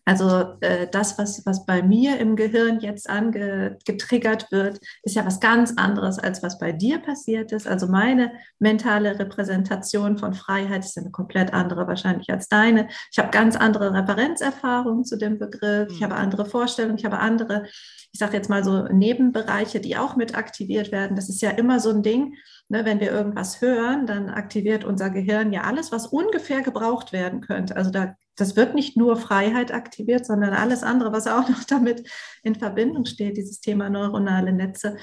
Also 0.05 0.55
äh, 0.61 0.86
das, 0.90 1.18
was, 1.18 1.44
was 1.46 1.66
bei 1.66 1.82
mir 1.82 2.18
im 2.18 2.36
Gehirn 2.36 2.80
jetzt 2.80 3.09
angetriggert 3.09 4.51
wird, 4.51 4.80
ist 5.03 5.16
ja 5.16 5.26
was 5.26 5.40
ganz 5.40 5.74
anderes, 5.76 6.18
als 6.18 6.42
was 6.42 6.59
bei 6.59 6.72
dir 6.72 6.98
passiert 6.98 7.53
ist. 7.53 7.68
Also 7.68 7.86
meine 7.86 8.32
mentale 8.59 9.18
Repräsentation 9.18 10.18
von 10.18 10.34
Freiheit 10.34 10.84
ist 10.84 10.98
eine 10.98 11.11
komplett 11.11 11.53
andere 11.53 11.86
wahrscheinlich 11.86 12.30
als 12.30 12.48
deine. 12.48 12.88
Ich 13.12 13.18
habe 13.18 13.30
ganz 13.30 13.57
andere 13.57 13.92
Referenzerfahrungen 13.92 15.05
zu 15.05 15.16
dem 15.16 15.38
Begriff. 15.38 15.92
Ich 15.92 16.03
habe 16.03 16.14
mhm. 16.14 16.20
andere 16.20 16.46
Vorstellungen, 16.46 16.98
ich 16.98 17.05
habe 17.05 17.18
andere, 17.18 17.64
ich 18.12 18.18
sage 18.18 18.36
jetzt 18.36 18.51
mal 18.51 18.64
so 18.64 18.84
Nebenbereiche, 18.84 19.80
die 19.80 19.96
auch 19.96 20.16
mit 20.16 20.36
aktiviert 20.36 20.92
werden. 20.92 21.16
Das 21.16 21.28
ist 21.28 21.42
ja 21.42 21.51
immer 21.51 21.80
so 21.80 21.90
ein 21.90 22.03
Ding. 22.03 22.34
Ne, 22.68 22.84
wenn 22.84 23.01
wir 23.01 23.11
irgendwas 23.11 23.61
hören, 23.61 24.07
dann 24.07 24.30
aktiviert 24.30 24.84
unser 24.84 25.11
Gehirn 25.11 25.53
ja 25.53 25.62
alles, 25.62 25.90
was 25.90 26.07
ungefähr 26.07 26.62
gebraucht 26.62 27.12
werden 27.12 27.40
könnte. 27.40 27.74
Also 27.76 27.90
da 27.90 28.14
das 28.41 28.57
wird 28.57 28.74
nicht 28.74 28.97
nur 28.97 29.16
Freiheit 29.16 29.72
aktiviert, 29.72 30.24
sondern 30.24 30.55
alles 30.55 30.82
andere, 30.82 31.12
was 31.12 31.26
auch 31.26 31.49
noch 31.49 31.64
damit 31.64 32.09
in 32.43 32.55
Verbindung 32.55 33.05
steht, 33.05 33.36
dieses 33.36 33.61
Thema 33.61 33.91
neuronale 33.91 34.53
Netze, 34.53 34.97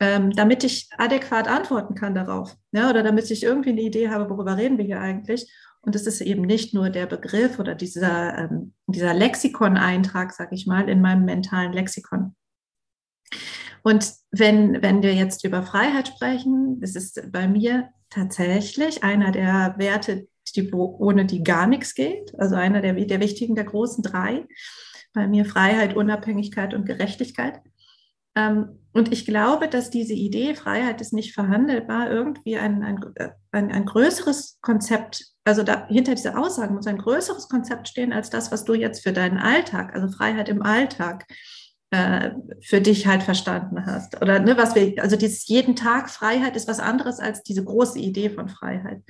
ähm, 0.00 0.32
damit 0.32 0.64
ich 0.64 0.88
adäquat 0.98 1.48
antworten 1.48 1.94
kann 1.94 2.14
darauf. 2.14 2.56
Ja, 2.72 2.90
oder 2.90 3.02
damit 3.02 3.30
ich 3.30 3.42
irgendwie 3.42 3.70
eine 3.70 3.82
Idee 3.82 4.10
habe, 4.10 4.28
worüber 4.28 4.56
reden 4.56 4.78
wir 4.78 4.84
hier 4.84 5.00
eigentlich. 5.00 5.50
Und 5.80 5.94
es 5.94 6.06
ist 6.06 6.20
eben 6.20 6.42
nicht 6.42 6.74
nur 6.74 6.90
der 6.90 7.06
Begriff 7.06 7.58
oder 7.58 7.74
dieser, 7.74 8.38
ähm, 8.38 8.72
dieser 8.86 9.14
Lexikon-Eintrag, 9.14 10.32
sage 10.32 10.54
ich 10.54 10.66
mal, 10.66 10.88
in 10.88 11.00
meinem 11.00 11.24
mentalen 11.24 11.72
Lexikon. 11.72 12.34
Und 13.82 14.14
wenn, 14.30 14.82
wenn 14.82 15.02
wir 15.02 15.14
jetzt 15.14 15.44
über 15.44 15.62
Freiheit 15.62 16.08
sprechen, 16.08 16.80
das 16.80 16.96
ist 16.96 17.30
bei 17.30 17.46
mir 17.46 17.90
tatsächlich 18.08 19.04
einer 19.04 19.30
der 19.30 19.74
Werte, 19.76 20.26
die, 20.52 20.72
ohne 20.72 21.24
die 21.26 21.42
gar 21.42 21.66
nichts 21.66 21.94
geht. 21.94 22.32
Also 22.38 22.54
einer 22.54 22.80
der, 22.80 22.94
der 22.94 23.20
wichtigen, 23.20 23.54
der 23.54 23.64
großen 23.64 24.02
drei. 24.02 24.46
Bei 25.12 25.26
mir 25.28 25.44
Freiheit, 25.44 25.94
Unabhängigkeit 25.94 26.74
und 26.74 26.86
Gerechtigkeit. 26.86 27.60
Ähm, 28.36 28.80
und 28.92 29.12
ich 29.12 29.24
glaube, 29.24 29.68
dass 29.68 29.90
diese 29.90 30.12
Idee, 30.12 30.54
Freiheit 30.54 31.00
ist 31.00 31.12
nicht 31.12 31.34
verhandelbar, 31.34 32.10
irgendwie 32.10 32.56
ein, 32.56 32.82
ein, 32.82 33.00
ein, 33.52 33.72
ein 33.72 33.86
größeres 33.86 34.58
Konzept, 34.60 35.26
also 35.44 35.62
da, 35.62 35.86
hinter 35.88 36.14
dieser 36.14 36.38
Aussage 36.38 36.72
muss 36.72 36.86
ein 36.86 36.98
größeres 36.98 37.48
Konzept 37.48 37.88
stehen 37.88 38.12
als 38.12 38.30
das, 38.30 38.50
was 38.50 38.64
du 38.64 38.74
jetzt 38.74 39.02
für 39.02 39.12
deinen 39.12 39.38
Alltag, 39.38 39.94
also 39.94 40.08
Freiheit 40.08 40.48
im 40.48 40.62
Alltag, 40.62 41.26
äh, 41.90 42.30
für 42.60 42.80
dich 42.80 43.06
halt 43.06 43.22
verstanden 43.22 43.86
hast. 43.86 44.20
Oder 44.20 44.40
ne, 44.40 44.56
was 44.56 44.74
wir, 44.74 45.00
also 45.00 45.16
dieses 45.16 45.46
jeden 45.46 45.76
Tag 45.76 46.10
Freiheit 46.10 46.56
ist 46.56 46.66
was 46.66 46.80
anderes 46.80 47.20
als 47.20 47.42
diese 47.42 47.64
große 47.64 47.98
Idee 47.98 48.30
von 48.30 48.48
Freiheit. 48.48 49.02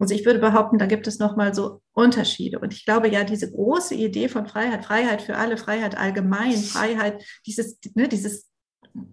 Also 0.00 0.14
ich 0.14 0.24
würde 0.24 0.38
behaupten, 0.38 0.78
da 0.78 0.86
gibt 0.86 1.06
es 1.06 1.18
nochmal 1.18 1.54
so 1.54 1.82
Unterschiede. 1.92 2.58
Und 2.58 2.72
ich 2.72 2.86
glaube 2.86 3.08
ja, 3.08 3.22
diese 3.22 3.50
große 3.50 3.94
Idee 3.94 4.28
von 4.28 4.46
Freiheit, 4.46 4.84
Freiheit 4.84 5.20
für 5.20 5.36
alle, 5.36 5.58
Freiheit 5.58 5.96
allgemein, 5.96 6.56
Freiheit, 6.56 7.22
dieses, 7.46 7.78
ne, 7.94 8.08
dieses 8.08 8.49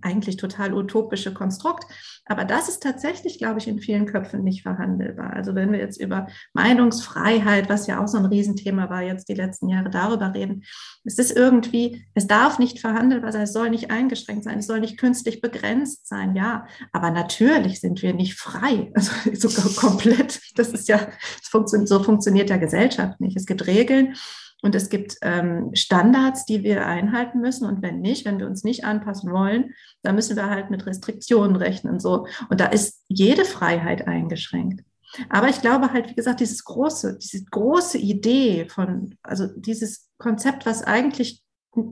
eigentlich 0.01 0.37
total 0.37 0.73
utopische 0.73 1.33
Konstrukt. 1.33 1.85
Aber 2.25 2.45
das 2.45 2.67
ist 2.67 2.83
tatsächlich, 2.83 3.37
glaube 3.37 3.59
ich, 3.59 3.67
in 3.67 3.79
vielen 3.79 4.05
Köpfen 4.05 4.43
nicht 4.43 4.63
verhandelbar. 4.63 5.33
Also 5.33 5.55
wenn 5.55 5.71
wir 5.71 5.79
jetzt 5.79 5.99
über 5.99 6.27
Meinungsfreiheit, 6.53 7.69
was 7.69 7.87
ja 7.87 8.03
auch 8.03 8.07
so 8.07 8.17
ein 8.17 8.25
Riesenthema 8.25 8.89
war 8.89 9.01
jetzt 9.01 9.29
die 9.29 9.33
letzten 9.33 9.69
Jahre, 9.69 9.89
darüber 9.89 10.33
reden, 10.33 10.63
es 11.05 11.17
ist 11.17 11.35
irgendwie, 11.35 12.05
es 12.13 12.27
darf 12.27 12.59
nicht 12.59 12.79
verhandelbar 12.79 13.31
sein, 13.31 13.43
es 13.43 13.53
soll 13.53 13.69
nicht 13.69 13.91
eingeschränkt 13.91 14.43
sein, 14.43 14.59
es 14.59 14.67
soll 14.67 14.79
nicht 14.79 14.97
künstlich 14.97 15.41
begrenzt 15.41 16.07
sein, 16.07 16.35
ja. 16.35 16.67
Aber 16.91 17.11
natürlich 17.11 17.79
sind 17.79 18.01
wir 18.01 18.13
nicht 18.13 18.35
frei, 18.35 18.91
also 18.95 19.11
sogar 19.33 19.69
komplett. 19.75 20.41
Das 20.55 20.69
ist 20.69 20.87
ja, 20.87 21.07
so 21.41 22.03
funktioniert 22.03 22.49
ja 22.49 22.57
Gesellschaft 22.57 23.21
nicht. 23.21 23.37
Es 23.37 23.45
gibt 23.45 23.67
Regeln 23.67 24.15
und 24.63 24.73
es 24.73 24.89
gibt 24.89 25.17
ähm, 25.21 25.71
Standards, 25.73 26.45
die 26.45 26.63
wir 26.63 26.85
einhalten 26.85 27.39
müssen. 27.39 27.67
Und 27.67 27.81
wenn 27.81 28.01
nicht, 28.01 28.25
wenn 28.25 28.39
wir 28.39 28.47
uns 28.47 28.63
nicht 28.63 28.85
anpassen 28.85 29.31
wollen, 29.31 29.73
dann 30.01 30.15
müssen 30.15 30.35
wir 30.35 30.49
halt 30.49 30.71
mit 30.71 30.85
Restriktionen 30.85 31.55
rechnen. 31.55 31.99
So. 31.99 32.27
Und 32.49 32.59
da 32.59 32.65
ist 32.65 33.03
jede 33.07 33.45
Freiheit 33.45 34.07
eingeschränkt. 34.07 34.83
Aber 35.29 35.47
ich 35.47 35.61
glaube 35.61 35.93
halt, 35.93 36.09
wie 36.09 36.15
gesagt, 36.15 36.39
dieses 36.39 36.63
große, 36.63 37.17
diese 37.17 37.45
große 37.45 37.97
Idee 37.97 38.67
von, 38.67 39.15
also 39.23 39.47
dieses 39.55 40.09
Konzept, 40.17 40.65
was 40.65 40.83
eigentlich 40.83 41.43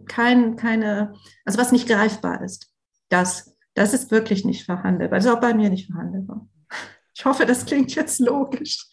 kein, 0.08 0.56
keine, 0.56 1.14
also 1.46 1.60
was 1.60 1.72
nicht 1.72 1.88
greifbar 1.88 2.44
ist, 2.44 2.72
das, 3.10 3.56
das 3.76 3.94
ist 3.94 4.12
wirklich 4.12 4.44
nicht 4.44 4.66
verhandelbar. 4.66 5.20
Das 5.20 5.26
ist 5.26 5.32
auch 5.32 5.42
bei 5.42 5.54
mir 5.54 5.70
nicht 5.70 5.88
verhandelbar. 5.88 6.48
Ich 7.14 7.24
hoffe, 7.24 7.46
das 7.46 7.66
klingt 7.66 7.94
jetzt 7.96 8.20
logisch. 8.20 8.90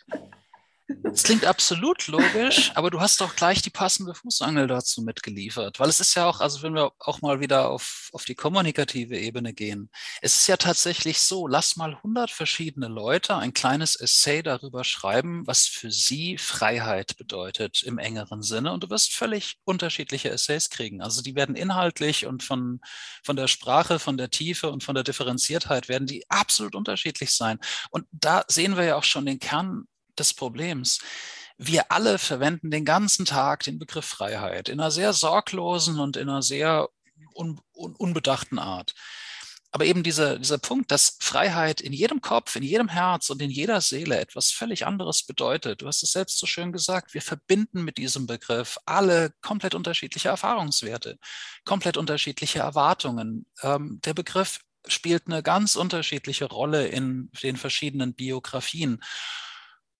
Das 0.89 1.22
klingt 1.22 1.45
absolut 1.45 2.07
logisch, 2.09 2.72
aber 2.74 2.91
du 2.91 3.01
hast 3.01 3.20
doch 3.20 3.37
gleich 3.37 3.62
die 3.62 3.70
passende 3.70 4.14
Fußangel 4.14 4.66
dazu 4.66 5.03
mitgeliefert. 5.03 5.78
Weil 5.78 5.89
es 5.89 6.01
ist 6.01 6.14
ja 6.14 6.26
auch, 6.26 6.41
also 6.41 6.62
wenn 6.62 6.74
wir 6.74 6.93
auch 6.99 7.20
mal 7.22 7.41
wieder 7.41 7.68
auf, 7.70 8.09
auf 8.12 8.24
die 8.24 8.35
kommunikative 8.35 9.16
Ebene 9.16 9.53
gehen, 9.53 9.91
es 10.20 10.37
ist 10.37 10.47
ja 10.49 10.57
tatsächlich 10.57 11.20
so, 11.20 11.47
lass 11.47 11.76
mal 11.76 11.95
100 11.95 12.30
verschiedene 12.30 12.89
Leute 12.89 13.37
ein 13.37 13.55
kleines 13.55 13.95
Essay 13.95 14.43
darüber 14.43 14.85
schreiben, 14.85 15.47
was 15.47 15.66
für 15.66 15.91
sie 15.91 16.37
Freiheit 16.39 17.16
bedeutet 17.16 17.83
im 17.83 17.99
engeren 17.99 18.43
Sinne 18.43 18.72
und 18.72 18.83
du 18.85 18.91
wirst 18.91 19.12
völlig 19.12 19.59
unterschiedliche 19.64 20.30
Essays 20.30 20.70
kriegen. 20.70 21.01
Also 21.01 21.22
die 21.22 21.35
werden 21.35 21.55
inhaltlich 21.55 22.26
und 22.26 22.43
von, 22.43 22.80
von 23.22 23.37
der 23.37 23.49
Sprache, 23.49 23.99
von 23.99 24.16
der 24.16 24.30
Tiefe 24.30 24.70
und 24.70 24.83
von 24.83 24.95
der 24.95 25.05
Differenziertheit 25.05 25.89
werden 25.89 26.07
die 26.07 26.28
absolut 26.28 26.74
unterschiedlich 26.74 27.30
sein. 27.30 27.59
Und 27.91 28.07
da 28.11 28.45
sehen 28.49 28.76
wir 28.76 28.85
ja 28.85 28.97
auch 28.97 29.05
schon 29.05 29.26
den 29.26 29.39
Kern 29.39 29.87
des 30.18 30.34
Problems. 30.34 31.00
Wir 31.58 31.90
alle 31.90 32.18
verwenden 32.18 32.70
den 32.70 32.84
ganzen 32.84 33.24
Tag 33.24 33.64
den 33.64 33.78
Begriff 33.78 34.06
Freiheit 34.06 34.68
in 34.68 34.80
einer 34.80 34.90
sehr 34.90 35.12
sorglosen 35.12 36.00
und 36.00 36.16
in 36.16 36.28
einer 36.28 36.42
sehr 36.42 36.88
un, 37.34 37.60
un, 37.72 37.94
unbedachten 37.94 38.58
Art. 38.58 38.94
Aber 39.74 39.86
eben 39.86 40.02
dieser, 40.02 40.38
dieser 40.38 40.58
Punkt, 40.58 40.90
dass 40.90 41.16
Freiheit 41.20 41.80
in 41.80 41.94
jedem 41.94 42.20
Kopf, 42.20 42.56
in 42.56 42.62
jedem 42.62 42.88
Herz 42.88 43.30
und 43.30 43.40
in 43.40 43.50
jeder 43.50 43.80
Seele 43.80 44.20
etwas 44.20 44.50
völlig 44.50 44.86
anderes 44.86 45.22
bedeutet. 45.22 45.80
Du 45.80 45.86
hast 45.86 46.02
es 46.02 46.12
selbst 46.12 46.38
so 46.38 46.46
schön 46.46 46.72
gesagt, 46.72 47.14
wir 47.14 47.22
verbinden 47.22 47.82
mit 47.82 47.96
diesem 47.96 48.26
Begriff 48.26 48.76
alle 48.84 49.32
komplett 49.40 49.74
unterschiedliche 49.74 50.28
Erfahrungswerte, 50.28 51.18
komplett 51.64 51.96
unterschiedliche 51.96 52.58
Erwartungen. 52.58 53.46
Ähm, 53.62 53.98
der 54.04 54.12
Begriff 54.12 54.60
spielt 54.86 55.26
eine 55.26 55.42
ganz 55.42 55.76
unterschiedliche 55.76 56.44
Rolle 56.44 56.88
in 56.88 57.30
den 57.42 57.56
verschiedenen 57.56 58.12
Biografien. 58.12 59.02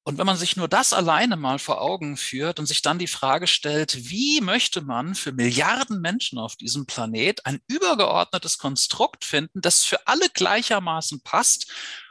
Und 0.05 0.19
wenn 0.19 0.27
man 0.27 0.37
sich 0.37 0.57
nur 0.57 0.67
das 0.67 0.93
alleine 0.93 1.37
mal 1.37 1.61
vor 1.61 1.81
Augen 1.81 2.17
führt 2.17 2.59
und 2.59 2.67
sich 2.67 2.83
dann 2.83 2.99
die 2.99 3.07
Frage 3.07 3.47
stellt, 3.47 4.11
wie 4.11 4.41
möchte 4.41 4.81
man 4.81 5.15
für 5.15 5.33
Milliarden 5.33 6.01
Menschen 6.01 6.39
auf 6.39 6.57
diesem 6.57 6.87
Planet 6.87 7.47
ein 7.47 7.61
übergeordnetes 7.69 8.59
Konstrukt 8.59 9.25
finden, 9.25 9.61
das 9.61 9.85
für 9.85 10.07
alle 10.09 10.29
gleichermaßen 10.29 11.23
passt 11.23 11.71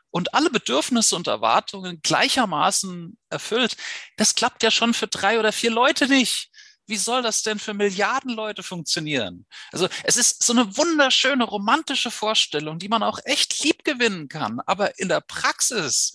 und 0.09 0.33
alle 0.33 0.49
Bedürfnisse 0.49 1.15
und 1.17 1.27
Erwartungen 1.27 1.99
gleichermaßen 2.01 3.17
erfüllt, 3.29 3.75
das 4.15 4.35
klappt 4.35 4.63
ja 4.63 4.71
schon 4.71 4.93
für 4.93 5.07
drei 5.07 5.37
oder 5.39 5.51
vier 5.51 5.71
Leute 5.71 6.07
nicht. 6.07 6.49
Wie 6.87 6.97
soll 6.97 7.21
das 7.21 7.43
denn 7.43 7.59
für 7.59 7.73
Milliarden 7.73 8.33
Leute 8.33 8.63
funktionieren? 8.63 9.45
Also 9.71 9.87
es 10.03 10.17
ist 10.17 10.43
so 10.43 10.53
eine 10.53 10.77
wunderschöne 10.77 11.43
romantische 11.43 12.11
Vorstellung, 12.11 12.79
die 12.79 12.89
man 12.89 13.03
auch 13.03 13.19
echt 13.23 13.63
lieb 13.63 13.83
gewinnen 13.83 14.27
kann. 14.27 14.59
Aber 14.65 14.97
in 14.99 15.07
der 15.07 15.21
Praxis 15.21 16.13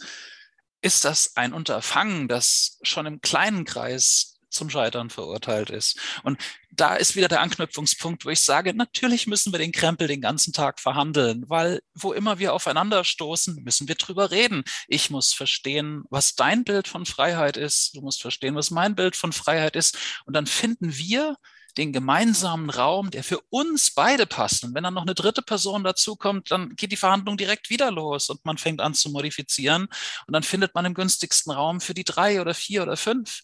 ist 0.83 1.05
das 1.05 1.37
ein 1.37 1.53
Unterfangen, 1.53 2.29
das 2.29 2.79
schon 2.83 3.07
im 3.07 3.21
kleinen 3.21 3.65
Kreis 3.65 4.37
zum 4.57 4.71
Scheitern 4.71 5.11
verurteilt 5.11 5.71
ist. 5.71 5.99
Und 6.23 6.39
da 6.71 6.97
ist 6.97 7.17
wieder 7.17 7.29
der 7.29 7.41
Anknüpfungspunkt, 7.41 8.25
wo 8.25 8.31
ich 8.31 8.41
sage, 8.41 8.75
natürlich 8.75 9.27
müssen 9.27 9.53
wir 9.53 9.59
den 9.59 9.73
Krempel 9.73 10.09
den 10.09 10.21
ganzen 10.21 10.53
Tag 10.53 10.81
verhandeln, 10.81 11.45
weil 11.49 11.81
wo 11.95 12.13
immer 12.13 12.39
wir 12.39 12.55
aufeinander 12.55 13.05
stoßen, 13.05 13.63
müssen 13.63 13.89
wir 13.89 13.95
drüber 13.95 14.31
reden. 14.31 14.65
Ich 14.89 15.11
muss 15.11 15.33
verstehen, 15.33 16.05
was 16.11 16.35
dein 16.35 16.65
Bild 16.65 16.89
von 16.89 17.07
Freiheit 17.07 17.57
ist. 17.57 17.95
Du 17.95 18.01
musst 18.01 18.23
verstehen, 18.23 18.55
was 18.55 18.71
mein 18.71 18.95
Bild 18.95 19.17
von 19.17 19.33
Freiheit 19.33 19.77
ist. 19.77 19.97
Und 20.25 20.35
dann 20.35 20.47
finden 20.47 20.97
wir 20.97 21.37
den 21.77 21.93
gemeinsamen 21.93 22.71
Raum, 22.71 23.11
der 23.11 23.23
für 23.23 23.41
uns 23.51 23.93
beide 23.93 24.27
passt. 24.27 24.65
Und 24.65 24.75
wenn 24.75 24.85
dann 24.85 24.95
noch 24.95 25.03
eine 25.03 25.15
dritte 25.15 25.43
Person 25.43 25.85
dazukommt, 25.85 26.51
dann 26.51 26.75
geht 26.77 26.93
die 26.93 26.97
Verhandlung 26.97 27.37
direkt 27.37 27.71
wieder 27.71 27.91
los 27.91 28.31
und 28.31 28.45
man 28.45 28.59
fängt 28.59 28.81
an 28.81 28.95
zu 28.95 29.11
modifizieren. 29.11 29.89
Und 30.27 30.33
dann 30.33 30.43
findet 30.43 30.75
man 30.75 30.85
im 30.85 30.95
günstigsten 30.95 31.53
Raum 31.53 31.81
für 31.81 31.95
die 31.95 32.05
drei 32.05 32.41
oder 32.41 32.55
vier 32.55 32.83
oder 32.83 32.97
fünf 32.97 33.41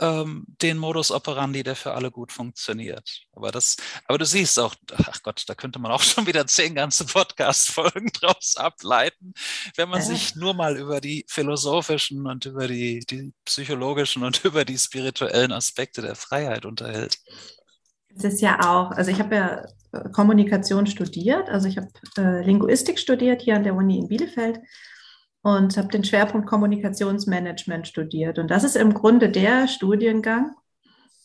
ähm, 0.00 0.44
den 0.62 0.78
Modus 0.78 1.10
operandi, 1.10 1.62
der 1.62 1.76
für 1.76 1.92
alle 1.92 2.10
gut 2.10 2.32
funktioniert. 2.32 3.26
Aber 3.32 3.50
das, 3.50 3.76
aber 4.06 4.18
du 4.18 4.24
siehst 4.24 4.58
auch, 4.58 4.74
ach 4.96 5.22
Gott, 5.22 5.44
da 5.46 5.54
könnte 5.54 5.78
man 5.78 5.92
auch 5.92 6.02
schon 6.02 6.26
wieder 6.26 6.46
zehn 6.46 6.74
ganze 6.74 7.04
Podcast-Folgen 7.04 8.10
draus 8.12 8.56
ableiten, 8.56 9.34
wenn 9.76 9.88
man 9.88 10.00
ja. 10.00 10.06
sich 10.06 10.34
nur 10.34 10.54
mal 10.54 10.76
über 10.76 11.00
die 11.00 11.24
philosophischen 11.28 12.26
und 12.26 12.46
über 12.46 12.68
die, 12.68 13.00
die 13.00 13.32
psychologischen 13.44 14.24
und 14.24 14.40
über 14.44 14.64
die 14.64 14.78
spirituellen 14.78 15.52
Aspekte 15.52 16.02
der 16.02 16.14
Freiheit 16.14 16.64
unterhält. 16.64 17.18
Es 18.18 18.24
ist 18.24 18.40
ja 18.40 18.58
auch, 18.60 18.90
also 18.90 19.10
ich 19.10 19.20
habe 19.20 19.34
ja 19.34 19.64
äh, 19.92 20.08
Kommunikation 20.10 20.86
studiert, 20.86 21.48
also 21.48 21.68
ich 21.68 21.76
habe 21.76 21.88
äh, 22.18 22.44
Linguistik 22.44 22.98
studiert 22.98 23.42
hier 23.42 23.56
an 23.56 23.64
der 23.64 23.74
Uni 23.74 23.98
in 23.98 24.08
Bielefeld 24.08 24.60
und 25.42 25.76
habe 25.76 25.88
den 25.88 26.04
Schwerpunkt 26.04 26.48
Kommunikationsmanagement 26.48 27.86
studiert. 27.86 28.38
Und 28.38 28.50
das 28.50 28.64
ist 28.64 28.76
im 28.76 28.92
Grunde 28.92 29.28
der 29.30 29.68
Studiengang, 29.68 30.54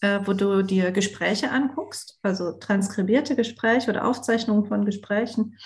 äh, 0.01 0.19
wo 0.23 0.33
du 0.33 0.61
dir 0.63 0.91
Gespräche 0.91 1.49
anguckst, 1.51 2.19
also 2.21 2.53
transkribierte 2.53 3.35
Gespräche 3.35 3.89
oder 3.89 4.05
Aufzeichnungen 4.05 4.65
von 4.65 4.85
Gesprächen. 4.85 5.57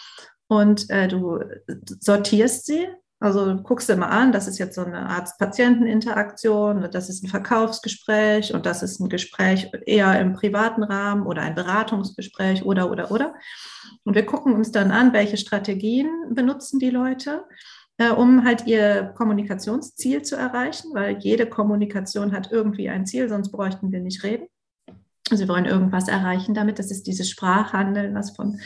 Und 0.47 0.89
äh, 0.89 1.07
du 1.07 1.39
sortierst 1.99 2.65
sie. 2.65 2.87
Also 3.19 3.55
guckst 3.63 3.89
du 3.89 3.95
mal 3.95 4.09
an, 4.09 4.31
das 4.31 4.47
ist 4.47 4.59
jetzt 4.59 4.75
so 4.75 4.85
eine 4.85 5.09
Arzt-Patienten-Interaktion, 5.09 6.87
das 6.91 7.09
ist 7.09 7.23
ein 7.23 7.29
Verkaufsgespräch 7.29 8.53
und 8.53 8.67
das 8.67 8.83
ist 8.83 8.99
ein 8.99 9.09
Gespräch 9.09 9.71
eher 9.87 10.19
im 10.19 10.33
privaten 10.33 10.83
Rahmen 10.83 11.25
oder 11.25 11.41
ein 11.41 11.55
Beratungsgespräch 11.55 12.63
oder, 12.63 12.91
oder, 12.91 13.09
oder. 13.09 13.33
Und 14.03 14.13
wir 14.13 14.25
gucken 14.25 14.53
uns 14.53 14.71
dann 14.71 14.91
an, 14.91 15.13
welche 15.13 15.37
Strategien 15.37 16.09
benutzen 16.29 16.77
die 16.77 16.91
Leute 16.91 17.45
äh, 17.97 18.11
um 18.11 18.45
halt 18.45 18.67
ihr 18.67 19.11
Kommunikationsziel 19.15 20.21
zu 20.21 20.35
erreichen, 20.35 20.91
weil 20.93 21.17
jede 21.17 21.47
Kommunikation 21.47 22.31
hat 22.31 22.51
irgendwie 22.51 22.89
ein 22.89 23.05
Ziel, 23.05 23.27
sonst 23.27 23.51
bräuchten 23.51 23.91
wir 23.91 23.99
nicht 23.99 24.23
reden. 24.23 24.47
Sie 25.29 25.47
wollen 25.49 25.65
irgendwas 25.65 26.07
erreichen 26.07 26.53
damit. 26.53 26.79
Das 26.79 26.89
ist 26.89 27.05
dieses 27.05 27.29
Sprachhandeln, 27.29 28.15
was 28.15 28.35
von, 28.35 28.61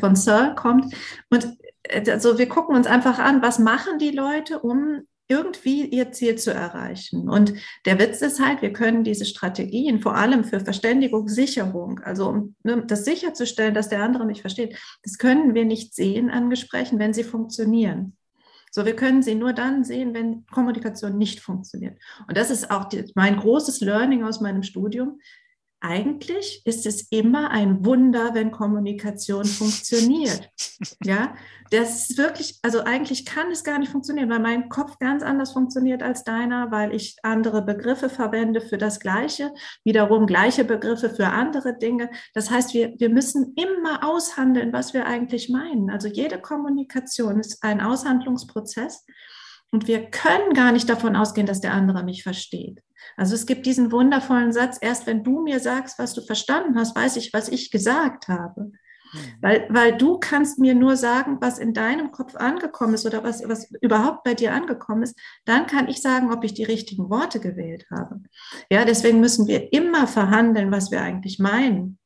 von 0.00 0.16
Searle 0.16 0.54
kommt. 0.54 0.94
Und 1.28 1.58
also 2.08 2.38
wir 2.38 2.48
gucken 2.48 2.76
uns 2.76 2.86
einfach 2.86 3.18
an, 3.18 3.42
was 3.42 3.58
machen 3.58 3.98
die 3.98 4.10
Leute, 4.10 4.60
um 4.60 5.02
irgendwie 5.28 5.84
ihr 5.86 6.12
Ziel 6.12 6.36
zu 6.36 6.52
erreichen. 6.52 7.28
Und 7.28 7.54
der 7.84 7.98
Witz 7.98 8.22
ist 8.22 8.40
halt, 8.40 8.62
wir 8.62 8.72
können 8.72 9.02
diese 9.02 9.24
Strategien 9.24 10.00
vor 10.00 10.14
allem 10.14 10.44
für 10.44 10.60
Verständigung, 10.60 11.28
Sicherung, 11.28 12.00
also 12.00 12.28
um 12.28 12.54
ne, 12.62 12.84
das 12.86 13.04
sicherzustellen, 13.04 13.74
dass 13.74 13.88
der 13.88 14.02
andere 14.02 14.24
mich 14.24 14.40
versteht, 14.40 14.78
das 15.02 15.18
können 15.18 15.54
wir 15.54 15.64
nicht 15.64 15.94
sehen 15.94 16.30
an 16.30 16.48
Gesprächen, 16.48 16.98
wenn 16.98 17.12
sie 17.12 17.24
funktionieren. 17.24 18.16
So, 18.70 18.84
wir 18.84 18.94
können 18.94 19.22
sie 19.22 19.34
nur 19.34 19.52
dann 19.52 19.84
sehen, 19.84 20.14
wenn 20.14 20.46
Kommunikation 20.46 21.16
nicht 21.16 21.40
funktioniert. 21.40 21.98
Und 22.28 22.36
das 22.36 22.50
ist 22.50 22.70
auch 22.70 22.84
die, 22.84 23.10
mein 23.14 23.36
großes 23.36 23.80
Learning 23.80 24.22
aus 24.22 24.40
meinem 24.40 24.62
Studium. 24.62 25.18
Eigentlich 25.88 26.62
ist 26.64 26.84
es 26.84 27.02
immer 27.12 27.52
ein 27.52 27.84
Wunder, 27.84 28.34
wenn 28.34 28.50
Kommunikation 28.50 29.44
funktioniert. 29.44 30.50
Ja, 31.02 31.34
das 31.70 32.10
ist 32.10 32.18
wirklich, 32.18 32.58
also 32.62 32.80
eigentlich 32.80 33.24
kann 33.24 33.50
es 33.50 33.64
gar 33.64 33.78
nicht 33.78 33.90
funktionieren, 33.90 34.28
weil 34.28 34.40
mein 34.40 34.68
Kopf 34.68 34.98
ganz 34.98 35.22
anders 35.22 35.52
funktioniert 35.52 36.02
als 36.02 36.22
deiner, 36.22 36.70
weil 36.70 36.94
ich 36.94 37.16
andere 37.22 37.62
Begriffe 37.62 38.10
verwende 38.10 38.60
für 38.60 38.76
das 38.76 39.00
Gleiche, 39.00 39.52
wiederum 39.84 40.26
gleiche 40.26 40.64
Begriffe 40.64 41.08
für 41.08 41.28
andere 41.28 41.78
Dinge. 41.78 42.10
Das 42.34 42.50
heißt, 42.50 42.74
wir, 42.74 42.94
wir 42.98 43.08
müssen 43.08 43.54
immer 43.54 44.04
aushandeln, 44.06 44.72
was 44.72 44.92
wir 44.92 45.06
eigentlich 45.06 45.48
meinen. 45.48 45.88
Also 45.90 46.08
jede 46.08 46.38
Kommunikation 46.40 47.40
ist 47.40 47.62
ein 47.62 47.80
Aushandlungsprozess 47.80 49.04
und 49.72 49.88
wir 49.88 50.10
können 50.10 50.54
gar 50.54 50.72
nicht 50.72 50.88
davon 50.88 51.16
ausgehen, 51.16 51.46
dass 51.46 51.60
der 51.60 51.74
andere 51.74 52.04
mich 52.04 52.22
versteht. 52.22 52.82
Also 53.16 53.34
es 53.34 53.46
gibt 53.46 53.66
diesen 53.66 53.92
wundervollen 53.92 54.52
Satz, 54.52 54.78
erst 54.80 55.06
wenn 55.06 55.24
du 55.24 55.42
mir 55.42 55.60
sagst, 55.60 55.98
was 55.98 56.14
du 56.14 56.22
verstanden 56.22 56.78
hast, 56.78 56.96
weiß 56.96 57.16
ich, 57.16 57.32
was 57.32 57.48
ich 57.48 57.70
gesagt 57.70 58.28
habe. 58.28 58.72
Mhm. 59.12 59.18
Weil, 59.40 59.66
weil 59.70 59.96
du 59.96 60.18
kannst 60.18 60.58
mir 60.58 60.74
nur 60.74 60.96
sagen, 60.96 61.38
was 61.40 61.58
in 61.58 61.74
deinem 61.74 62.10
Kopf 62.10 62.34
angekommen 62.36 62.94
ist 62.94 63.06
oder 63.06 63.22
was, 63.22 63.42
was 63.46 63.70
überhaupt 63.80 64.24
bei 64.24 64.34
dir 64.34 64.52
angekommen 64.52 65.02
ist. 65.02 65.18
Dann 65.44 65.66
kann 65.66 65.88
ich 65.88 66.02
sagen, 66.02 66.32
ob 66.32 66.44
ich 66.44 66.54
die 66.54 66.64
richtigen 66.64 67.10
Worte 67.10 67.40
gewählt 67.40 67.86
habe. 67.90 68.20
Ja, 68.70 68.84
deswegen 68.84 69.20
müssen 69.20 69.46
wir 69.46 69.72
immer 69.72 70.06
verhandeln, 70.06 70.70
was 70.70 70.90
wir 70.90 71.02
eigentlich 71.02 71.38
meinen. 71.38 71.98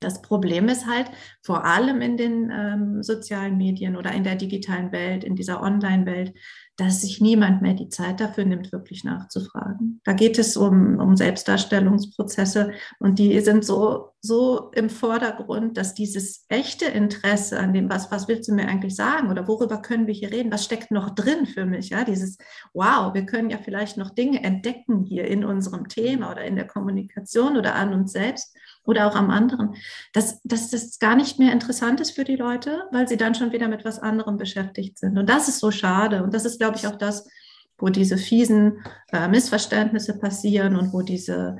Das 0.00 0.22
Problem 0.22 0.68
ist 0.68 0.86
halt, 0.86 1.10
vor 1.42 1.64
allem 1.64 2.00
in 2.00 2.16
den 2.16 2.50
ähm, 2.52 3.02
sozialen 3.02 3.56
Medien 3.56 3.96
oder 3.96 4.12
in 4.12 4.24
der 4.24 4.36
digitalen 4.36 4.92
Welt, 4.92 5.24
in 5.24 5.34
dieser 5.34 5.62
Online-Welt, 5.62 6.34
dass 6.78 7.00
sich 7.00 7.20
niemand 7.20 7.60
mehr 7.60 7.74
die 7.74 7.88
Zeit 7.88 8.20
dafür 8.20 8.44
nimmt, 8.44 8.70
wirklich 8.70 9.02
nachzufragen. 9.02 10.00
Da 10.04 10.12
geht 10.12 10.38
es 10.38 10.56
um, 10.56 11.00
um 11.00 11.16
Selbstdarstellungsprozesse 11.16 12.70
und 13.00 13.18
die 13.18 13.40
sind 13.40 13.64
so, 13.64 14.12
so 14.20 14.70
im 14.76 14.88
Vordergrund, 14.88 15.76
dass 15.76 15.94
dieses 15.94 16.46
echte 16.48 16.84
Interesse 16.84 17.58
an 17.58 17.72
dem, 17.72 17.90
was, 17.90 18.12
was 18.12 18.28
willst 18.28 18.48
du 18.48 18.54
mir 18.54 18.68
eigentlich 18.68 18.94
sagen 18.94 19.28
oder 19.28 19.48
worüber 19.48 19.82
können 19.82 20.06
wir 20.06 20.14
hier 20.14 20.30
reden, 20.30 20.52
was 20.52 20.64
steckt 20.64 20.92
noch 20.92 21.10
drin 21.10 21.46
für 21.46 21.66
mich, 21.66 21.90
ja, 21.90 22.04
dieses, 22.04 22.38
wow, 22.72 23.12
wir 23.12 23.26
können 23.26 23.50
ja 23.50 23.58
vielleicht 23.58 23.96
noch 23.96 24.10
Dinge 24.10 24.44
entdecken 24.44 25.02
hier 25.02 25.26
in 25.26 25.44
unserem 25.44 25.88
Thema 25.88 26.30
oder 26.30 26.44
in 26.44 26.54
der 26.54 26.68
Kommunikation 26.68 27.56
oder 27.56 27.74
an 27.74 27.92
uns 27.92 28.12
selbst 28.12 28.56
oder 28.88 29.06
auch 29.06 29.14
am 29.14 29.28
anderen, 29.28 29.74
dass, 30.14 30.40
dass 30.44 30.70
das 30.70 30.98
gar 30.98 31.14
nicht 31.14 31.38
mehr 31.38 31.52
interessant 31.52 32.00
ist 32.00 32.12
für 32.12 32.24
die 32.24 32.36
Leute, 32.36 32.84
weil 32.90 33.06
sie 33.06 33.18
dann 33.18 33.34
schon 33.34 33.52
wieder 33.52 33.68
mit 33.68 33.84
was 33.84 33.98
anderem 33.98 34.38
beschäftigt 34.38 34.98
sind. 34.98 35.18
Und 35.18 35.28
das 35.28 35.46
ist 35.46 35.60
so 35.60 35.70
schade. 35.70 36.22
Und 36.22 36.32
das 36.32 36.46
ist, 36.46 36.58
glaube 36.58 36.78
ich, 36.78 36.86
auch 36.86 36.96
das, 36.96 37.28
wo 37.76 37.90
diese 37.90 38.16
fiesen 38.16 38.82
äh, 39.12 39.28
Missverständnisse 39.28 40.18
passieren 40.18 40.74
und 40.74 40.94
wo 40.94 41.02
diese, 41.02 41.58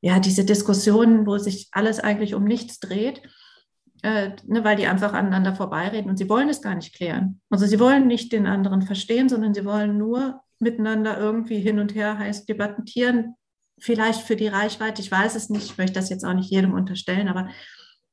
ja, 0.00 0.20
diese 0.20 0.44
Diskussionen, 0.44 1.26
wo 1.26 1.36
sich 1.36 1.68
alles 1.72 1.98
eigentlich 1.98 2.36
um 2.36 2.44
nichts 2.44 2.78
dreht, 2.78 3.22
äh, 4.04 4.30
ne, 4.46 4.62
weil 4.62 4.76
die 4.76 4.86
einfach 4.86 5.14
aneinander 5.14 5.56
vorbeireden 5.56 6.08
und 6.08 6.16
sie 6.16 6.28
wollen 6.28 6.48
es 6.48 6.62
gar 6.62 6.76
nicht 6.76 6.94
klären. 6.94 7.40
Also 7.50 7.66
sie 7.66 7.80
wollen 7.80 8.06
nicht 8.06 8.30
den 8.30 8.46
anderen 8.46 8.82
verstehen, 8.82 9.28
sondern 9.28 9.52
sie 9.52 9.64
wollen 9.64 9.98
nur 9.98 10.42
miteinander 10.60 11.18
irgendwie 11.18 11.58
hin 11.58 11.80
und 11.80 11.96
her 11.96 12.18
heiß 12.18 12.46
debattieren, 12.46 13.34
vielleicht 13.80 14.22
für 14.22 14.36
die 14.36 14.48
Reichweite, 14.48 15.02
ich 15.02 15.10
weiß 15.10 15.34
es 15.34 15.50
nicht, 15.50 15.64
ich 15.64 15.78
möchte 15.78 15.94
das 15.94 16.10
jetzt 16.10 16.24
auch 16.24 16.34
nicht 16.34 16.50
jedem 16.50 16.74
unterstellen, 16.74 17.28
aber 17.28 17.48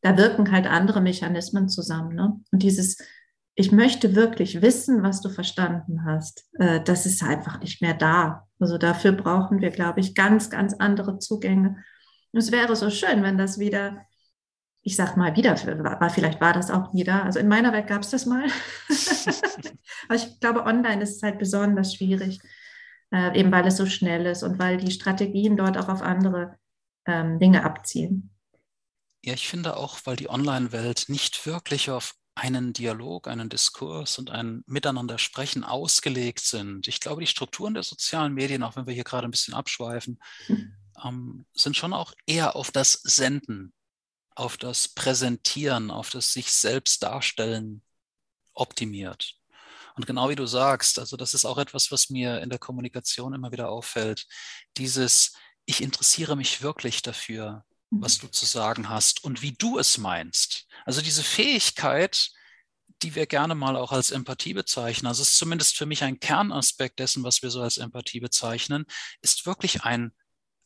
da 0.02 0.18
wirken 0.18 0.52
halt 0.52 0.68
andere 0.68 1.02
Mechanismen 1.02 1.68
zusammen. 1.70 2.16
Ne? 2.16 2.40
Und 2.52 2.64
dieses, 2.64 2.98
ich 3.56 3.72
möchte 3.72 4.16
wirklich 4.16 4.62
wissen, 4.62 5.02
was 5.02 5.22
du 5.22 5.30
verstanden 5.30 6.06
hast, 6.06 6.46
äh, 6.60 6.82
das 6.82 7.06
ist 7.06 7.24
einfach 7.24 7.60
nicht 7.60 7.82
mehr 7.82 7.94
da. 7.94 8.48
Also 8.60 8.78
dafür 8.78 9.14
brauchen 9.14 9.62
wir, 9.62 9.72
glaube 9.72 10.02
ich, 10.02 10.14
ganz, 10.14 10.50
ganz 10.50 10.74
andere 10.76 11.20
Zugänge. 11.20 11.84
Und 12.32 12.40
es 12.40 12.52
wäre 12.52 12.76
so 12.76 12.90
schön, 12.90 13.24
wenn 13.24 13.38
das 13.38 13.58
wieder, 13.58 14.02
ich 14.82 14.96
sag 14.96 15.18
mal 15.18 15.36
wieder, 15.36 15.56
war, 15.84 16.10
vielleicht 16.10 16.42
war 16.42 16.54
das 16.54 16.70
auch 16.70 16.94
wieder, 16.94 17.24
also 17.24 17.40
in 17.40 17.48
meiner 17.48 17.74
Welt 17.74 17.88
gab 17.88 18.02
es 18.02 18.12
das 18.12 18.26
mal. 18.26 18.46
aber 20.08 20.16
ich 20.16 20.40
glaube, 20.40 20.66
online 20.66 21.02
ist 21.02 21.18
es 21.18 21.24
halt 21.24 21.40
besonders 21.40 21.96
schwierig 21.96 22.40
äh, 23.12 23.40
eben 23.40 23.52
weil 23.52 23.68
es 23.68 23.78
so 23.78 23.86
schnell 23.86 24.26
ist 24.26 24.44
und 24.44 24.60
weil 24.60 24.78
die 24.78 24.92
Strategien 24.92 25.58
dort 25.58 25.78
auch 25.78 25.90
auf 25.90 26.02
andere 26.02 26.58
ähm, 27.06 27.40
Dinge 27.40 27.64
abzielen. 27.64 28.32
Ja, 29.24 29.34
ich 29.34 29.48
finde 29.48 29.78
auch, 29.78 30.00
weil 30.06 30.16
die 30.16 30.30
Online-Welt 30.30 31.06
nicht 31.08 31.46
wirklich 31.46 31.90
auf 31.90 32.14
einen 32.36 32.74
Dialog, 32.74 33.28
einen 33.28 33.50
Diskurs 33.50 34.20
und 34.20 34.30
ein 34.30 34.64
Miteinander 34.68 35.18
sprechen 35.18 35.64
ausgelegt 35.64 36.42
sind. 36.42 36.88
Ich 36.88 37.00
glaube, 37.00 37.22
die 37.22 37.28
Strukturen 37.28 37.74
der 37.74 37.84
sozialen 37.84 38.34
Medien, 38.34 38.62
auch 38.62 38.76
wenn 38.76 38.86
wir 38.86 38.94
hier 38.94 39.06
gerade 39.06 39.28
ein 39.28 39.32
bisschen 39.32 39.54
abschweifen, 39.54 40.20
ähm, 41.04 41.46
sind 41.54 41.78
schon 41.78 41.94
auch 41.94 42.14
eher 42.26 42.56
auf 42.56 42.72
das 42.72 42.94
Senden, 43.04 43.74
auf 44.36 44.58
das 44.58 44.90
Präsentieren, 44.90 45.90
auf 45.90 46.10
das 46.10 46.34
sich 46.34 46.52
selbst 46.52 47.04
darstellen 47.04 47.82
optimiert. 48.54 49.36
Und 49.96 50.06
genau 50.06 50.30
wie 50.30 50.36
du 50.36 50.46
sagst, 50.46 51.00
also 51.00 51.18
das 51.18 51.34
ist 51.34 51.46
auch 51.46 51.58
etwas, 51.58 51.92
was 51.92 52.10
mir 52.10 52.42
in 52.42 52.50
der 52.50 52.60
Kommunikation 52.60 53.34
immer 53.34 53.52
wieder 53.52 53.70
auffällt. 53.70 54.28
Dieses, 54.78 55.34
ich 55.66 55.82
interessiere 55.82 56.36
mich 56.36 56.62
wirklich 56.62 57.02
dafür, 57.02 57.64
was 57.90 58.18
mhm. 58.18 58.28
du 58.28 58.32
zu 58.32 58.46
sagen 58.46 58.90
hast 58.90 59.24
und 59.24 59.42
wie 59.42 59.54
du 59.54 59.78
es 59.80 59.98
meinst. 59.98 60.68
Also 60.86 61.02
diese 61.02 61.24
Fähigkeit, 61.24 62.30
die 63.02 63.16
wir 63.16 63.26
gerne 63.26 63.56
mal 63.56 63.76
auch 63.76 63.92
als 63.92 64.12
Empathie 64.12 64.54
bezeichnen, 64.54 65.08
also 65.08 65.22
es 65.22 65.32
ist 65.32 65.38
zumindest 65.38 65.78
für 65.78 65.86
mich 65.86 66.04
ein 66.04 66.20
Kernaspekt 66.20 67.00
dessen, 67.00 67.24
was 67.24 67.42
wir 67.42 67.50
so 67.50 67.62
als 67.62 67.78
Empathie 67.78 68.20
bezeichnen, 68.20 68.86
ist 69.22 69.46
wirklich 69.46 69.84
ein 69.84 70.12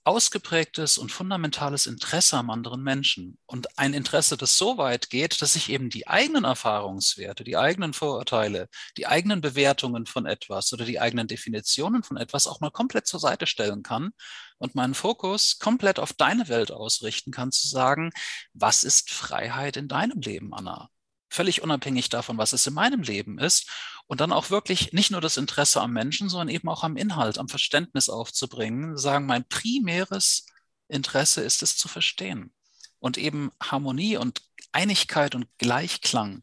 ausgeprägtes 0.09 0.97
und 0.97 1.11
fundamentales 1.11 1.85
Interesse 1.85 2.35
am 2.35 2.49
anderen 2.49 2.81
Menschen 2.81 3.37
und 3.45 3.77
ein 3.77 3.93
Interesse, 3.93 4.37
das 4.37 4.57
so 4.57 4.79
weit 4.79 5.11
geht, 5.11 5.39
dass 5.43 5.55
ich 5.55 5.69
eben 5.69 5.91
die 5.91 6.07
eigenen 6.07 6.45
Erfahrungswerte, 6.45 7.43
die 7.43 7.55
eigenen 7.57 7.93
Vorurteile, 7.93 8.69
die 8.97 9.05
eigenen 9.05 9.39
Bewertungen 9.39 10.07
von 10.07 10.25
etwas 10.25 10.73
oder 10.73 10.83
die 10.83 10.99
eigenen 10.99 11.27
Definitionen 11.27 12.01
von 12.01 12.17
etwas 12.17 12.47
auch 12.47 12.59
mal 12.59 12.71
komplett 12.71 13.05
zur 13.05 13.19
Seite 13.19 13.45
stellen 13.45 13.83
kann 13.83 14.09
und 14.57 14.73
meinen 14.73 14.95
Fokus 14.95 15.59
komplett 15.59 15.99
auf 15.99 16.11
deine 16.13 16.47
Welt 16.47 16.71
ausrichten 16.71 17.29
kann, 17.29 17.51
zu 17.51 17.67
sagen, 17.67 18.09
was 18.53 18.83
ist 18.83 19.11
Freiheit 19.11 19.77
in 19.77 19.87
deinem 19.87 20.21
Leben, 20.21 20.55
Anna? 20.55 20.89
Völlig 21.29 21.61
unabhängig 21.61 22.09
davon, 22.09 22.37
was 22.37 22.53
es 22.53 22.67
in 22.67 22.73
meinem 22.73 23.01
Leben 23.01 23.39
ist. 23.39 23.69
Und 24.07 24.21
dann 24.21 24.31
auch 24.31 24.49
wirklich 24.49 24.91
nicht 24.93 25.11
nur 25.11 25.21
das 25.21 25.37
Interesse 25.37 25.81
am 25.81 25.93
Menschen, 25.93 26.29
sondern 26.29 26.49
eben 26.49 26.67
auch 26.67 26.83
am 26.83 26.97
Inhalt, 26.97 27.37
am 27.37 27.47
Verständnis 27.47 28.09
aufzubringen, 28.09 28.97
sagen, 28.97 29.25
mein 29.27 29.47
primäres 29.47 30.47
Interesse 30.87 31.41
ist 31.41 31.61
es 31.61 31.77
zu 31.77 31.87
verstehen 31.87 32.51
und 32.99 33.17
eben 33.17 33.51
Harmonie 33.61 34.17
und 34.17 34.41
Einigkeit 34.71 35.35
und 35.35 35.47
Gleichklang 35.57 36.41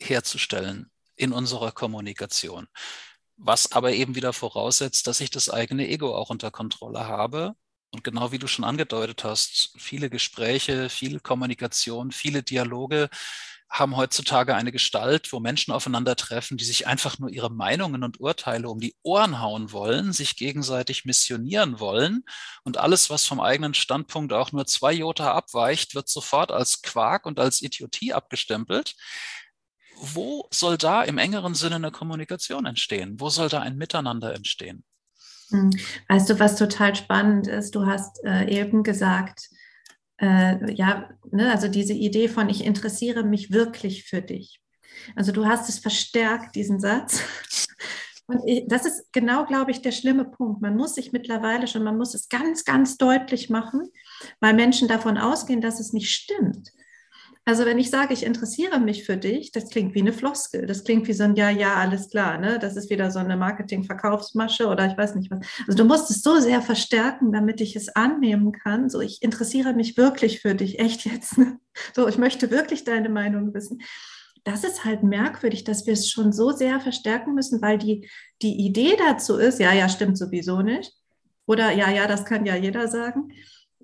herzustellen 0.00 0.90
in 1.16 1.32
unserer 1.32 1.72
Kommunikation. 1.72 2.68
Was 3.36 3.72
aber 3.72 3.92
eben 3.92 4.14
wieder 4.14 4.32
voraussetzt, 4.32 5.06
dass 5.06 5.20
ich 5.20 5.30
das 5.30 5.48
eigene 5.48 5.88
Ego 5.88 6.14
auch 6.14 6.30
unter 6.30 6.50
Kontrolle 6.50 7.06
habe. 7.06 7.54
Und 7.92 8.04
genau 8.04 8.30
wie 8.32 8.38
du 8.38 8.46
schon 8.46 8.64
angedeutet 8.64 9.24
hast, 9.24 9.74
viele 9.78 10.10
Gespräche, 10.10 10.88
viel 10.88 11.20
Kommunikation, 11.20 12.12
viele 12.12 12.42
Dialoge 12.42 13.08
haben 13.70 13.96
heutzutage 13.96 14.56
eine 14.56 14.72
Gestalt, 14.72 15.32
wo 15.32 15.38
Menschen 15.38 15.72
aufeinandertreffen, 15.72 16.56
die 16.56 16.64
sich 16.64 16.88
einfach 16.88 17.20
nur 17.20 17.30
ihre 17.30 17.50
Meinungen 17.50 18.02
und 18.02 18.18
Urteile 18.18 18.68
um 18.68 18.80
die 18.80 18.96
Ohren 19.02 19.40
hauen 19.40 19.70
wollen, 19.70 20.12
sich 20.12 20.36
gegenseitig 20.36 21.04
missionieren 21.04 21.78
wollen 21.78 22.24
und 22.64 22.78
alles, 22.78 23.10
was 23.10 23.26
vom 23.26 23.40
eigenen 23.40 23.74
Standpunkt 23.74 24.32
auch 24.32 24.50
nur 24.50 24.66
zwei 24.66 24.92
Jota 24.92 25.32
abweicht, 25.32 25.94
wird 25.94 26.08
sofort 26.08 26.50
als 26.50 26.82
Quark 26.82 27.26
und 27.26 27.38
als 27.38 27.62
Idiotie 27.62 28.12
abgestempelt. 28.12 28.96
Wo 29.96 30.48
soll 30.50 30.76
da 30.76 31.02
im 31.02 31.18
engeren 31.18 31.54
Sinne 31.54 31.76
eine 31.76 31.92
Kommunikation 31.92 32.66
entstehen? 32.66 33.20
Wo 33.20 33.30
soll 33.30 33.48
da 33.48 33.60
ein 33.60 33.76
Miteinander 33.76 34.34
entstehen? 34.34 34.82
Hm. 35.50 35.70
Weißt 36.08 36.28
du, 36.30 36.40
was 36.40 36.56
total 36.56 36.96
spannend 36.96 37.46
ist? 37.46 37.74
Du 37.74 37.86
hast 37.86 38.24
äh, 38.24 38.48
eben 38.48 38.82
gesagt, 38.82 39.50
äh, 40.20 40.72
ja, 40.74 41.08
ne, 41.30 41.50
also 41.50 41.68
diese 41.68 41.94
Idee 41.94 42.28
von 42.28 42.48
ich 42.48 42.64
interessiere 42.64 43.24
mich 43.24 43.50
wirklich 43.50 44.04
für 44.04 44.22
dich. 44.22 44.60
Also 45.16 45.32
du 45.32 45.46
hast 45.46 45.68
es 45.68 45.78
verstärkt, 45.78 46.54
diesen 46.56 46.80
Satz. 46.80 47.22
Und 48.26 48.42
ich, 48.46 48.64
das 48.68 48.86
ist 48.86 49.12
genau, 49.12 49.44
glaube 49.44 49.72
ich, 49.72 49.82
der 49.82 49.90
schlimme 49.90 50.24
Punkt. 50.24 50.62
Man 50.62 50.76
muss 50.76 50.94
sich 50.94 51.10
mittlerweile 51.10 51.66
schon, 51.66 51.82
man 51.82 51.96
muss 51.96 52.14
es 52.14 52.28
ganz, 52.28 52.64
ganz 52.64 52.96
deutlich 52.96 53.50
machen, 53.50 53.88
weil 54.38 54.54
Menschen 54.54 54.86
davon 54.86 55.18
ausgehen, 55.18 55.60
dass 55.60 55.80
es 55.80 55.92
nicht 55.92 56.10
stimmt. 56.10 56.70
Also 57.50 57.64
wenn 57.64 57.80
ich 57.80 57.90
sage, 57.90 58.14
ich 58.14 58.24
interessiere 58.24 58.78
mich 58.78 59.02
für 59.02 59.16
dich, 59.16 59.50
das 59.50 59.70
klingt 59.70 59.92
wie 59.96 60.02
eine 60.02 60.12
Floskel. 60.12 60.66
Das 60.66 60.84
klingt 60.84 61.08
wie 61.08 61.12
so 61.12 61.24
ein 61.24 61.34
Ja, 61.34 61.50
ja, 61.50 61.74
alles 61.74 62.08
klar. 62.08 62.38
Ne? 62.38 62.60
Das 62.60 62.76
ist 62.76 62.90
wieder 62.90 63.10
so 63.10 63.18
eine 63.18 63.36
Marketing-Verkaufsmasche 63.36 64.68
oder 64.68 64.86
ich 64.86 64.96
weiß 64.96 65.16
nicht 65.16 65.32
was. 65.32 65.40
Also 65.66 65.76
du 65.76 65.84
musst 65.84 66.08
es 66.12 66.22
so 66.22 66.38
sehr 66.38 66.62
verstärken, 66.62 67.32
damit 67.32 67.60
ich 67.60 67.74
es 67.74 67.88
annehmen 67.88 68.52
kann. 68.52 68.88
So, 68.88 69.00
ich 69.00 69.20
interessiere 69.20 69.72
mich 69.72 69.96
wirklich 69.96 70.38
für 70.40 70.54
dich, 70.54 70.78
echt 70.78 71.04
jetzt. 71.06 71.38
Ne? 71.38 71.58
So, 71.92 72.06
ich 72.06 72.18
möchte 72.18 72.52
wirklich 72.52 72.84
deine 72.84 73.08
Meinung 73.08 73.52
wissen. 73.52 73.82
Das 74.44 74.62
ist 74.62 74.84
halt 74.84 75.02
merkwürdig, 75.02 75.64
dass 75.64 75.86
wir 75.86 75.94
es 75.94 76.08
schon 76.08 76.32
so 76.32 76.52
sehr 76.52 76.78
verstärken 76.78 77.34
müssen, 77.34 77.60
weil 77.60 77.78
die, 77.78 78.08
die 78.42 78.64
Idee 78.64 78.96
dazu 78.96 79.38
ist, 79.38 79.58
ja, 79.58 79.72
ja, 79.72 79.88
stimmt 79.88 80.18
sowieso 80.18 80.62
nicht. 80.62 80.92
Oder 81.46 81.72
ja, 81.72 81.90
ja, 81.90 82.06
das 82.06 82.24
kann 82.24 82.46
ja 82.46 82.54
jeder 82.54 82.86
sagen. 82.86 83.32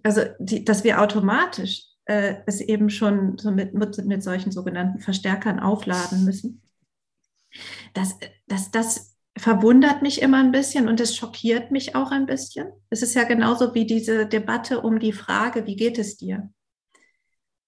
Also, 0.05 0.21
die, 0.39 0.65
dass 0.65 0.85
wir 0.85 1.01
automatisch 1.01 1.96
äh, 2.07 2.37
es 2.47 2.61
eben 2.61 2.91
schon 2.91 3.37
so 3.39 3.51
mit, 3.51 3.75
mit, 3.75 4.05
mit 4.05 4.23
solchen 4.23 4.53
sogenannten 4.53 5.01
Verstärkern 5.01 5.61
aufladen 5.61 6.25
müssen. 6.25 6.63
Das, 7.95 8.19
das, 8.47 8.71
das 8.71 9.17
verwundert 9.37 10.03
mich 10.03 10.23
immer 10.23 10.39
ein 10.39 10.53
bisschen 10.53 10.89
und 10.89 11.01
es 11.01 11.15
schockiert 11.17 11.71
mich 11.71 11.95
auch 11.95 12.11
ein 12.11 12.27
bisschen. 12.27 12.69
Es 12.91 13.03
ist 13.03 13.15
ja 13.15 13.25
genauso 13.25 13.75
wie 13.75 13.87
diese 13.87 14.27
Debatte 14.27 14.81
um 14.81 14.99
die 14.99 15.13
Frage, 15.13 15.67
wie 15.67 15.77
geht 15.77 15.99
es 15.99 16.17
dir? 16.17 16.51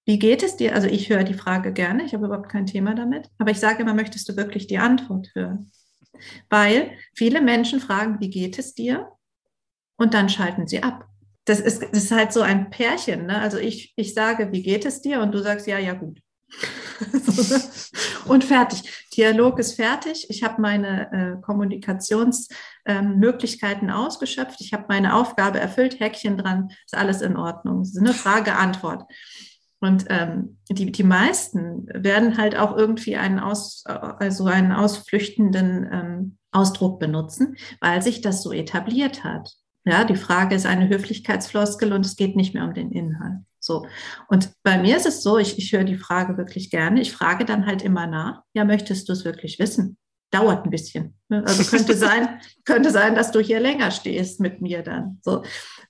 Wie 0.07 0.18
geht 0.18 0.43
es 0.43 0.57
dir? 0.57 0.74
Also 0.74 0.89
ich 0.89 1.11
höre 1.11 1.24
die 1.24 1.34
Frage 1.34 1.72
gerne, 1.72 2.05
ich 2.05 2.14
habe 2.14 2.26
überhaupt 2.26 2.49
kein 2.49 2.64
Thema 2.64 2.95
damit, 2.95 3.28
aber 3.39 3.51
ich 3.51 3.59
sage 3.59 3.82
immer, 3.82 3.93
möchtest 3.93 4.28
du 4.28 4.36
wirklich 4.36 4.66
die 4.66 4.78
Antwort 4.78 5.28
hören? 5.34 5.70
Weil 6.49 6.93
viele 7.14 7.43
Menschen 7.43 7.80
fragen, 7.80 8.18
wie 8.20 8.30
geht 8.30 8.59
es 8.59 8.74
dir? 8.74 9.12
Und 9.97 10.14
dann 10.14 10.28
schalten 10.28 10.66
sie 10.66 10.82
ab 10.82 11.09
das 11.49 11.61
ist, 11.61 11.82
das 11.82 12.05
ist 12.05 12.12
halt 12.12 12.32
so 12.32 12.42
ein 12.42 12.70
Pärchen. 12.70 13.26
Ne? 13.26 13.40
Also 13.40 13.59
ich, 13.59 13.92
ich 13.96 14.14
sage, 14.14 14.53
wie 14.53 14.62
geht 14.62 14.84
es 14.84 15.01
dir? 15.01 15.20
Und 15.20 15.32
du 15.32 15.38
sagst, 15.38 15.66
ja, 15.66 15.78
ja, 15.78 15.94
gut. 15.94 16.20
Und 18.26 18.44
fertig. 18.44 19.07
Dialog 19.16 19.59
ist 19.59 19.72
fertig. 19.74 20.26
Ich 20.28 20.42
habe 20.42 20.61
meine 20.61 21.12
äh, 21.12 21.40
Kommunikationsmöglichkeiten 21.40 23.88
ähm, 23.88 23.94
ausgeschöpft. 23.94 24.61
Ich 24.61 24.72
habe 24.72 24.86
meine 24.88 25.14
Aufgabe 25.14 25.61
erfüllt. 25.61 26.01
Häkchen 26.01 26.36
dran. 26.38 26.70
Ist 26.84 26.96
alles 26.96 27.22
in 27.22 27.36
Ordnung. 27.36 27.78
Das 27.80 27.90
ist 27.90 27.99
eine 27.99 28.14
Frage, 28.14 28.57
Antwort. 28.57 29.05
Und 29.80 30.07
ähm, 30.09 30.59
die, 30.68 30.90
die 30.90 31.05
meisten 31.05 31.86
werden 31.94 32.36
halt 32.36 32.57
auch 32.57 32.76
irgendwie 32.76 33.16
einen, 33.16 33.38
aus, 33.38 33.84
also 33.86 34.46
einen 34.46 34.72
ausflüchtenden 34.72 35.88
ähm, 35.92 36.38
Ausdruck 36.51 36.99
benutzen, 36.99 37.57
weil 37.80 38.03
sich 38.03 38.20
das 38.20 38.42
so 38.42 38.51
etabliert 38.53 39.22
hat. 39.22 39.53
Ja, 39.89 40.05
die 40.05 40.16
Frage 40.16 40.55
ist 40.55 40.66
eine 40.66 40.89
Höflichkeitsfloskel 40.91 41.95
und 41.95 42.05
es 42.05 42.16
geht 42.16 42.36
nicht 42.36 42.53
mehr 42.53 42.64
um 42.64 42.74
den 42.74 42.93
Inhalt. 42.93 43.39
So. 43.59 43.86
Und 44.28 44.53
bei 44.62 44.76
mir 44.76 44.99
ist 44.99 45.07
es 45.07 45.22
so, 45.22 45.39
ich, 45.39 45.57
ich 45.57 45.72
höre 45.72 45.84
die 45.84 45.97
Frage 45.97 46.36
wirklich 46.36 46.70
gerne. 46.70 47.01
Ich 47.01 47.12
frage 47.12 47.47
dann 47.47 47.64
halt 47.64 47.80
immer 47.80 48.07
nach, 48.07 48.43
ja, 48.53 48.66
möchtest 48.66 49.09
du 49.09 49.14
es 49.14 49.24
wirklich 49.24 49.59
wissen? 49.59 49.97
Dauert 50.30 50.64
ein 50.66 50.70
bisschen. 50.70 51.17
Ne? 51.28 51.44
Also 51.46 51.64
könnte 51.64 51.94
sein, 51.94 52.40
könnte 52.64 52.90
sein, 52.90 53.14
dass 53.14 53.30
du 53.30 53.40
hier 53.40 53.60
länger 53.60 53.90
stehst 53.90 54.40
mit 54.40 54.60
mir 54.60 54.82
dann. 54.82 55.18
So. 55.22 55.42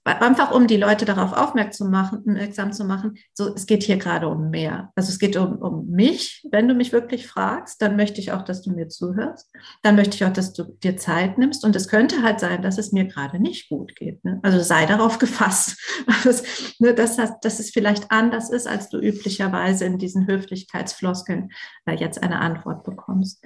Einfach 0.04 0.52
um 0.52 0.66
die 0.66 0.78
Leute 0.78 1.04
darauf 1.04 1.32
aufmerksam 1.34 2.72
zu 2.72 2.84
machen, 2.84 3.18
so, 3.34 3.54
es 3.54 3.66
geht 3.66 3.82
hier 3.82 3.98
gerade 3.98 4.28
um 4.28 4.48
mehr. 4.48 4.90
Also 4.94 5.10
es 5.10 5.18
geht 5.18 5.36
um, 5.36 5.56
um 5.56 5.86
mich, 5.90 6.46
wenn 6.50 6.66
du 6.66 6.74
mich 6.74 6.92
wirklich 6.92 7.26
fragst, 7.26 7.82
dann 7.82 7.96
möchte 7.96 8.20
ich 8.20 8.32
auch, 8.32 8.42
dass 8.42 8.62
du 8.62 8.70
mir 8.70 8.88
zuhörst. 8.88 9.50
Dann 9.82 9.96
möchte 9.96 10.14
ich 10.14 10.24
auch, 10.24 10.32
dass 10.32 10.54
du 10.54 10.64
dir 10.82 10.96
Zeit 10.96 11.36
nimmst. 11.36 11.62
Und 11.62 11.76
es 11.76 11.88
könnte 11.88 12.22
halt 12.22 12.40
sein, 12.40 12.62
dass 12.62 12.78
es 12.78 12.90
mir 12.90 13.04
gerade 13.04 13.38
nicht 13.38 13.68
gut 13.68 13.94
geht. 13.96 14.24
Ne? 14.24 14.40
Also 14.42 14.60
sei 14.60 14.86
darauf 14.86 15.18
gefasst, 15.18 15.76
dass, 16.24 16.42
ne, 16.78 16.94
dass, 16.94 17.16
dass 17.16 17.60
es 17.60 17.70
vielleicht 17.70 18.10
anders 18.10 18.50
ist, 18.50 18.66
als 18.66 18.88
du 18.88 18.98
üblicherweise 18.98 19.84
in 19.84 19.98
diesen 19.98 20.26
Höflichkeitsfloskeln 20.26 21.50
äh, 21.84 21.94
jetzt 21.94 22.22
eine 22.22 22.40
Antwort 22.40 22.84
bekommst. 22.84 23.44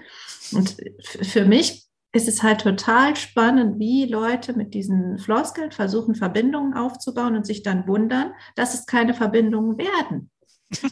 Und 0.52 0.76
für 1.22 1.44
mich 1.44 1.81
ist 2.12 2.28
es 2.28 2.42
halt 2.42 2.60
total 2.60 3.16
spannend, 3.16 3.78
wie 3.78 4.04
Leute 4.04 4.52
mit 4.52 4.74
diesen 4.74 5.18
Floskeln 5.18 5.72
versuchen, 5.72 6.14
Verbindungen 6.14 6.74
aufzubauen 6.74 7.36
und 7.36 7.46
sich 7.46 7.62
dann 7.62 7.86
wundern, 7.88 8.32
dass 8.54 8.74
es 8.74 8.86
keine 8.86 9.14
Verbindungen 9.14 9.78
werden. 9.78 10.30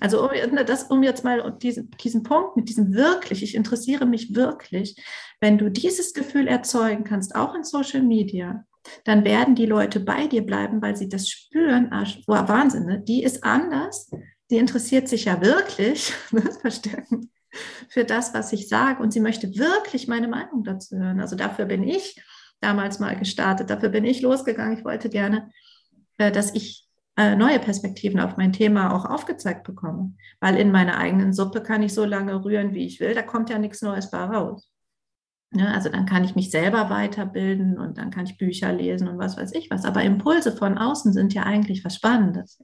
Also 0.01 0.29
um, 0.29 0.57
das, 0.67 0.85
um 0.85 1.03
jetzt 1.03 1.25
mal 1.25 1.57
diesen, 1.63 1.91
diesen 2.03 2.23
Punkt 2.23 2.57
mit 2.57 2.69
diesem 2.69 2.93
wirklich, 2.95 3.43
ich 3.43 3.55
interessiere 3.55 4.07
mich 4.07 4.35
wirklich, 4.35 4.97
wenn 5.41 5.59
du 5.59 5.71
dieses 5.71 6.13
Gefühl 6.13 6.49
erzeugen 6.49 7.05
kannst, 7.05 7.35
auch 7.35 7.55
in 7.55 7.65
Social 7.65 8.03
Media, 8.03 8.65
dann 9.05 9.25
werden 9.25 9.55
die 9.55 9.67
Leute 9.67 10.01
bei 10.01 10.27
dir 10.27 10.45
bleiben, 10.45 10.83
weil 10.83 10.97
sie 10.97 11.09
das 11.09 11.29
spüren. 11.29 11.91
Ah, 11.93 12.05
Wahnsinn, 12.27 12.87
ne? 12.87 13.01
die 13.01 13.23
ist 13.23 13.45
anders, 13.45 14.11
die 14.51 14.57
interessiert 14.57 15.09
sich 15.09 15.27
ja 15.27 15.41
wirklich, 15.41 16.13
ne? 16.31 16.43
verstärken 16.61 17.31
für 17.89 18.05
das, 18.05 18.35
was 18.35 18.53
ich 18.53 18.69
sage. 18.69 19.03
Und 19.03 19.13
sie 19.13 19.21
möchte 19.21 19.57
wirklich 19.57 20.09
meine 20.09 20.29
Meinung 20.29 20.65
dazu 20.65 20.97
hören. 20.97 21.21
Also 21.21 21.37
dafür 21.37 21.65
bin 21.65 21.83
ich 21.83 22.23
damals 22.61 22.99
mal 22.99 23.17
gestartet. 23.17 23.71
Dafür 23.71 23.89
bin 23.89 24.05
ich 24.05 24.23
losgegangen. 24.23 24.79
Ich 24.79 24.85
wollte 24.85 25.09
gerne, 25.09 25.51
äh, 26.19 26.31
dass 26.31 26.55
ich 26.55 26.89
äh, 27.17 27.35
neue 27.37 27.59
Perspektiven 27.59 28.21
auf 28.21 28.37
mein 28.37 28.53
Thema 28.53 28.95
auch 28.95 29.05
aufgezeigt 29.05 29.65
bekomme. 29.65 30.15
Weil 30.41 30.57
in 30.57 30.71
meiner 30.73 30.99
eigenen 30.99 31.33
Suppe 31.33 31.63
kann 31.63 31.83
ich 31.83 31.95
so 31.95 32.05
lange 32.05 32.45
rühren, 32.45 32.75
wie 32.75 32.87
ich 32.87 33.01
will. 33.01 33.15
Da 33.15 33.23
kommt 33.23 33.51
ja 33.51 33.59
nichts 33.59 33.83
Neues 33.83 34.11
bei 34.11 34.25
raus. 34.25 34.71
Ja, 35.53 35.73
also 35.73 35.89
dann 35.89 36.07
kann 36.07 36.23
ich 36.23 36.37
mich 36.37 36.53
selber 36.53 36.91
weiterbilden 36.91 37.77
und 37.77 37.99
dann 37.99 38.13
kann 38.13 38.25
ich 38.25 38.39
Bücher 38.39 38.73
lesen 38.73 39.09
und 39.09 39.19
was 39.19 39.37
weiß 39.37 39.53
ich 39.55 39.69
was. 39.69 39.85
Aber 39.85 40.03
Impulse 40.03 40.57
von 40.57 40.79
außen 40.79 41.13
sind 41.13 41.35
ja 41.35 41.43
eigentlich 41.43 41.85
was 41.85 41.97
Spannendes. 41.97 42.63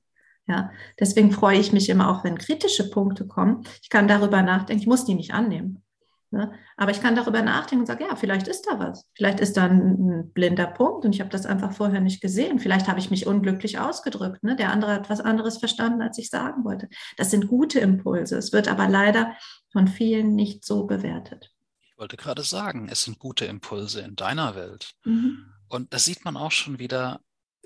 Ja, 0.49 0.71
deswegen 1.01 1.33
freue 1.33 1.59
ich 1.59 1.73
mich 1.73 1.89
immer 1.89 2.09
auch, 2.09 2.23
wenn 2.23 2.39
kritische 2.39 2.89
Punkte 2.91 3.27
kommen. 3.27 3.65
Ich 3.83 3.91
kann 3.91 4.07
darüber 4.07 4.43
nachdenken, 4.43 4.81
ich 4.81 4.87
muss 4.87 5.05
die 5.05 5.15
nicht 5.15 5.35
annehmen. 5.35 5.83
Ne? 6.31 6.53
Aber 6.77 6.91
ich 6.91 7.01
kann 7.01 7.15
darüber 7.15 7.43
nachdenken 7.43 7.83
und 7.83 7.87
sage, 7.87 8.05
ja, 8.05 8.17
vielleicht 8.17 8.49
ist 8.49 8.67
da 8.67 8.79
was. 8.79 9.09
Vielleicht 9.15 9.41
ist 9.41 9.57
da 9.57 9.65
ein, 9.65 9.81
ein 9.81 10.33
blinder 10.33 10.67
Punkt 10.67 11.05
und 11.05 11.15
ich 11.15 11.21
habe 11.21 11.31
das 11.31 11.47
einfach 11.47 11.73
vorher 11.73 12.01
nicht 12.01 12.21
gesehen. 12.21 12.59
Vielleicht 12.59 12.89
habe 12.89 12.99
ich 12.99 13.11
mich 13.11 13.27
unglücklich 13.27 13.79
ausgedrückt. 13.79 14.43
Ne? 14.43 14.57
Der 14.57 14.73
andere 14.73 14.93
hat 14.93 15.09
was 15.09 15.21
anderes 15.21 15.59
verstanden, 15.59 16.03
als 16.03 16.19
ich 16.19 16.29
sagen 16.29 16.65
wollte. 16.65 16.89
Das 17.17 17.31
sind 17.31 17.49
gute 17.49 17.79
Impulse. 17.79 18.37
Es 18.37 18.53
wird 18.53 18.69
aber 18.69 18.89
leider 18.89 19.35
von 19.71 19.87
vielen 19.87 20.35
nicht 20.35 20.65
so 20.65 20.85
bewertet. 20.85 21.53
Ich 21.81 21.97
wollte 21.97 22.17
gerade 22.17 22.43
sagen, 22.43 22.89
es 22.91 23.05
sind 23.05 23.19
gute 23.19 23.47
Impulse 23.47 24.01
in 24.01 24.17
deiner 24.17 24.55
Welt. 24.55 24.93
Mhm. 25.05 25.47
Und 25.69 25.93
da 25.95 25.99
sieht 25.99 26.25
man 26.25 26.37
auch 26.37 26.53
schon 26.53 26.79
wieder, 26.79 27.21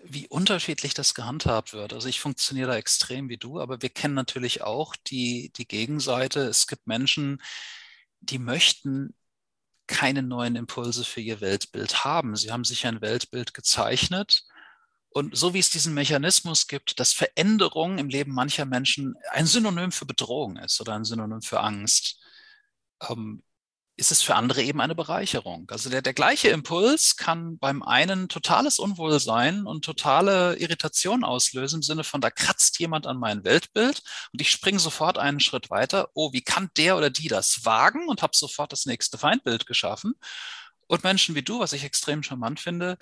wie 0.04 0.28
unterschiedlich 0.28 0.94
das 0.94 1.14
gehandhabt 1.14 1.72
wird. 1.72 1.92
Also 1.92 2.08
ich 2.08 2.20
funktioniere 2.20 2.70
da 2.70 2.76
extrem 2.76 3.28
wie 3.28 3.36
du, 3.36 3.60
aber 3.60 3.82
wir 3.82 3.90
kennen 3.90 4.14
natürlich 4.14 4.62
auch 4.62 4.96
die, 4.96 5.52
die 5.56 5.66
Gegenseite. 5.66 6.40
Es 6.40 6.66
gibt 6.66 6.86
Menschen, 6.86 7.42
die 8.20 8.38
möchten 8.38 9.14
keine 9.86 10.22
neuen 10.22 10.56
Impulse 10.56 11.04
für 11.04 11.20
ihr 11.20 11.40
Weltbild 11.40 12.04
haben. 12.04 12.36
Sie 12.36 12.52
haben 12.52 12.64
sich 12.64 12.86
ein 12.86 13.00
Weltbild 13.00 13.54
gezeichnet. 13.54 14.44
Und 15.10 15.36
so 15.36 15.52
wie 15.54 15.58
es 15.58 15.70
diesen 15.70 15.92
Mechanismus 15.92 16.68
gibt, 16.68 17.00
dass 17.00 17.12
Veränderung 17.12 17.98
im 17.98 18.08
Leben 18.08 18.32
mancher 18.32 18.64
Menschen 18.64 19.16
ein 19.32 19.46
Synonym 19.46 19.90
für 19.90 20.06
Bedrohung 20.06 20.56
ist 20.56 20.80
oder 20.80 20.94
ein 20.94 21.04
Synonym 21.04 21.42
für 21.42 21.60
Angst, 21.60 22.20
ähm, 23.08 23.42
ist 24.00 24.10
es 24.10 24.22
für 24.22 24.34
andere 24.34 24.62
eben 24.62 24.80
eine 24.80 24.94
Bereicherung. 24.94 25.70
Also 25.70 25.90
der, 25.90 26.00
der 26.00 26.14
gleiche 26.14 26.48
Impuls 26.48 27.16
kann 27.16 27.58
beim 27.58 27.82
einen 27.82 28.28
totales 28.28 28.78
Unwohlsein 28.78 29.66
und 29.66 29.84
totale 29.84 30.56
Irritation 30.56 31.22
auslösen 31.22 31.76
im 31.76 31.82
Sinne 31.82 32.02
von, 32.02 32.22
da 32.22 32.30
kratzt 32.30 32.78
jemand 32.80 33.06
an 33.06 33.18
mein 33.18 33.44
Weltbild 33.44 34.02
und 34.32 34.40
ich 34.40 34.50
springe 34.50 34.78
sofort 34.78 35.18
einen 35.18 35.38
Schritt 35.38 35.68
weiter. 35.68 36.08
Oh, 36.14 36.32
wie 36.32 36.40
kann 36.40 36.70
der 36.78 36.96
oder 36.96 37.10
die 37.10 37.28
das 37.28 37.66
wagen 37.66 38.08
und 38.08 38.22
habe 38.22 38.34
sofort 38.34 38.72
das 38.72 38.86
nächste 38.86 39.18
Feindbild 39.18 39.66
geschaffen. 39.66 40.14
Und 40.86 41.04
Menschen 41.04 41.34
wie 41.34 41.42
du, 41.42 41.60
was 41.60 41.74
ich 41.74 41.84
extrem 41.84 42.22
charmant 42.22 42.58
finde, 42.58 42.96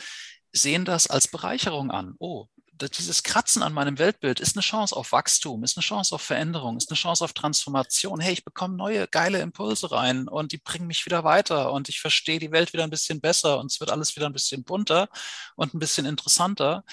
sehen 0.53 0.85
das 0.85 1.07
als 1.07 1.29
Bereicherung 1.29 1.93
an. 1.93 2.15
Oh, 2.19 2.49
dieses 2.79 3.23
Kratzen 3.23 3.63
an 3.63 3.73
meinem 3.73 3.99
Weltbild 3.99 4.41
ist 4.41 4.57
eine 4.57 4.63
Chance 4.63 4.95
auf 4.95 5.13
Wachstum, 5.13 5.65
ist 5.65 5.77
eine 5.77 5.83
Chance 5.83 6.15
auf 6.15 6.23
Veränderung, 6.23 6.77
ist 6.77 6.91
eine 6.91 6.97
Chance 6.97 7.25
auf 7.25 7.33
Transformation. 7.33 8.21
Hey, 8.21 8.33
ich 8.33 8.45
bekomme 8.45 8.77
neue 8.77 9.09
geile 9.09 9.41
Impulse 9.41 9.91
rein 9.91 10.29
und 10.29 10.53
die 10.53 10.59
bringen 10.59 10.87
mich 10.87 11.05
wieder 11.05 11.25
weiter 11.25 11.73
und 11.73 11.89
ich 11.89 12.01
verstehe 12.01 12.39
die 12.39 12.53
Welt 12.53 12.73
wieder 12.73 12.85
ein 12.85 12.91
bisschen 12.91 13.21
besser 13.21 13.59
und 13.59 13.73
es 13.73 13.81
wird 13.81 13.91
alles 13.91 14.15
wieder 14.17 14.27
ein 14.27 14.33
bisschen 14.33 14.65
bunter 14.65 15.09
und 15.57 15.75
ein 15.75 15.79
bisschen 15.79 16.07
interessanter. 16.07 16.85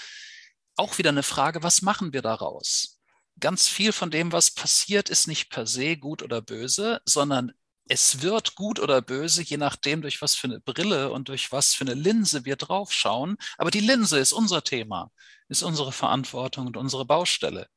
Auch 0.75 0.97
wieder 0.97 1.09
eine 1.09 1.23
Frage, 1.23 1.63
was 1.63 1.81
machen 1.81 2.13
wir 2.13 2.21
daraus? 2.21 2.99
Ganz 3.39 3.67
viel 3.67 3.91
von 3.91 4.11
dem, 4.11 4.31
was 4.31 4.51
passiert, 4.51 5.09
ist 5.09 5.27
nicht 5.27 5.49
per 5.49 5.67
se 5.67 5.97
gut 5.97 6.23
oder 6.23 6.41
böse, 6.41 7.01
sondern 7.05 7.51
es 7.87 8.21
wird 8.21 8.55
gut 8.55 8.79
oder 8.79 9.01
böse, 9.01 9.43
je 9.43 9.57
nachdem, 9.57 10.01
durch 10.01 10.21
was 10.21 10.35
für 10.35 10.47
eine 10.47 10.59
Brille 10.59 11.11
und 11.11 11.29
durch 11.29 11.51
was 11.51 11.73
für 11.73 11.83
eine 11.83 11.93
Linse 11.93 12.45
wir 12.45 12.55
draufschauen. 12.55 13.37
Aber 13.57 13.71
die 13.71 13.79
Linse 13.79 14.17
ist 14.17 14.33
unser 14.33 14.63
Thema 14.63 15.11
ist 15.47 15.63
unsere 15.63 15.91
Verantwortung 15.91 16.67
und 16.67 16.77
unsere 16.77 17.05
Baustelle. 17.05 17.67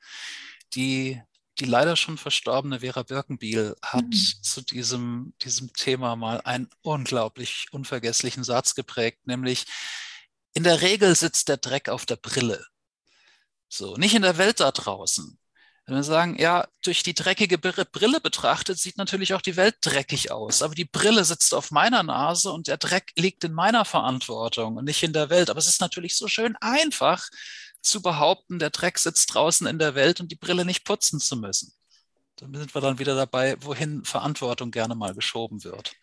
Die, 0.75 1.21
die 1.59 1.65
leider 1.65 1.97
schon 1.97 2.19
verstorbene 2.19 2.81
Vera 2.81 3.03
Birkenbiel 3.03 3.77
hat 3.83 4.05
mhm. 4.05 4.43
zu 4.43 4.63
diesem, 4.63 5.35
diesem 5.43 5.73
Thema 5.73 6.17
mal 6.17 6.41
einen 6.43 6.69
unglaublich 6.83 7.67
unvergesslichen 7.73 8.45
Satz 8.45 8.75
geprägt, 8.75 9.27
nämlich, 9.27 9.67
in 10.55 10.65
der 10.65 10.81
Regel 10.81 11.15
sitzt 11.15 11.49
der 11.49 11.59
Dreck 11.59 11.89
auf 11.89 12.07
der 12.07 12.17
Brille. 12.17 12.65
So, 13.69 13.97
nicht 13.97 14.15
in 14.15 14.23
der 14.23 14.39
Welt 14.39 14.61
da 14.61 14.73
draußen. 14.73 15.39
Wenn 15.89 15.97
wir 15.97 16.03
sagen, 16.03 16.37
ja, 16.39 16.69
durch 16.85 17.03
die 17.03 17.15
dreckige 17.15 17.57
Brille 17.57 18.21
betrachtet, 18.21 18.79
sieht 18.79 18.99
natürlich 18.99 19.33
auch 19.33 19.41
die 19.41 19.57
Welt 19.57 19.77
dreckig 19.81 20.31
aus. 20.31 20.61
Aber 20.61 20.75
die 20.75 20.85
Brille 20.85 21.25
sitzt 21.25 21.55
auf 21.55 21.71
meiner 21.71 22.03
Nase 22.03 22.53
und 22.53 22.67
der 22.67 22.77
Dreck 22.77 23.11
liegt 23.17 23.43
in 23.45 23.55
meiner 23.55 23.87
Verantwortung 23.87 24.77
und 24.77 24.85
nicht 24.85 25.03
in 25.03 25.15
der 25.15 25.31
Welt. 25.31 25.49
Aber 25.49 25.59
es 25.59 25.67
ist 25.67 25.81
natürlich 25.81 26.15
so 26.15 26.29
schön 26.29 26.57
einfach 26.57 27.27
zu 27.81 28.03
behaupten, 28.03 28.59
der 28.59 28.69
Dreck 28.69 28.99
sitzt 28.99 29.33
draußen 29.33 29.67
in 29.67 29.79
der 29.79 29.95
Welt 29.95 30.21
und 30.21 30.31
die 30.31 30.37
Brille 30.37 30.67
nicht 30.67 30.85
putzen 30.85 31.21
zu 31.21 31.39
müssen. 31.39 31.73
Dann 32.37 32.55
sind 32.55 32.75
wir 32.75 32.83
dann 32.83 32.99
wieder 32.99 33.17
dabei, 33.17 33.57
wohin 33.61 34.05
Verantwortung 34.05 34.71
gerne 34.71 34.95
mal 34.95 35.15
geschoben 35.15 35.65
wird. 35.65 35.95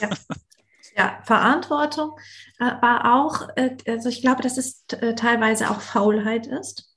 Ja. 0.00 0.10
Ja, 0.98 1.20
Verantwortung, 1.24 2.18
aber 2.58 3.12
auch, 3.12 3.48
äh, 3.56 3.76
also 3.86 4.08
ich 4.08 4.22
glaube, 4.22 4.42
dass 4.42 4.56
es 4.56 4.84
äh, 4.92 5.14
teilweise 5.14 5.68
auch 5.68 5.82
Faulheit 5.82 6.46
ist. 6.46 6.95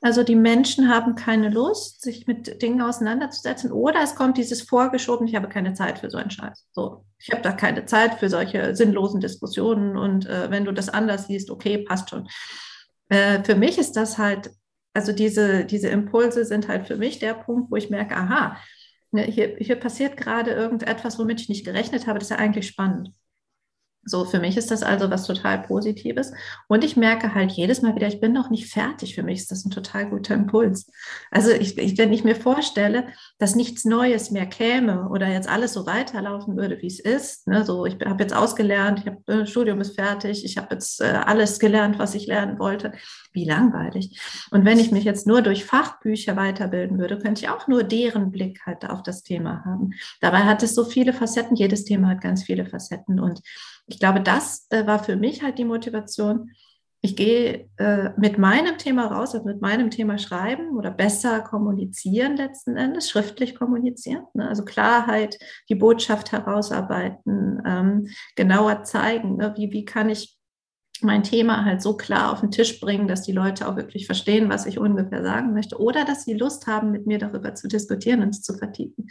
Also 0.00 0.22
die 0.22 0.36
Menschen 0.36 0.88
haben 0.88 1.16
keine 1.16 1.50
Lust, 1.50 2.02
sich 2.02 2.28
mit 2.28 2.62
Dingen 2.62 2.80
auseinanderzusetzen. 2.80 3.72
Oder 3.72 4.00
es 4.02 4.14
kommt 4.14 4.38
dieses 4.38 4.62
vorgeschoben, 4.62 5.26
ich 5.26 5.34
habe 5.34 5.48
keine 5.48 5.74
Zeit 5.74 5.98
für 5.98 6.08
so 6.08 6.18
einen 6.18 6.30
Scheiß. 6.30 6.68
So, 6.70 7.04
ich 7.18 7.30
habe 7.32 7.42
da 7.42 7.52
keine 7.52 7.84
Zeit 7.84 8.14
für 8.14 8.28
solche 8.28 8.76
sinnlosen 8.76 9.20
Diskussionen. 9.20 9.96
Und 9.96 10.26
äh, 10.26 10.50
wenn 10.50 10.64
du 10.64 10.72
das 10.72 10.88
anders 10.88 11.26
siehst, 11.26 11.50
okay, 11.50 11.78
passt 11.78 12.10
schon. 12.10 12.28
Äh, 13.08 13.42
für 13.42 13.56
mich 13.56 13.76
ist 13.76 13.96
das 13.96 14.18
halt, 14.18 14.50
also 14.94 15.12
diese, 15.12 15.64
diese 15.64 15.88
Impulse 15.88 16.44
sind 16.44 16.68
halt 16.68 16.86
für 16.86 16.96
mich 16.96 17.18
der 17.18 17.34
Punkt, 17.34 17.70
wo 17.72 17.76
ich 17.76 17.90
merke, 17.90 18.16
aha, 18.16 18.56
ne, 19.10 19.22
hier, 19.22 19.56
hier 19.58 19.76
passiert 19.76 20.16
gerade 20.16 20.52
irgendetwas, 20.52 21.18
womit 21.18 21.40
ich 21.40 21.48
nicht 21.48 21.64
gerechnet 21.64 22.06
habe. 22.06 22.20
Das 22.20 22.30
ist 22.30 22.36
ja 22.36 22.38
eigentlich 22.38 22.68
spannend. 22.68 23.10
So, 24.04 24.24
für 24.24 24.40
mich 24.40 24.56
ist 24.56 24.70
das 24.70 24.82
also 24.82 25.10
was 25.10 25.26
total 25.26 25.62
Positives. 25.62 26.32
Und 26.66 26.82
ich 26.82 26.96
merke 26.96 27.34
halt 27.34 27.52
jedes 27.52 27.82
Mal 27.82 27.94
wieder, 27.94 28.08
ich 28.08 28.20
bin 28.20 28.32
noch 28.32 28.48
nicht 28.48 28.72
fertig. 28.72 29.14
Für 29.14 29.22
mich 29.22 29.40
ist 29.40 29.50
das 29.50 29.64
ein 29.64 29.70
total 29.70 30.08
guter 30.08 30.34
Impuls. 30.34 30.90
Also, 31.30 31.50
ich, 31.50 31.76
ich, 31.76 31.98
wenn 31.98 32.12
ich 32.12 32.24
mir 32.24 32.34
vorstelle, 32.36 33.08
dass 33.38 33.54
nichts 33.54 33.84
Neues 33.84 34.30
mehr 34.30 34.46
käme 34.46 35.08
oder 35.10 35.28
jetzt 35.28 35.48
alles 35.48 35.74
so 35.74 35.84
weiterlaufen 35.86 36.56
würde, 36.56 36.80
wie 36.80 36.86
es 36.86 37.00
ist, 37.00 37.46
ne, 37.46 37.64
so, 37.64 37.84
ich 37.84 37.96
habe 38.04 38.22
jetzt 38.22 38.34
ausgelernt, 38.34 39.00
ich 39.00 39.06
habe 39.06 39.42
äh, 39.42 39.46
Studium 39.46 39.80
ist 39.80 39.94
fertig, 39.94 40.44
ich 40.44 40.56
habe 40.56 40.68
jetzt 40.74 41.00
äh, 41.00 41.04
alles 41.04 41.58
gelernt, 41.58 41.98
was 41.98 42.14
ich 42.14 42.26
lernen 42.26 42.58
wollte. 42.58 42.92
Wie 43.32 43.44
langweilig. 43.44 44.18
Und 44.50 44.64
wenn 44.64 44.78
ich 44.78 44.90
mich 44.90 45.04
jetzt 45.04 45.26
nur 45.26 45.42
durch 45.42 45.64
Fachbücher 45.64 46.34
weiterbilden 46.36 46.98
würde, 46.98 47.18
könnte 47.18 47.42
ich 47.42 47.50
auch 47.50 47.68
nur 47.68 47.84
deren 47.84 48.30
Blick 48.30 48.62
halt 48.64 48.88
auf 48.88 49.02
das 49.02 49.22
Thema 49.22 49.64
haben. 49.64 49.90
Dabei 50.20 50.40
hat 50.40 50.62
es 50.62 50.74
so 50.74 50.84
viele 50.84 51.12
Facetten. 51.12 51.56
Jedes 51.56 51.84
Thema 51.84 52.08
hat 52.08 52.22
ganz 52.22 52.44
viele 52.44 52.64
Facetten. 52.64 53.20
Und 53.20 53.40
ich 53.88 53.98
glaube, 53.98 54.20
das 54.20 54.66
äh, 54.70 54.86
war 54.86 55.02
für 55.02 55.16
mich 55.16 55.42
halt 55.42 55.58
die 55.58 55.64
Motivation. 55.64 56.50
Ich 57.00 57.16
gehe 57.16 57.70
äh, 57.76 58.10
mit 58.16 58.38
meinem 58.38 58.76
Thema 58.76 59.06
raus, 59.06 59.34
also 59.34 59.46
mit 59.46 59.60
meinem 59.60 59.90
Thema 59.90 60.18
schreiben 60.18 60.76
oder 60.76 60.90
besser 60.90 61.40
kommunizieren 61.40 62.36
letzten 62.36 62.76
Endes, 62.76 63.08
schriftlich 63.08 63.54
kommunizieren. 63.54 64.24
Ne? 64.34 64.48
Also 64.48 64.64
Klarheit, 64.64 65.38
die 65.68 65.76
Botschaft 65.76 66.32
herausarbeiten, 66.32 67.62
ähm, 67.64 68.08
genauer 68.36 68.82
zeigen, 68.82 69.36
ne? 69.36 69.54
wie, 69.56 69.72
wie 69.72 69.84
kann 69.84 70.10
ich 70.10 70.37
mein 71.02 71.22
Thema 71.22 71.64
halt 71.64 71.82
so 71.82 71.96
klar 71.96 72.32
auf 72.32 72.40
den 72.40 72.50
Tisch 72.50 72.80
bringen, 72.80 73.08
dass 73.08 73.22
die 73.22 73.32
Leute 73.32 73.68
auch 73.68 73.76
wirklich 73.76 74.06
verstehen, 74.06 74.48
was 74.48 74.66
ich 74.66 74.78
ungefähr 74.78 75.22
sagen 75.22 75.52
möchte 75.52 75.80
oder 75.80 76.04
dass 76.04 76.24
sie 76.24 76.34
Lust 76.34 76.66
haben, 76.66 76.90
mit 76.90 77.06
mir 77.06 77.18
darüber 77.18 77.54
zu 77.54 77.68
diskutieren 77.68 78.22
und 78.22 78.32
zu 78.32 78.54
vertiefen. 78.54 79.08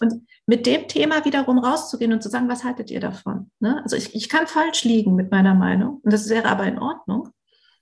Und 0.00 0.26
mit 0.46 0.66
dem 0.66 0.88
Thema 0.88 1.24
wiederum 1.24 1.58
rauszugehen 1.58 2.12
und 2.12 2.22
zu 2.22 2.28
sagen, 2.28 2.48
was 2.48 2.64
haltet 2.64 2.90
ihr 2.90 3.00
davon? 3.00 3.50
Ne? 3.60 3.80
Also 3.82 3.96
ich, 3.96 4.14
ich 4.14 4.28
kann 4.28 4.46
falsch 4.46 4.84
liegen 4.84 5.14
mit 5.14 5.30
meiner 5.30 5.54
Meinung 5.54 6.00
und 6.02 6.12
das 6.12 6.28
wäre 6.28 6.48
aber 6.48 6.64
in 6.64 6.78
Ordnung. 6.78 7.28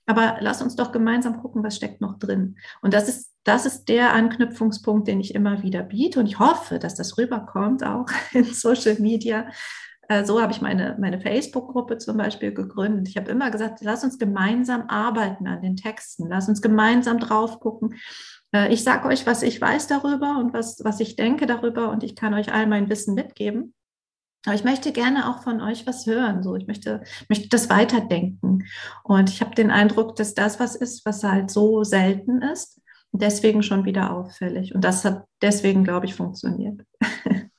Aber 0.05 0.37
lass 0.41 0.61
uns 0.61 0.75
doch 0.75 0.91
gemeinsam 0.91 1.41
gucken, 1.41 1.63
was 1.63 1.75
steckt 1.75 2.01
noch 2.01 2.17
drin. 2.19 2.57
Und 2.81 2.93
das 2.93 3.07
ist, 3.07 3.31
das 3.43 3.65
ist 3.65 3.85
der 3.85 4.13
Anknüpfungspunkt, 4.13 5.07
den 5.07 5.19
ich 5.19 5.35
immer 5.35 5.63
wieder 5.63 5.83
biete. 5.83 6.19
Und 6.19 6.27
ich 6.27 6.39
hoffe, 6.39 6.79
dass 6.79 6.95
das 6.95 7.17
rüberkommt, 7.17 7.83
auch 7.83 8.07
in 8.33 8.45
Social 8.45 8.95
Media. 8.99 9.47
Äh, 10.11 10.25
so 10.25 10.41
habe 10.41 10.51
ich 10.51 10.59
meine, 10.59 10.97
meine 10.99 11.21
Facebook-Gruppe 11.21 11.97
zum 11.97 12.17
Beispiel 12.17 12.53
gegründet. 12.53 13.07
Ich 13.07 13.15
habe 13.15 13.31
immer 13.31 13.49
gesagt, 13.49 13.79
lass 13.81 14.03
uns 14.03 14.19
gemeinsam 14.19 14.89
arbeiten 14.89 15.47
an 15.47 15.61
den 15.61 15.77
Texten. 15.77 16.27
Lass 16.27 16.49
uns 16.49 16.61
gemeinsam 16.61 17.17
drauf 17.17 17.61
gucken, 17.61 17.95
äh, 18.53 18.73
ich 18.73 18.83
sage 18.83 19.07
euch, 19.07 19.25
was 19.25 19.41
ich 19.41 19.61
weiß 19.61 19.87
darüber 19.87 20.37
und 20.37 20.53
was, 20.53 20.83
was 20.83 20.99
ich 20.99 21.15
denke 21.15 21.45
darüber 21.45 21.91
und 21.91 22.03
ich 22.03 22.17
kann 22.17 22.33
euch 22.33 22.51
all 22.51 22.67
mein 22.67 22.89
Wissen 22.89 23.15
mitgeben. 23.15 23.73
Aber 24.45 24.55
ich 24.55 24.65
möchte 24.65 24.91
gerne 24.91 25.29
auch 25.29 25.43
von 25.43 25.61
euch 25.61 25.87
was 25.87 26.05
hören. 26.05 26.43
So, 26.43 26.55
ich 26.55 26.67
möchte, 26.67 27.03
möchte 27.29 27.47
das 27.47 27.69
weiterdenken. 27.69 28.65
Und 29.03 29.29
ich 29.29 29.39
habe 29.39 29.55
den 29.55 29.71
Eindruck, 29.71 30.17
dass 30.17 30.33
das 30.33 30.59
was 30.59 30.75
ist, 30.75 31.05
was 31.05 31.23
halt 31.23 31.49
so 31.51 31.83
selten 31.83 32.41
ist 32.41 32.81
deswegen 33.13 33.61
schon 33.61 33.83
wieder 33.83 34.15
auffällig. 34.15 34.73
Und 34.73 34.85
das 34.85 35.03
hat 35.03 35.25
deswegen, 35.41 35.83
glaube 35.83 36.05
ich, 36.05 36.15
funktioniert. 36.15 36.81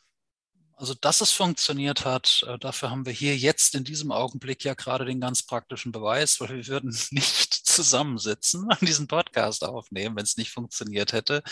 Also, 0.83 0.95
dass 0.95 1.21
es 1.21 1.31
funktioniert 1.31 2.05
hat, 2.05 2.45
äh, 2.49 2.59
dafür 2.59 2.91
haben 2.91 3.07
wir 3.07 3.13
hier 3.13 3.37
jetzt 3.37 3.77
in 3.77 3.85
diesem 3.85 4.11
Augenblick 4.11 4.65
ja 4.65 4.75
gerade 4.75 5.05
den 5.05 5.21
ganz 5.21 5.45
praktischen 5.45 5.93
Beweis, 5.93 6.41
weil 6.41 6.49
wir 6.57 6.67
würden 6.67 6.89
nicht 7.13 7.55
zusammensitzen 7.55 8.65
und 8.65 8.81
diesen 8.81 9.07
Podcast 9.07 9.63
aufnehmen, 9.63 10.17
wenn 10.17 10.25
es 10.25 10.37
nicht 10.37 10.51
funktioniert 10.51 11.13
hätte. 11.13 11.45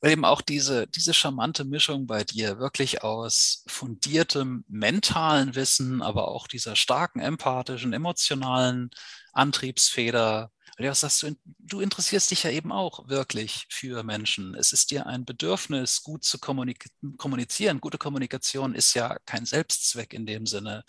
Weil 0.00 0.12
eben 0.12 0.24
auch 0.24 0.40
diese, 0.40 0.86
diese 0.86 1.12
charmante 1.12 1.64
Mischung 1.64 2.06
bei 2.06 2.22
dir 2.22 2.60
wirklich 2.60 3.02
aus 3.02 3.64
fundiertem 3.66 4.64
mentalen 4.68 5.56
Wissen, 5.56 6.00
aber 6.00 6.28
auch 6.28 6.46
dieser 6.46 6.76
starken 6.76 7.18
empathischen, 7.18 7.92
emotionalen 7.92 8.90
Antriebsfeder, 9.32 10.51
weil 10.76 10.86
du 10.86 10.94
sagst, 10.94 11.22
du, 11.22 11.36
du 11.58 11.80
interessierst 11.80 12.30
dich 12.30 12.44
ja 12.44 12.50
eben 12.50 12.72
auch 12.72 13.08
wirklich 13.08 13.66
für 13.68 14.02
Menschen. 14.02 14.54
Es 14.54 14.72
ist 14.72 14.90
dir 14.90 15.06
ein 15.06 15.24
Bedürfnis, 15.24 16.02
gut 16.02 16.24
zu 16.24 16.38
kommunizieren. 16.38 17.80
Gute 17.80 17.98
Kommunikation 17.98 18.74
ist 18.74 18.94
ja 18.94 19.18
kein 19.26 19.44
Selbstzweck 19.44 20.14
in 20.14 20.26
dem 20.26 20.46
Sinne, 20.46 20.84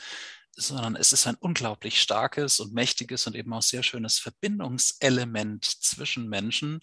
sondern 0.55 0.95
es 0.95 1.11
ist 1.13 1.27
ein 1.27 1.35
unglaublich 1.35 2.01
starkes 2.01 2.59
und 2.59 2.73
mächtiges 2.73 3.27
und 3.27 3.35
eben 3.35 3.53
auch 3.53 3.61
sehr 3.61 3.83
schönes 3.83 4.19
Verbindungselement 4.19 5.65
zwischen 5.65 6.29
Menschen. 6.29 6.81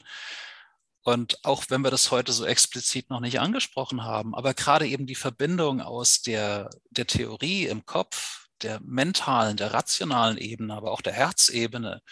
Und 1.03 1.38
auch 1.44 1.64
wenn 1.70 1.82
wir 1.82 1.90
das 1.90 2.11
heute 2.11 2.32
so 2.32 2.44
explizit 2.44 3.09
noch 3.09 3.20
nicht 3.20 3.40
angesprochen 3.40 4.05
haben, 4.05 4.34
aber 4.34 4.53
gerade 4.53 4.86
eben 4.86 5.07
die 5.07 5.14
Verbindung 5.14 5.80
aus 5.80 6.20
der, 6.20 6.68
der 6.90 7.07
Theorie 7.07 7.66
im 7.66 7.86
Kopf 7.86 8.48
der 8.62 8.80
mentalen, 8.80 9.57
der 9.57 9.72
rationalen 9.72 10.36
Ebene, 10.36 10.74
aber 10.74 10.90
auch 10.90 11.01
der 11.01 11.14
Herzebene 11.14 12.03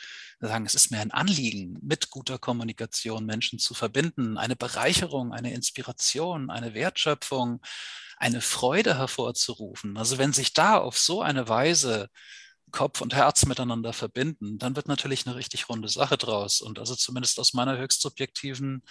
sagen, 0.46 0.66
es 0.66 0.74
ist 0.74 0.90
mir 0.90 1.00
ein 1.00 1.10
Anliegen, 1.10 1.78
mit 1.82 2.10
guter 2.10 2.38
Kommunikation 2.38 3.26
Menschen 3.26 3.58
zu 3.58 3.74
verbinden, 3.74 4.38
eine 4.38 4.56
Bereicherung, 4.56 5.32
eine 5.32 5.52
Inspiration, 5.52 6.50
eine 6.50 6.74
Wertschöpfung, 6.74 7.60
eine 8.16 8.40
Freude 8.40 8.96
hervorzurufen. 8.96 9.96
Also 9.96 10.18
wenn 10.18 10.32
sich 10.32 10.52
da 10.52 10.78
auf 10.78 10.98
so 10.98 11.22
eine 11.22 11.48
Weise 11.48 12.08
Kopf 12.70 13.00
und 13.00 13.14
Herz 13.14 13.46
miteinander 13.46 13.92
verbinden, 13.92 14.58
dann 14.58 14.76
wird 14.76 14.88
natürlich 14.88 15.26
eine 15.26 15.36
richtig 15.36 15.68
runde 15.68 15.88
Sache 15.88 16.18
draus. 16.18 16.60
Und 16.60 16.78
also 16.78 16.94
zumindest 16.94 17.40
aus 17.40 17.54
meiner 17.54 17.78
höchst 17.78 18.02
subjektiven 18.02 18.82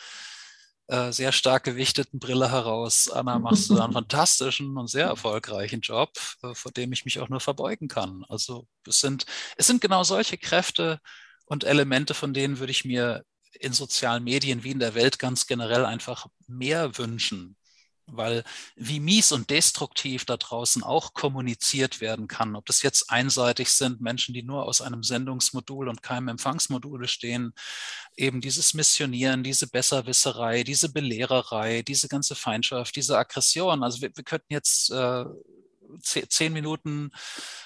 äh, 0.87 1.11
sehr 1.11 1.31
stark 1.31 1.63
gewichteten 1.65 2.19
Brille 2.19 2.49
heraus, 2.49 3.09
Anna, 3.09 3.39
machst 3.39 3.69
du 3.69 3.75
da 3.75 3.83
einen 3.83 3.93
fantastischen 3.93 4.77
und 4.77 4.87
sehr 4.87 5.07
erfolgreichen 5.07 5.81
Job, 5.81 6.11
äh, 6.43 6.55
vor 6.55 6.71
dem 6.71 6.93
ich 6.93 7.05
mich 7.05 7.19
auch 7.19 7.29
nur 7.29 7.41
verbeugen 7.41 7.87
kann. 7.87 8.23
Also 8.29 8.67
es 8.87 9.01
sind, 9.01 9.25
es 9.57 9.67
sind 9.67 9.81
genau 9.81 10.03
solche 10.03 10.37
Kräfte 10.37 10.99
und 11.47 11.63
Elemente, 11.63 12.13
von 12.13 12.33
denen 12.33 12.59
würde 12.59 12.71
ich 12.71 12.85
mir 12.85 13.25
in 13.59 13.73
sozialen 13.73 14.23
Medien 14.23 14.63
wie 14.63 14.71
in 14.71 14.79
der 14.79 14.93
Welt 14.93 15.19
ganz 15.19 15.47
generell 15.47 15.85
einfach 15.85 16.27
mehr 16.47 16.97
wünschen 16.97 17.57
weil 18.07 18.43
wie 18.75 18.99
mies 18.99 19.31
und 19.31 19.49
destruktiv 19.49 20.25
da 20.25 20.37
draußen 20.37 20.83
auch 20.83 21.13
kommuniziert 21.13 22.01
werden 22.01 22.27
kann, 22.27 22.55
ob 22.55 22.65
das 22.65 22.81
jetzt 22.81 23.11
einseitig 23.11 23.71
sind, 23.71 24.01
Menschen, 24.01 24.33
die 24.33 24.43
nur 24.43 24.65
aus 24.65 24.81
einem 24.81 25.03
Sendungsmodul 25.03 25.89
und 25.89 26.01
keinem 26.01 26.29
Empfangsmodul 26.29 26.99
bestehen, 26.99 27.53
eben 28.15 28.41
dieses 28.41 28.73
Missionieren, 28.73 29.43
diese 29.43 29.67
Besserwisserei, 29.67 30.63
diese 30.63 30.91
Belehrerei, 30.91 31.81
diese 31.81 32.07
ganze 32.07 32.35
Feindschaft, 32.35 32.95
diese 32.95 33.17
Aggression. 33.17 33.83
Also 33.83 34.01
wir, 34.01 34.11
wir 34.15 34.23
könnten 34.23 34.53
jetzt 34.53 34.89
äh, 34.91 35.25
zehn 36.01 36.53
Minuten 36.53 37.11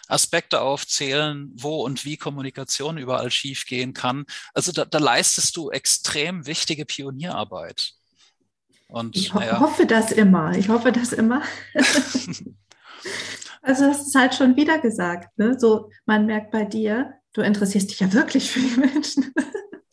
Aspekte 0.08 0.62
aufzählen, 0.62 1.52
wo 1.56 1.84
und 1.84 2.06
wie 2.06 2.18
Kommunikation 2.18 2.98
überall 2.98 3.32
schiefgehen 3.32 3.94
kann. 3.94 4.26
Also 4.54 4.72
da, 4.72 4.86
da 4.86 4.98
leistest 4.98 5.56
du 5.58 5.70
extrem 5.70 6.46
wichtige 6.46 6.86
Pionierarbeit. 6.86 7.94
Und, 8.88 9.16
ich 9.16 9.34
ho 9.34 9.40
ja. 9.40 9.60
hoffe 9.60 9.86
das 9.86 10.12
immer. 10.12 10.58
Ich 10.58 10.68
hoffe 10.68 10.92
das 10.92 11.14
immer. 11.14 11.42
also 13.62 13.86
das 13.88 14.08
ist 14.08 14.16
halt 14.16 14.36
schon 14.36 14.58
wieder 14.58 14.80
gesagt. 14.80 15.38
Ne? 15.38 15.58
So, 15.58 15.90
man 16.06 16.26
merkt 16.26 16.52
bei 16.52 16.66
dir, 16.66 17.14
du 17.34 17.42
interessierst 17.42 17.90
dich 17.90 18.02
ja 18.02 18.12
wirklich 18.12 18.52
für 18.52 18.60
die 18.60 18.80
Menschen. 18.80 19.34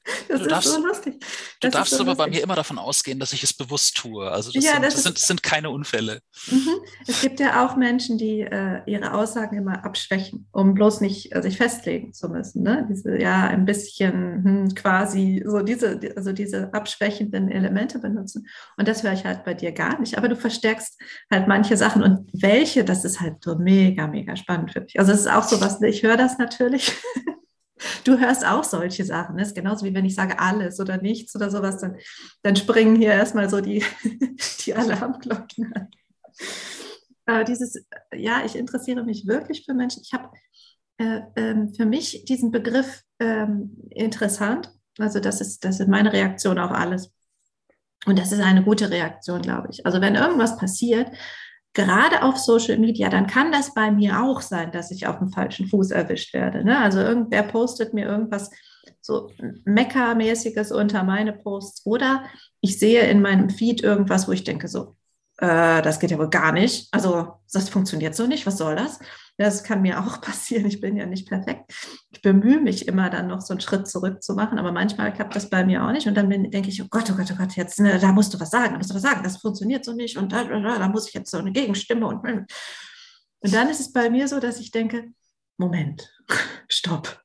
Das 0.29 0.39
du 0.39 0.45
ist 0.45 0.51
darfst, 0.51 0.73
so 0.73 0.85
lustig. 0.85 1.21
Das 1.61 1.71
du 1.73 1.79
darfst 1.79 1.95
so 1.95 2.03
aber 2.03 2.11
lustig. 2.11 2.25
bei 2.25 2.31
mir 2.31 2.43
immer 2.43 2.55
davon 2.55 2.79
ausgehen, 2.79 3.19
dass 3.19 3.33
ich 3.33 3.43
es 3.43 3.53
bewusst 3.53 3.97
tue. 3.97 4.31
Also 4.31 4.53
das, 4.53 4.65
ja, 4.65 4.73
sind, 4.73 4.85
das, 4.85 4.95
das, 4.95 5.03
sind, 5.05 5.19
sind, 5.19 5.43
keine 5.43 5.71
Unfälle. 5.71 6.21
Mhm. 6.51 6.81
Es 7.07 7.21
gibt 7.21 7.41
ja 7.41 7.65
auch 7.65 7.77
Menschen, 7.77 8.19
die 8.19 8.41
äh, 8.41 8.81
ihre 8.87 9.15
Aussagen 9.15 9.57
immer 9.57 9.85
abschwächen, 9.85 10.47
um 10.53 10.75
bloß 10.75 11.01
nicht 11.01 11.35
äh, 11.35 11.43
sich 11.43 11.57
festlegen 11.57 12.13
zu 12.13 12.29
müssen. 12.29 12.63
Ne? 12.63 12.87
Diese 12.91 13.19
ja 13.19 13.47
ein 13.47 13.65
bisschen 13.65 14.45
hm, 14.45 14.75
quasi 14.75 15.43
so 15.47 15.61
diese, 15.61 16.01
also 16.17 16.33
diese 16.33 16.73
abschwächenden 16.73 17.51
Elemente 17.51 17.99
benutzen. 17.99 18.47
Und 18.77 18.89
das 18.89 19.03
höre 19.03 19.13
ich 19.13 19.25
halt 19.25 19.45
bei 19.45 19.55
dir 19.55 19.73
gar 19.73 19.99
nicht. 20.01 20.19
Aber 20.19 20.29
du 20.29 20.37
verstärkst 20.37 21.01
halt 21.31 21.49
manche 21.49 21.77
Sachen 21.77 22.03
und 22.03 22.29
welche, 22.33 22.85
das 22.85 23.05
ist 23.05 23.21
halt 23.21 23.43
so 23.43 23.57
mega, 23.57 24.07
mega 24.07 24.37
spannend 24.37 24.73
für 24.73 24.81
mich. 24.81 24.99
Also 24.99 25.13
es 25.13 25.21
ist 25.21 25.31
auch 25.31 25.45
so 25.45 25.61
was, 25.61 25.81
ich 25.83 26.03
höre 26.03 26.17
das 26.17 26.39
natürlich. 26.39 26.93
Du 28.05 28.19
hörst 28.19 28.47
auch 28.47 28.65
solche 28.65 29.05
Sachen. 29.05 29.37
Das 29.37 29.49
ne? 29.49 29.49
ist 29.49 29.55
genauso 29.55 29.85
wie 29.85 29.95
wenn 29.95 30.05
ich 30.05 30.15
sage 30.15 30.39
alles 30.39 30.81
oder 30.81 30.99
nichts 30.99 31.35
oder 31.35 31.51
sowas, 31.51 31.79
dann, 31.79 31.97
dann 32.43 32.57
springen 32.57 32.97
hier 32.97 33.13
erstmal 33.13 33.49
so 33.49 33.61
die, 33.61 33.85
die 34.65 34.75
Alarmglocken 34.75 35.73
an. 35.75 35.89
Aber 37.27 37.45
dieses, 37.45 37.85
ja, 38.15 38.43
ich 38.45 38.57
interessiere 38.57 39.05
mich 39.05 39.27
wirklich 39.27 39.65
für 39.67 39.75
Menschen. 39.75 40.03
Ich 40.03 40.13
habe 40.13 40.31
äh, 40.99 41.21
ähm, 41.37 41.75
für 41.75 41.85
mich 41.85 42.25
diesen 42.25 42.51
Begriff 42.51 43.03
ähm, 43.19 43.77
interessant. 43.91 44.73
Also 44.99 45.21
das 45.21 45.41
ist, 45.41 45.65
das 45.65 45.79
ist 45.81 45.89
meine 45.89 46.13
Reaktion 46.13 46.59
auf 46.59 46.71
alles. 46.71 47.13
Und 48.07 48.19
das 48.19 48.33
ist 48.33 48.41
eine 48.41 48.63
gute 48.63 48.91
Reaktion, 48.91 49.43
glaube 49.43 49.69
ich. 49.71 49.85
Also 49.85 50.01
wenn 50.01 50.15
irgendwas 50.15 50.57
passiert, 50.57 51.11
gerade 51.75 52.23
auf 52.23 52.39
Social 52.39 52.79
Media, 52.79 53.09
dann 53.09 53.27
kann 53.27 53.53
das 53.53 53.75
bei 53.75 53.91
mir 53.91 54.23
auch 54.23 54.41
sein, 54.41 54.73
dass 54.73 54.91
ich 54.91 55.07
auf 55.07 55.19
dem 55.19 55.29
falschen 55.29 55.69
Fuß 55.69 55.91
erwischt 55.91 56.35
werde. 56.35 56.65
Ne? 56.65 56.79
Also 56.79 57.01
irgendwer 57.01 57.45
postet 57.45 57.95
mir 57.95 58.07
irgendwas 58.07 58.51
so 59.01 59.31
Meckermäßiges 59.65 60.73
unter 60.73 61.03
meine 61.05 61.33
Posts 61.33 61.87
oder 61.87 62.25
ich 62.61 62.79
sehe 62.79 63.03
in 63.09 63.23
meinem 63.23 63.51
Feed 63.51 63.83
irgendwas, 63.83 64.29
wo 64.29 64.33
ich 64.33 64.45
denke 64.45 64.69
so, 64.69 64.97
äh, 65.39 65.83
das 65.83 66.01
geht 66.01 66.11
ja 66.11 66.19
wohl 66.19 66.31
gar 66.31 66.53
nicht. 66.53 66.89
Also 66.93 67.35
das 67.53 67.69
funktioniert 67.69 68.15
so 68.15 68.27
nicht. 68.27 68.47
Was 68.47 68.59
soll 68.59 68.77
das? 68.77 68.99
Das 69.39 69.65
kann 69.65 69.83
mir 69.83 70.01
auch 70.01 70.21
passieren. 70.21 70.67
Ich 70.67 70.81
bin 70.81 70.97
ja 70.97 71.07
nicht 71.07 71.29
perfekt. 71.29 71.73
Ich 72.11 72.21
bemühe 72.21 72.61
mich 72.61 72.87
immer 72.87 73.09
dann 73.09 73.29
noch 73.29 73.41
so 73.41 73.55
einen 73.55 73.61
Schritt 73.61 73.89
zurück 73.89 74.23
zu 74.23 74.35
machen, 74.35 74.59
aber 74.59 74.73
manchmal 74.73 75.13
klappt 75.13 75.35
das 75.35 75.49
bei 75.49 75.65
mir 75.65 75.85
auch 75.85 75.93
nicht. 75.93 76.07
Und 76.07 76.15
dann 76.15 76.29
bin, 76.29 76.51
denke 76.51 76.69
ich, 76.69 76.83
oh 76.83 76.89
Gott, 76.91 77.11
oh 77.11 77.15
Gott, 77.15 77.31
oh 77.33 77.37
Gott, 77.37 77.57
jetzt, 77.57 77.81
ne, 77.81 77.99
da 77.99 78.13
musst 78.13 78.35
du 78.35 78.41
was 78.41 78.51
sagen, 78.51 78.73
da 78.73 78.79
musst 78.79 78.91
du 78.91 78.95
was 78.95 79.03
sagen, 79.03 79.23
das 79.23 79.39
funktioniert 79.39 79.85
so 79.85 79.93
nicht 79.95 80.19
und 80.19 80.33
da, 80.33 80.45
da, 80.45 80.79
da 80.79 80.89
muss 80.89 81.09
ich 81.09 81.15
jetzt 81.15 81.31
so 81.31 81.39
eine 81.39 81.53
Gegenstimme 81.53 82.07
und, 82.07 82.23
und 82.25 83.55
dann 83.55 83.69
ist 83.69 83.81
es 83.81 83.93
bei 83.93 84.11
mir 84.11 84.29
so, 84.29 84.41
dass 84.41 84.59
ich 84.59 84.73
denke, 84.73 85.13
Moment, 85.61 86.09
stopp. 86.69 87.21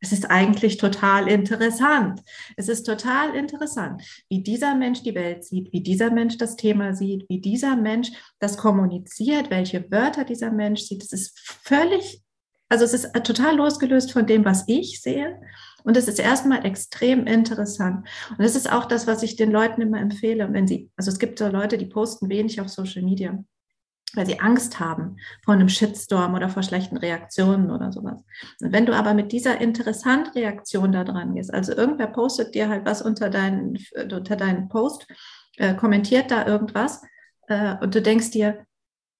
Es 0.00 0.12
ist 0.12 0.30
eigentlich 0.30 0.76
total 0.76 1.26
interessant. 1.26 2.20
Es 2.56 2.68
ist 2.68 2.84
total 2.84 3.34
interessant, 3.34 4.02
wie 4.28 4.42
dieser 4.42 4.74
Mensch 4.74 5.02
die 5.02 5.14
Welt 5.14 5.42
sieht, 5.42 5.72
wie 5.72 5.82
dieser 5.82 6.10
Mensch 6.10 6.36
das 6.36 6.56
Thema 6.56 6.94
sieht, 6.94 7.24
wie 7.30 7.40
dieser 7.40 7.76
Mensch 7.76 8.10
das 8.40 8.58
kommuniziert, 8.58 9.50
welche 9.50 9.90
Wörter 9.90 10.24
dieser 10.24 10.52
Mensch 10.52 10.82
sieht. 10.82 11.02
Es 11.02 11.14
ist 11.14 11.38
völlig, 11.38 12.22
also 12.68 12.84
es 12.84 12.92
ist 12.92 13.10
total 13.24 13.56
losgelöst 13.56 14.12
von 14.12 14.26
dem, 14.26 14.44
was 14.44 14.64
ich 14.66 15.00
sehe. 15.00 15.40
Und 15.82 15.96
es 15.96 16.08
ist 16.08 16.18
erstmal 16.18 16.66
extrem 16.66 17.26
interessant. 17.26 18.06
Und 18.30 18.40
das 18.40 18.54
ist 18.54 18.70
auch 18.70 18.84
das, 18.84 19.06
was 19.06 19.22
ich 19.22 19.36
den 19.36 19.50
Leuten 19.50 19.80
immer 19.80 19.98
empfehle, 19.98 20.52
wenn 20.52 20.66
sie, 20.66 20.90
also 20.96 21.10
es 21.10 21.18
gibt 21.18 21.38
so 21.38 21.48
Leute, 21.48 21.78
die 21.78 21.86
posten 21.86 22.28
wenig 22.28 22.60
auf 22.60 22.68
Social 22.68 23.02
Media 23.02 23.42
weil 24.14 24.26
sie 24.26 24.40
Angst 24.40 24.80
haben 24.80 25.16
vor 25.44 25.54
einem 25.54 25.68
Shitstorm 25.68 26.34
oder 26.34 26.48
vor 26.48 26.62
schlechten 26.62 26.96
Reaktionen 26.96 27.70
oder 27.70 27.92
sowas. 27.92 28.22
Und 28.60 28.72
wenn 28.72 28.86
du 28.86 28.94
aber 28.94 29.14
mit 29.14 29.32
dieser 29.32 29.60
interessant 29.60 30.34
Reaktion 30.34 30.92
da 30.92 31.04
dran 31.04 31.34
gehst, 31.34 31.52
also 31.52 31.72
irgendwer 31.72 32.06
postet 32.06 32.54
dir 32.54 32.68
halt 32.68 32.86
was 32.86 33.02
unter 33.02 33.30
deinen, 33.30 33.78
unter 34.10 34.36
deinen 34.36 34.68
Post, 34.68 35.06
äh, 35.56 35.74
kommentiert 35.74 36.30
da 36.30 36.46
irgendwas 36.46 37.02
äh, 37.48 37.76
und 37.80 37.94
du 37.94 38.02
denkst 38.02 38.30
dir, 38.30 38.64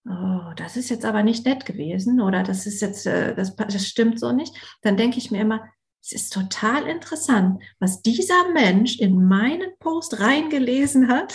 oh, 0.09 0.53
das 0.57 0.77
ist 0.77 0.89
jetzt 0.89 1.05
aber 1.05 1.23
nicht 1.23 1.45
nett 1.45 1.67
gewesen 1.67 2.21
oder 2.21 2.43
das 2.43 2.67
ist 2.67 2.81
jetzt, 2.81 3.07
äh, 3.07 3.35
das, 3.35 3.55
das 3.57 3.87
stimmt 3.87 4.19
so 4.19 4.33
nicht, 4.33 4.55
dann 4.83 4.97
denke 4.97 5.19
ich 5.19 5.31
mir 5.31 5.41
immer, 5.41 5.65
es 6.03 6.13
ist 6.13 6.33
total 6.33 6.87
interessant, 6.87 7.63
was 7.81 8.03
dieser 8.03 8.51
Mensch 8.53 8.99
in 8.99 9.27
meinen 9.27 9.71
Post 9.79 10.21
reingelesen 10.21 11.09
hat 11.09 11.35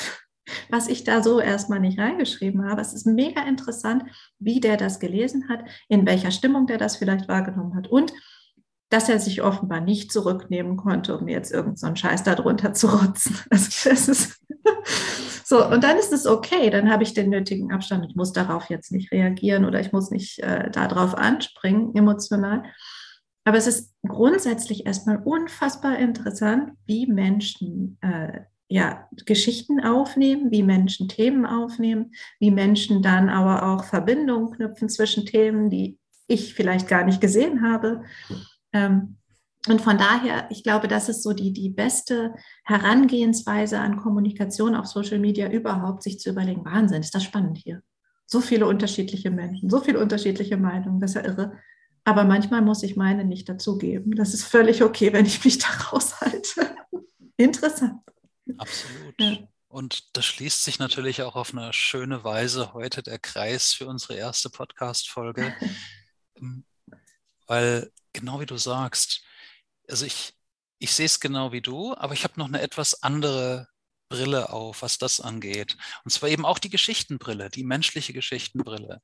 was 0.70 0.88
ich 0.88 1.04
da 1.04 1.24
so 1.24 1.40
erstmal 1.40 1.80
nicht 1.80 2.00
reingeschrieben 2.00 2.70
habe. 2.70 2.82
Es 2.82 2.94
ist 2.94 3.06
mega 3.06 3.44
interessant, 3.44 4.04
wie 4.40 4.60
der 4.60 4.78
das 4.78 5.00
gelesen 5.00 5.50
hat, 5.50 5.62
in 5.88 6.06
welcher 6.06 6.32
Stimmung 6.32 6.68
der 6.68 6.78
das 6.78 6.98
vielleicht 6.98 7.28
wahrgenommen 7.28 7.76
hat 7.76 7.88
und 7.88 8.14
dass 8.90 9.10
er 9.10 9.20
sich 9.20 9.42
offenbar 9.42 9.82
nicht 9.82 10.12
zurücknehmen 10.12 10.78
konnte, 10.78 11.18
um 11.18 11.28
jetzt 11.28 11.52
irgendeinen 11.52 11.96
so 11.96 11.96
Scheiß 11.96 12.24
darunter 12.24 12.74
zu 12.74 12.88
rotzen. 12.88 13.36
Also 13.50 13.90
das 13.90 14.08
ist 14.08 14.40
so, 15.44 15.68
und 15.68 15.84
dann 15.84 15.98
ist 15.98 16.14
es 16.14 16.28
okay, 16.28 16.70
dann 16.70 16.92
habe 16.92 17.02
ich 17.02 17.16
den 17.16 17.32
nötigen 17.32 17.72
Abstand. 17.72 18.06
Ich 18.08 18.16
muss 18.16 18.34
darauf 18.34 18.70
jetzt 18.70 18.92
nicht 18.92 19.12
reagieren 19.12 19.66
oder 19.66 19.80
ich 19.80 19.92
muss 19.92 20.12
nicht 20.12 20.40
äh, 20.40 20.70
darauf 20.70 21.16
anspringen, 21.16 21.96
emotional. 21.96 22.64
Aber 23.46 23.58
es 23.58 23.68
ist 23.68 23.94
grundsätzlich 24.08 24.86
erstmal 24.86 25.18
unfassbar 25.18 25.98
interessant, 25.98 26.74
wie 26.86 27.08
Menschen 27.08 27.98
äh, 28.02 28.42
ja, 28.74 29.08
Geschichten 29.28 29.82
aufnehmen, 29.82 30.50
wie 30.50 30.64
Menschen 30.64 31.08
Themen 31.08 31.46
aufnehmen, 31.46 32.12
wie 32.40 32.50
Menschen 32.50 33.04
dann 33.04 33.30
aber 33.30 33.72
auch 33.72 33.84
Verbindungen 33.84 34.52
knüpfen 34.52 34.90
zwischen 34.90 35.28
Themen, 35.28 35.70
die 35.70 36.00
ich 36.26 36.56
vielleicht 36.56 36.88
gar 36.88 37.06
nicht 37.06 37.22
gesehen 37.22 37.62
habe. 37.62 38.02
Ähm, 38.72 39.18
und 39.70 39.80
von 39.80 40.00
daher, 40.00 40.48
ich 40.50 40.64
glaube, 40.64 40.88
das 40.88 41.08
ist 41.08 41.22
so 41.22 41.34
die, 41.34 41.54
die 41.54 41.70
beste 41.70 42.34
Herangehensweise 42.64 43.80
an 43.80 43.98
Kommunikation 43.98 44.74
auf 44.74 44.88
Social 44.88 45.20
Media 45.20 45.52
überhaupt, 45.52 46.02
sich 46.02 46.20
zu 46.20 46.32
überlegen, 46.32 46.66
Wahnsinn, 46.66 47.02
ist 47.02 47.14
das 47.14 47.24
spannend 47.24 47.60
hier. 47.60 47.84
So 48.26 48.42
viele 48.42 48.66
unterschiedliche 48.66 49.30
Menschen, 49.30 49.70
so 49.70 49.82
viele 49.82 50.00
unterschiedliche 50.00 50.58
Meinungen, 50.58 51.00
das 51.00 51.12
ist 51.12 51.16
ja 51.18 51.26
irre. 51.26 51.60
Aber 52.06 52.24
manchmal 52.24 52.64
muss 52.64 52.82
ich 52.82 52.96
meine 52.96 53.24
nicht 53.24 53.48
dazugeben. 53.48 54.16
Das 54.16 54.34
ist 54.34 54.46
völlig 54.46 54.82
okay, 54.82 55.14
wenn 55.14 55.28
ich 55.28 55.46
mich 55.46 55.60
da 55.60 55.68
raushalte. 55.68 56.76
Interessant. 57.38 58.00
Absolut. 58.58 59.20
Ja. 59.20 59.38
Und 59.68 60.16
das 60.16 60.26
schließt 60.26 60.64
sich 60.64 60.78
natürlich 60.78 61.24
auch 61.24 61.36
auf 61.36 61.52
eine 61.52 61.74
schöne 61.74 62.24
Weise 62.24 62.74
heute 62.74 63.02
der 63.02 63.18
Kreis 63.18 63.74
für 63.74 63.88
unsere 63.88 64.16
erste 64.16 64.50
Podcast-Folge. 64.50 65.56
Ähm, 66.36 66.66
weil, 67.46 67.92
genau 68.12 68.40
wie 68.40 68.48
du 68.48 68.58
sagst, 68.58 69.24
also 69.88 70.04
ich, 70.04 70.34
ich 70.80 70.92
sehe 70.94 71.06
es 71.06 71.20
genau 71.20 71.52
wie 71.52 71.62
du, 71.62 71.96
aber 71.96 72.16
ich 72.16 72.24
habe 72.24 72.40
noch 72.40 72.48
eine 72.48 72.60
etwas 72.60 73.04
andere 73.04 73.68
Brille 74.14 74.52
auf, 74.52 74.84
was 74.84 75.00
das 75.00 75.20
angeht. 75.20 75.76
Und 76.04 76.12
zwar 76.12 76.30
eben 76.30 76.46
auch 76.46 76.60
die 76.60 76.70
Geschichtenbrille, 76.70 77.50
die 77.50 77.64
menschliche 77.64 78.14
Geschichtenbrille. 78.14 79.02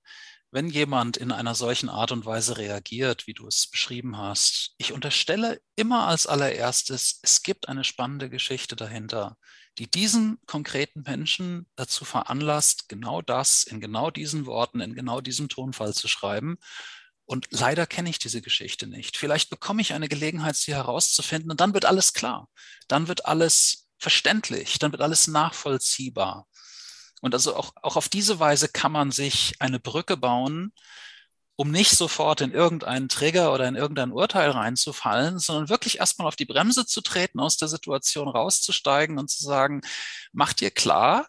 Wenn 0.52 0.70
jemand 0.70 1.18
in 1.18 1.32
einer 1.32 1.56
solchen 1.56 1.90
Art 1.90 2.12
und 2.12 2.28
Weise 2.28 2.58
reagiert, 2.58 3.26
wie 3.26 3.34
du 3.34 3.48
es 3.48 3.68
beschrieben 3.72 4.20
hast, 4.20 4.76
ich 4.78 4.94
unterstelle 4.94 5.62
immer 5.76 6.08
als 6.08 6.28
allererstes, 6.28 7.20
es 7.24 7.42
gibt 7.42 7.70
eine 7.70 7.84
spannende 7.84 8.30
Geschichte 8.30 8.76
dahinter, 8.76 9.36
die 9.80 9.90
diesen 9.90 10.38
konkreten 10.46 11.02
Menschen 11.02 11.68
dazu 11.76 12.06
veranlasst, 12.06 12.88
genau 12.88 13.24
das 13.24 13.64
in 13.64 13.82
genau 13.82 14.12
diesen 14.12 14.46
Worten, 14.46 14.80
in 14.80 14.94
genau 14.94 15.22
diesem 15.22 15.50
Tonfall 15.50 15.96
zu 15.96 16.08
schreiben. 16.08 16.58
Und 17.26 17.48
leider 17.50 17.88
kenne 17.88 18.12
ich 18.12 18.20
diese 18.20 18.44
Geschichte 18.44 18.86
nicht. 18.86 19.18
Vielleicht 19.18 19.50
bekomme 19.50 19.82
ich 19.82 19.94
eine 19.94 20.08
Gelegenheit, 20.08 20.56
sie 20.56 20.76
herauszufinden 20.76 21.50
und 21.50 21.62
dann 21.62 21.74
wird 21.74 21.86
alles 21.86 22.14
klar. 22.14 22.48
Dann 22.88 23.08
wird 23.08 23.26
alles 23.26 23.89
verständlich, 24.00 24.80
dann 24.80 24.92
wird 24.92 25.02
alles 25.02 25.28
nachvollziehbar. 25.28 26.48
Und 27.22 27.34
also 27.34 27.56
auch, 27.56 27.74
auch 27.82 27.96
auf 27.98 28.10
diese 28.10 28.40
Weise 28.40 28.70
kann 28.70 28.92
man 28.92 29.12
sich 29.12 29.56
eine 29.60 29.80
Brücke 29.80 30.18
bauen, 30.18 30.74
um 31.58 31.72
nicht 31.72 31.92
sofort 31.92 32.40
in 32.40 32.54
irgendeinen 32.54 33.10
Trigger 33.10 33.54
oder 33.54 33.68
in 33.68 33.76
irgendein 33.76 34.14
Urteil 34.14 34.50
reinzufallen, 34.52 35.40
sondern 35.40 35.68
wirklich 35.68 36.00
erstmal 36.00 36.30
auf 36.30 36.38
die 36.38 36.46
Bremse 36.46 36.86
zu 36.86 37.02
treten, 37.02 37.42
aus 37.42 37.58
der 37.58 37.68
Situation 37.68 38.30
rauszusteigen 38.30 39.18
und 39.18 39.30
zu 39.30 39.44
sagen, 39.44 39.82
mach 40.32 40.54
dir 40.54 40.72
klar, 40.72 41.28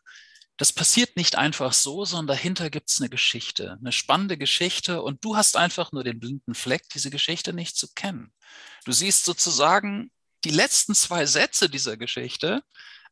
das 0.57 0.73
passiert 0.73 1.16
nicht 1.16 1.37
einfach 1.37 1.73
so, 1.73 2.05
sondern 2.05 2.37
dahinter 2.37 2.71
gibt 2.71 2.91
es 2.91 3.01
eine 3.01 3.09
Geschichte, 3.09 3.77
eine 3.81 3.91
spannende 3.91 4.39
Geschichte 4.39 5.03
und 5.03 5.25
du 5.25 5.35
hast 5.35 5.57
einfach 5.57 5.91
nur 5.91 6.05
den 6.05 6.21
blinden 6.21 6.55
Fleck, 6.55 6.89
diese 6.95 7.11
Geschichte 7.11 7.53
nicht 7.53 7.77
zu 7.77 7.89
kennen. 7.95 8.33
Du 8.85 8.93
siehst 8.93 9.25
sozusagen 9.25 10.12
die 10.45 10.51
letzten 10.51 10.95
zwei 10.95 11.26
Sätze 11.26 11.68
dieser 11.68 11.97
Geschichte, 11.97 12.62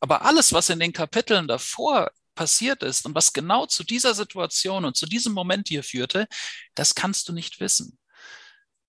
aber 0.01 0.23
alles, 0.23 0.53
was 0.53 0.71
in 0.71 0.81
den 0.81 0.93
Kapiteln 0.93 1.49
davor 1.49 2.11
passiert 2.35 2.83
ist 2.83 3.05
und 3.07 3.15
was 3.15 3.33
genau 3.33 3.67
zu 3.67 3.85
dieser 3.85 4.15
Situation 4.15 4.85
und 4.85 4.97
zu 4.97 5.07
diesem 5.07 5.33
Moment 5.33 5.69
hier 5.69 5.83
führte, 5.83 6.29
das 6.75 6.95
kannst 6.95 7.29
du 7.29 7.33
nicht 7.33 7.61
wissen. 7.61 7.99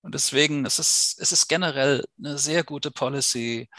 Und 0.01 0.15
deswegen 0.15 0.65
es 0.65 0.79
ist 0.79 1.17
es 1.19 1.31
ist 1.31 1.47
generell 1.47 2.05
eine 2.17 2.37
sehr 2.37 2.63
gute 2.63 2.91
Policy, 2.91 3.69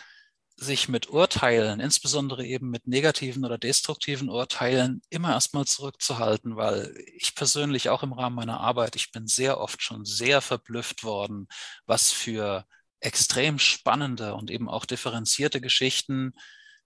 sich 0.61 0.89
mit 0.89 1.09
Urteilen, 1.09 1.81
insbesondere 1.81 2.45
eben 2.45 2.69
mit 2.71 2.87
negativen 2.87 3.45
oder 3.47 3.57
destruktiven 3.59 4.29
Urteilen, 4.29 5.01
immer 5.09 5.31
erstmal 5.33 5.65
zurückzuhalten, 5.67 6.57
weil 6.57 6.95
ich 7.17 7.35
persönlich 7.35 7.89
auch 7.89 8.03
im 8.03 8.13
Rahmen 8.13 8.37
meiner 8.37 8.61
Arbeit, 8.61 8.95
ich 8.97 9.11
bin 9.11 9.27
sehr 9.27 9.59
oft 9.59 9.83
schon 9.83 10.05
sehr 10.05 10.43
verblüfft 10.43 11.03
worden, 11.03 11.49
was 11.87 12.11
für 12.13 12.67
extrem 13.01 13.59
spannende 13.59 14.35
und 14.35 14.51
eben 14.51 14.69
auch 14.69 14.85
differenzierte 14.85 15.61
Geschichten 15.61 16.33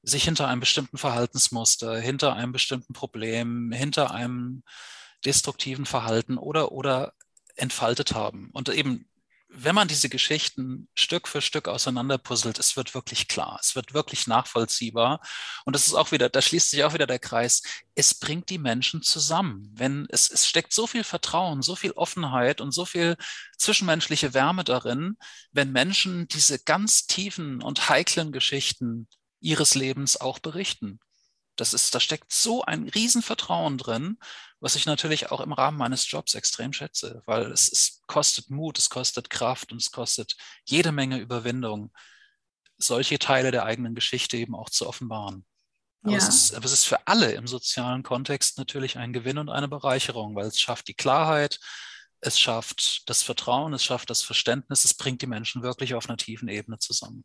sich 0.03 0.25
hinter 0.25 0.49
einem 0.49 0.61
bestimmten 0.61 0.99
Verhaltensmuster, 0.99 1.99
hinter 1.99 2.35
einem 2.35 2.53
bestimmten 2.53 2.93
Problem, 2.93 3.73
hinter 3.73 4.11
einem 4.13 4.63
destruktiven 5.25 5.87
Verhalten 5.87 6.37
oder, 6.37 6.73
oder 6.73 7.15
entfaltet 7.57 8.15
haben. 8.15 8.51
Und 8.53 8.69
eben, 8.69 9.09
wenn 9.57 9.75
man 9.75 9.89
diese 9.89 10.09
Geschichten 10.09 10.89
Stück 10.95 11.29
für 11.29 11.41
Stück 11.41 11.69
auseinanderpuzzelt, 11.69 12.59
es 12.59 12.77
wird 12.77 12.95
wirklich 12.95 13.29
klar, 13.29 13.59
es 13.61 13.77
wird 13.77 13.95
wirklich 13.95 14.27
nachvollziehbar. 14.27 15.21
Und 15.65 15.75
das 15.75 15.87
ist 15.87 15.95
auch 15.95 16.13
wieder, 16.13 16.29
da 16.29 16.43
schließt 16.43 16.71
sich 16.71 16.83
auch 16.85 16.93
wieder 16.93 17.07
der 17.07 17.21
Kreis. 17.21 17.63
Es 17.95 18.15
bringt 18.15 18.51
die 18.51 18.59
Menschen 18.59 19.03
zusammen. 19.03 19.71
Wenn 19.73 20.07
es, 20.11 20.31
es 20.31 20.47
steckt 20.47 20.73
so 20.73 20.87
viel 20.87 21.05
Vertrauen, 21.05 21.63
so 21.63 21.77
viel 21.77 21.93
Offenheit 21.93 22.61
und 22.61 22.73
so 22.73 22.85
viel 22.85 23.17
zwischenmenschliche 23.57 24.35
Wärme 24.35 24.65
darin, 24.65 25.17
wenn 25.53 25.73
Menschen 25.73 26.27
diese 26.29 26.59
ganz 26.59 27.07
tiefen 27.07 27.63
und 27.63 27.89
heiklen 27.89 28.33
Geschichten 28.33 29.09
ihres 29.41 29.75
Lebens 29.75 30.21
auch 30.21 30.41
berichten. 30.41 30.99
Das 31.57 31.73
ist, 31.73 31.95
da 31.95 32.01
steckt 32.01 32.33
so 32.33 32.63
ein 32.63 32.89
Riesenvertrauen 32.89 33.79
drin, 33.79 34.19
was 34.61 34.77
ich 34.77 34.87
natürlich 34.87 35.31
auch 35.31 35.41
im 35.41 35.53
Rahmen 35.53 35.79
meines 35.79 36.11
Jobs 36.11 36.35
extrem 36.35 36.73
schätze, 36.73 37.23
weil 37.27 37.53
es, 37.53 37.71
es 37.71 38.03
kostet 38.07 38.51
Mut, 38.51 38.79
es 38.79 38.91
kostet 38.91 39.31
Kraft 39.31 39.73
und 39.73 39.81
es 39.81 39.93
kostet 39.93 40.37
jede 40.65 40.91
Menge 40.91 41.19
Überwindung, 41.19 41.93
solche 42.79 43.19
Teile 43.19 43.51
der 43.51 43.65
eigenen 43.65 43.95
Geschichte 43.95 44.37
eben 44.37 44.55
auch 44.55 44.71
zu 44.71 44.89
offenbaren. 44.89 45.45
Aber, 46.03 46.13
ja. 46.13 46.19
es 46.19 46.29
ist, 46.29 46.55
aber 46.55 46.65
es 46.65 46.73
ist 46.73 46.85
für 46.85 47.07
alle 47.07 47.33
im 47.33 47.47
sozialen 47.47 48.03
Kontext 48.03 48.59
natürlich 48.59 48.99
ein 48.99 49.13
Gewinn 49.13 49.39
und 49.39 49.49
eine 49.49 49.69
Bereicherung, 49.69 50.35
weil 50.35 50.47
es 50.47 50.61
schafft 50.61 50.89
die 50.89 50.95
Klarheit, 50.95 51.61
es 52.21 52.39
schafft 52.39 53.09
das 53.09 53.23
Vertrauen, 53.23 53.73
es 53.75 53.85
schafft 53.85 54.11
das 54.11 54.23
Verständnis, 54.23 54.85
es 54.85 54.95
bringt 54.95 55.23
die 55.23 55.27
Menschen 55.27 55.63
wirklich 55.63 55.95
auf 55.95 56.09
einer 56.09 56.17
tiefen 56.17 56.49
Ebene 56.49 56.79
zusammen. 56.79 57.25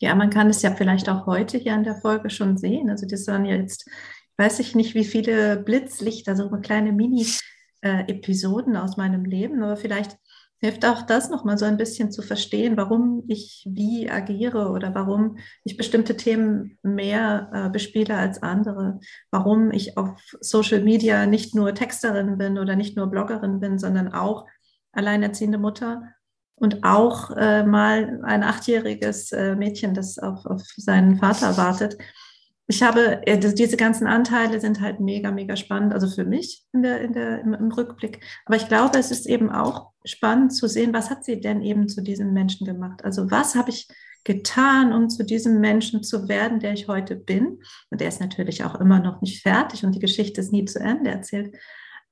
Ja, 0.00 0.14
man 0.14 0.30
kann 0.30 0.50
es 0.50 0.62
ja 0.62 0.72
vielleicht 0.72 1.08
auch 1.08 1.26
heute 1.26 1.58
hier 1.58 1.74
an 1.74 1.84
der 1.84 1.96
Folge 1.96 2.30
schon 2.30 2.56
sehen. 2.58 2.90
Also 2.90 3.06
das 3.06 3.26
waren 3.26 3.44
jetzt, 3.46 3.88
weiß 4.36 4.58
ich 4.60 4.74
nicht, 4.74 4.94
wie 4.94 5.04
viele 5.04 5.56
Blitzlichter, 5.56 6.36
so 6.36 6.50
kleine 6.50 6.92
Mini-Episoden 6.92 8.76
aus 8.76 8.96
meinem 8.96 9.24
Leben, 9.24 9.62
aber 9.62 9.76
vielleicht 9.76 10.18
hilft 10.58 10.86
auch 10.86 11.02
das 11.02 11.30
nochmal 11.30 11.58
so 11.58 11.64
ein 11.64 11.76
bisschen 11.76 12.10
zu 12.10 12.22
verstehen, 12.22 12.76
warum 12.76 13.24
ich 13.28 13.66
wie 13.70 14.10
agiere 14.10 14.70
oder 14.70 14.94
warum 14.94 15.36
ich 15.64 15.76
bestimmte 15.76 16.16
Themen 16.16 16.78
mehr 16.82 17.50
äh, 17.52 17.70
bespiele 17.70 18.16
als 18.16 18.42
andere, 18.42 19.00
warum 19.30 19.70
ich 19.70 19.98
auf 19.98 20.18
Social 20.40 20.80
Media 20.80 21.26
nicht 21.26 21.54
nur 21.54 21.74
Texterin 21.74 22.38
bin 22.38 22.58
oder 22.58 22.74
nicht 22.74 22.96
nur 22.96 23.08
Bloggerin 23.08 23.60
bin, 23.60 23.78
sondern 23.78 24.12
auch 24.12 24.46
alleinerziehende 24.92 25.58
Mutter 25.58 26.15
und 26.56 26.84
auch 26.84 27.30
äh, 27.36 27.64
mal 27.64 28.20
ein 28.24 28.42
achtjähriges 28.42 29.32
äh, 29.32 29.54
Mädchen, 29.54 29.94
das 29.94 30.18
auf, 30.18 30.44
auf 30.46 30.62
seinen 30.76 31.18
Vater 31.18 31.56
wartet. 31.56 31.96
Ich 32.66 32.82
habe, 32.82 33.24
äh, 33.26 33.38
diese 33.38 33.76
ganzen 33.76 34.06
Anteile 34.06 34.58
sind 34.60 34.80
halt 34.80 34.98
mega, 34.98 35.30
mega 35.30 35.54
spannend, 35.54 35.92
also 35.92 36.08
für 36.08 36.24
mich 36.24 36.64
in 36.72 36.82
der, 36.82 37.00
in 37.02 37.12
der, 37.12 37.40
im, 37.42 37.54
im, 37.54 37.70
Rückblick. 37.70 38.24
Aber 38.46 38.56
ich 38.56 38.66
glaube, 38.68 38.98
es 38.98 39.10
ist 39.10 39.26
eben 39.26 39.50
auch 39.50 39.92
spannend 40.04 40.52
zu 40.52 40.66
sehen, 40.66 40.92
was 40.92 41.10
hat 41.10 41.24
sie 41.24 41.40
denn 41.40 41.62
eben 41.62 41.88
zu 41.88 42.02
diesem 42.02 42.32
Menschen 42.32 42.66
gemacht? 42.66 43.04
Also 43.04 43.30
was 43.30 43.54
habe 43.54 43.70
ich 43.70 43.86
getan, 44.24 44.92
um 44.92 45.08
zu 45.08 45.24
diesem 45.24 45.60
Menschen 45.60 46.02
zu 46.02 46.28
werden, 46.28 46.58
der 46.58 46.72
ich 46.72 46.88
heute 46.88 47.14
bin? 47.14 47.60
Und 47.90 48.00
der 48.00 48.08
ist 48.08 48.20
natürlich 48.20 48.64
auch 48.64 48.80
immer 48.80 48.98
noch 48.98 49.20
nicht 49.20 49.42
fertig 49.42 49.84
und 49.84 49.94
die 49.94 50.00
Geschichte 50.00 50.40
ist 50.40 50.52
nie 50.52 50.64
zu 50.64 50.80
Ende 50.80 51.10
erzählt. 51.10 51.54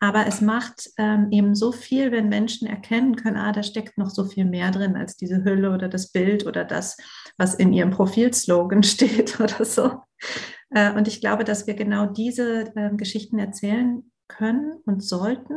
Aber 0.04 0.26
es 0.26 0.42
macht 0.42 0.90
ähm, 0.98 1.28
eben 1.30 1.54
so 1.54 1.72
viel, 1.72 2.12
wenn 2.12 2.28
Menschen 2.28 2.68
erkennen 2.68 3.16
können, 3.16 3.38
ah, 3.38 3.52
da 3.52 3.62
steckt 3.62 3.96
noch 3.96 4.10
so 4.10 4.26
viel 4.26 4.44
mehr 4.44 4.70
drin 4.70 4.96
als 4.96 5.16
diese 5.16 5.44
Hülle 5.44 5.72
oder 5.72 5.88
das 5.88 6.12
Bild 6.12 6.44
oder 6.46 6.66
das, 6.66 6.98
was 7.38 7.54
in 7.54 7.72
ihrem 7.72 7.90
Profilslogan 7.90 8.82
steht 8.82 9.40
oder 9.40 9.64
so. 9.64 10.02
Äh, 10.68 10.92
und 10.92 11.08
ich 11.08 11.22
glaube, 11.22 11.44
dass 11.44 11.66
wir 11.66 11.72
genau 11.72 12.04
diese 12.04 12.76
äh, 12.76 12.94
Geschichten 12.94 13.38
erzählen 13.38 14.02
können 14.28 14.74
und 14.84 15.02
sollten, 15.02 15.54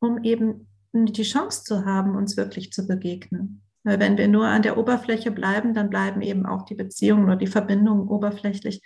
um 0.00 0.24
eben 0.24 0.66
die 0.92 1.22
Chance 1.22 1.62
zu 1.62 1.84
haben, 1.84 2.16
uns 2.16 2.36
wirklich 2.36 2.72
zu 2.72 2.88
begegnen. 2.88 3.62
Weil 3.84 4.00
wenn 4.00 4.18
wir 4.18 4.26
nur 4.26 4.48
an 4.48 4.62
der 4.62 4.78
Oberfläche 4.78 5.30
bleiben, 5.30 5.74
dann 5.74 5.90
bleiben 5.90 6.22
eben 6.22 6.44
auch 6.44 6.64
die 6.64 6.74
Beziehungen 6.74 7.26
oder 7.26 7.36
die 7.36 7.46
Verbindungen 7.46 8.08
oberflächlich. 8.08 8.82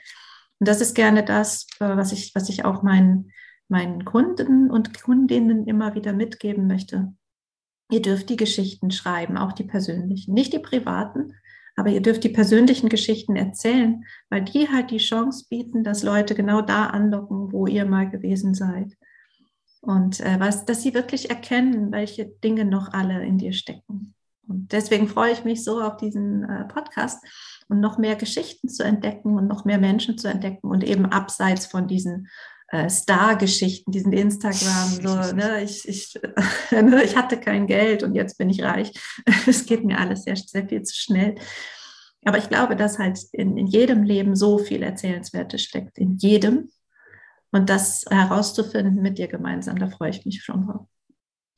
Und 0.59 0.69
das 0.69 0.83
ist 0.83 0.95
gerne 0.95 1.25
das, 1.25 1.69
äh, 1.81 1.97
was 1.97 2.13
ich, 2.13 2.35
was 2.35 2.51
ich 2.51 2.67
auch 2.67 2.83
meinen 2.83 3.31
meinen 3.69 4.05
Kunden 4.05 4.71
und 4.71 5.03
Kundinnen 5.03 5.67
immer 5.67 5.95
wieder 5.95 6.13
mitgeben 6.13 6.67
möchte. 6.67 7.15
Ihr 7.91 8.03
dürft 8.03 8.29
die 8.31 8.37
Geschichten 8.37 8.91
schreiben, 8.91 9.37
auch 9.37 9.53
die 9.53 9.65
persönlichen, 9.65 10.35
nicht 10.35 10.53
die 10.53 10.59
privaten, 10.59 11.35
aber 11.77 11.91
ihr 11.91 12.03
dürft 12.03 12.25
die 12.25 12.29
persönlichen 12.31 12.89
Geschichten 12.89 13.37
erzählen, 13.37 14.05
weil 14.31 14.43
die 14.43 14.69
halt 14.69 14.91
die 14.91 14.99
Chance 14.99 15.47
bieten, 15.49 15.83
dass 15.83 16.03
Leute 16.03 16.35
genau 16.35 16.61
da 16.61 16.87
anlocken, 16.87 17.53
wo 17.53 17.67
ihr 17.67 17.85
mal 17.85 18.09
gewesen 18.09 18.55
seid. 18.55 18.97
Und 19.81 20.21
äh, 20.21 20.37
was, 20.39 20.65
dass 20.65 20.83
sie 20.83 20.95
wirklich 20.95 21.31
erkennen, 21.31 21.93
welche 21.93 22.27
Dinge 22.27 22.65
noch 22.65 22.93
alle 22.93 23.25
in 23.25 23.39
dir 23.39 23.53
stecken. 23.53 24.15
Und 24.47 24.73
deswegen 24.73 25.09
freue 25.09 25.33
ich 25.33 25.45
mich 25.45 25.65
so 25.65 25.81
auf 25.81 25.97
diesen 25.97 26.45
äh, 26.45 26.65
Podcast 26.67 27.25
und 27.69 27.81
noch 27.81 27.99
mehr 27.99 28.17
Geschichten 28.17 28.69
zu 28.69 28.83
entdecken 28.83 29.37
und 29.37 29.47
noch 29.47 29.65
mehr 29.65 29.79
Menschen 29.79 30.17
zu 30.17 30.29
entdecken 30.29 30.69
und 30.69 30.85
eben 30.85 31.07
abseits 31.07 31.67
von 31.67 31.89
diesen 31.89 32.29
äh, 32.75 32.91
Star-Geschichten, 32.91 33.93
diesen 33.93 34.13
Instagram, 34.13 34.89
so, 35.01 35.15
ne, 35.35 35.63
ich, 35.63 35.89
ich, 35.89 36.21
ne, 36.73 37.05
ich 37.05 37.17
hatte 37.17 37.39
kein 37.39 37.69
Geld 37.69 38.03
und 38.03 38.15
jetzt 38.17 38.37
bin 38.37 38.51
ich 38.51 38.63
reich. 38.63 38.93
Es 39.47 39.65
geht 39.67 39.85
mir 39.85 39.99
alles 39.99 40.25
sehr, 40.25 40.37
sehr 40.37 40.69
viel 40.69 40.83
zu 40.83 40.95
schnell. 40.97 41.37
Aber 42.25 42.39
ich 42.39 42.49
glaube, 42.49 42.75
dass 42.75 42.99
halt 42.99 43.19
in, 43.33 43.57
in 43.57 43.67
jedem 43.67 44.03
Leben 44.03 44.35
so 44.35 44.59
viel 44.59 44.83
Erzählenswertes 44.83 45.63
steckt, 45.63 45.99
in 45.99 46.17
jedem. 46.17 46.71
Und 47.53 47.71
das 47.71 48.05
herauszufinden 48.11 49.01
mit 49.01 49.19
dir 49.19 49.29
gemeinsam, 49.29 49.79
da 49.79 49.87
freue 49.87 50.11
ich 50.11 50.25
mich 50.25 50.43
schon 50.43 50.67
drauf. 50.67 50.87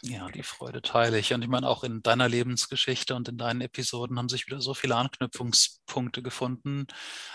Ja, 0.02 0.28
die 0.28 0.42
Freude 0.42 0.82
teile 0.82 1.18
ich. 1.18 1.32
Und 1.32 1.42
ich 1.42 1.48
meine, 1.48 1.68
auch 1.68 1.82
in 1.82 2.02
deiner 2.02 2.28
Lebensgeschichte 2.28 3.14
und 3.14 3.28
in 3.28 3.38
deinen 3.38 3.62
Episoden 3.62 4.18
haben 4.18 4.28
sich 4.28 4.46
wieder 4.46 4.60
so 4.60 4.74
viele 4.74 4.94
Anknüpfungspunkte 4.94 6.22
gefunden. 6.22 6.86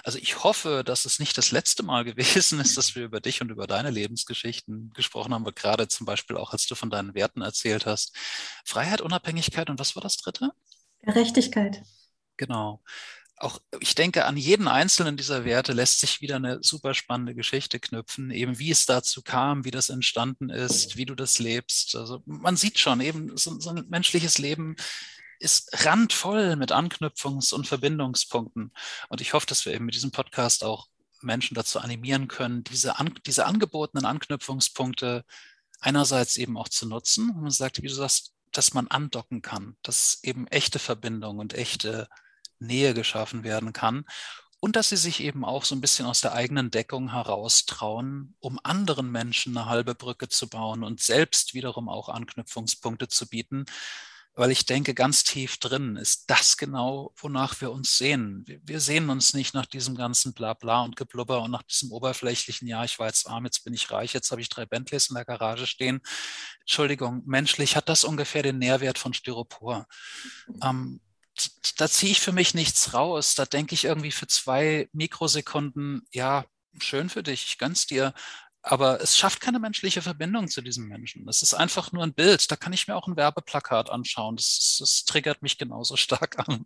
Also 0.03 0.19
ich 0.19 0.43
hoffe, 0.43 0.83
dass 0.85 1.05
es 1.05 1.19
nicht 1.19 1.37
das 1.37 1.51
letzte 1.51 1.83
Mal 1.83 2.03
gewesen 2.05 2.59
ist, 2.59 2.77
dass 2.77 2.95
wir 2.95 3.03
über 3.03 3.19
dich 3.19 3.41
und 3.41 3.49
über 3.49 3.65
deine 3.67 3.89
Lebensgeschichten 3.89 4.91
gesprochen 4.93 5.33
haben, 5.33 5.41
aber 5.41 5.53
gerade 5.53 5.87
zum 5.87 6.05
Beispiel 6.05 6.37
auch, 6.37 6.53
als 6.53 6.67
du 6.67 6.75
von 6.75 6.91
deinen 6.91 7.15
Werten 7.15 7.41
erzählt 7.41 7.85
hast. 7.87 8.15
Freiheit, 8.63 9.01
Unabhängigkeit 9.01 9.69
und 9.69 9.79
was 9.79 9.95
war 9.95 10.03
das 10.03 10.17
dritte? 10.17 10.51
Gerechtigkeit. 11.01 11.83
Genau. 12.37 12.81
Auch, 13.43 13.59
ich 13.79 13.95
denke, 13.95 14.25
an 14.25 14.37
jeden 14.37 14.67
einzelnen 14.67 15.17
dieser 15.17 15.45
Werte 15.45 15.73
lässt 15.73 15.99
sich 15.99 16.21
wieder 16.21 16.35
eine 16.35 16.59
super 16.61 16.93
spannende 16.93 17.35
Geschichte 17.35 17.79
knüpfen, 17.79 18.31
eben 18.31 18.59
wie 18.59 18.71
es 18.71 18.85
dazu 18.85 19.21
kam, 19.21 19.65
wie 19.65 19.71
das 19.71 19.89
entstanden 19.89 20.49
ist, 20.49 20.97
wie 20.97 21.05
du 21.05 21.15
das 21.15 21.39
lebst. 21.39 21.95
Also 21.95 22.21
man 22.25 22.55
sieht 22.55 22.79
schon, 22.79 23.01
eben 23.01 23.35
so, 23.37 23.59
so 23.59 23.71
ein 23.71 23.85
menschliches 23.89 24.37
Leben 24.37 24.75
ist 25.39 25.85
randvoll 25.85 26.55
mit 26.55 26.71
Anknüpfungs- 26.71 27.53
und 27.53 27.67
Verbindungspunkten. 27.67 28.71
Und 29.09 29.21
ich 29.21 29.33
hoffe, 29.33 29.47
dass 29.47 29.65
wir 29.65 29.73
eben 29.73 29.85
mit 29.85 29.95
diesem 29.95 30.11
Podcast 30.11 30.63
auch 30.63 30.87
Menschen 31.21 31.55
dazu 31.55 31.79
animieren 31.79 32.27
können, 32.27 32.63
diese, 32.63 32.99
an, 32.99 33.13
diese 33.25 33.45
angebotenen 33.45 34.05
Anknüpfungspunkte 34.05 35.25
einerseits 35.79 36.37
eben 36.37 36.57
auch 36.57 36.69
zu 36.69 36.87
nutzen. 36.87 37.31
Und 37.31 37.41
man 37.41 37.51
sagt, 37.51 37.81
wie 37.81 37.87
du 37.87 37.93
sagst, 37.93 38.33
dass 38.51 38.73
man 38.73 38.87
andocken 38.87 39.41
kann, 39.41 39.77
dass 39.81 40.19
eben 40.23 40.45
echte 40.47 40.77
Verbindung 40.77 41.39
und 41.39 41.53
echte 41.53 42.07
Nähe 42.61 42.93
geschaffen 42.93 43.43
werden 43.43 43.73
kann 43.73 44.05
und 44.61 44.75
dass 44.75 44.89
sie 44.89 44.97
sich 44.97 45.21
eben 45.21 45.43
auch 45.43 45.65
so 45.65 45.75
ein 45.75 45.81
bisschen 45.81 46.05
aus 46.05 46.21
der 46.21 46.33
eigenen 46.33 46.69
Deckung 46.69 47.11
heraustrauen, 47.11 48.35
um 48.39 48.59
anderen 48.63 49.11
Menschen 49.11 49.57
eine 49.57 49.67
halbe 49.67 49.95
Brücke 49.95 50.29
zu 50.29 50.47
bauen 50.47 50.83
und 50.83 51.01
selbst 51.01 51.55
wiederum 51.55 51.89
auch 51.89 52.09
Anknüpfungspunkte 52.09 53.07
zu 53.07 53.27
bieten, 53.27 53.65
weil 54.35 54.51
ich 54.51 54.65
denke, 54.65 54.93
ganz 54.93 55.23
tief 55.23 55.57
drin 55.57 55.97
ist 55.97 56.29
das 56.29 56.57
genau, 56.57 57.11
wonach 57.17 57.59
wir 57.59 57.71
uns 57.71 57.97
sehen. 57.97 58.45
Wir, 58.63 58.79
sehen 58.79 59.09
uns 59.09 59.33
nicht 59.33 59.55
nach 59.55 59.65
diesem 59.65 59.95
ganzen 59.95 60.33
Blabla 60.33 60.83
und 60.83 60.95
Geblubber 60.95 61.41
und 61.41 61.51
nach 61.51 61.63
diesem 61.63 61.91
oberflächlichen, 61.91 62.67
ja, 62.67 62.83
ich 62.83 62.99
war 62.99 63.07
jetzt 63.07 63.27
arm, 63.27 63.45
jetzt 63.45 63.65
bin 63.65 63.73
ich 63.73 63.89
reich, 63.89 64.13
jetzt 64.13 64.31
habe 64.31 64.41
ich 64.41 64.49
drei 64.49 64.67
Bentleys 64.67 65.09
in 65.09 65.15
der 65.15 65.25
Garage 65.25 65.65
stehen. 65.65 66.01
Entschuldigung, 66.61 67.23
menschlich 67.25 67.75
hat 67.75 67.89
das 67.89 68.03
ungefähr 68.03 68.43
den 68.43 68.59
Nährwert 68.59 68.99
von 68.99 69.13
Styropor. 69.13 69.87
Ähm, 70.61 71.01
da 71.77 71.89
ziehe 71.89 72.11
ich 72.11 72.21
für 72.21 72.31
mich 72.31 72.53
nichts 72.53 72.93
raus. 72.93 73.35
Da 73.35 73.45
denke 73.45 73.75
ich 73.75 73.85
irgendwie 73.85 74.11
für 74.11 74.27
zwei 74.27 74.89
Mikrosekunden, 74.93 76.07
ja, 76.11 76.45
schön 76.79 77.09
für 77.09 77.23
dich, 77.23 77.45
ich 77.45 77.57
gönn's 77.57 77.85
dir 77.87 78.13
aber 78.63 79.01
es 79.01 79.17
schafft 79.17 79.41
keine 79.41 79.59
menschliche 79.59 80.01
Verbindung 80.01 80.47
zu 80.47 80.61
diesem 80.61 80.87
Menschen. 80.87 81.27
Es 81.27 81.41
ist 81.41 81.53
einfach 81.53 81.91
nur 81.91 82.03
ein 82.03 82.13
Bild. 82.13 82.51
Da 82.51 82.55
kann 82.55 82.73
ich 82.73 82.87
mir 82.87 82.95
auch 82.95 83.07
ein 83.07 83.17
Werbeplakat 83.17 83.89
anschauen. 83.89 84.35
Das, 84.35 84.77
das 84.79 85.05
triggert 85.05 85.41
mich 85.41 85.57
genauso 85.57 85.95
stark 85.97 86.37
an. 86.47 86.65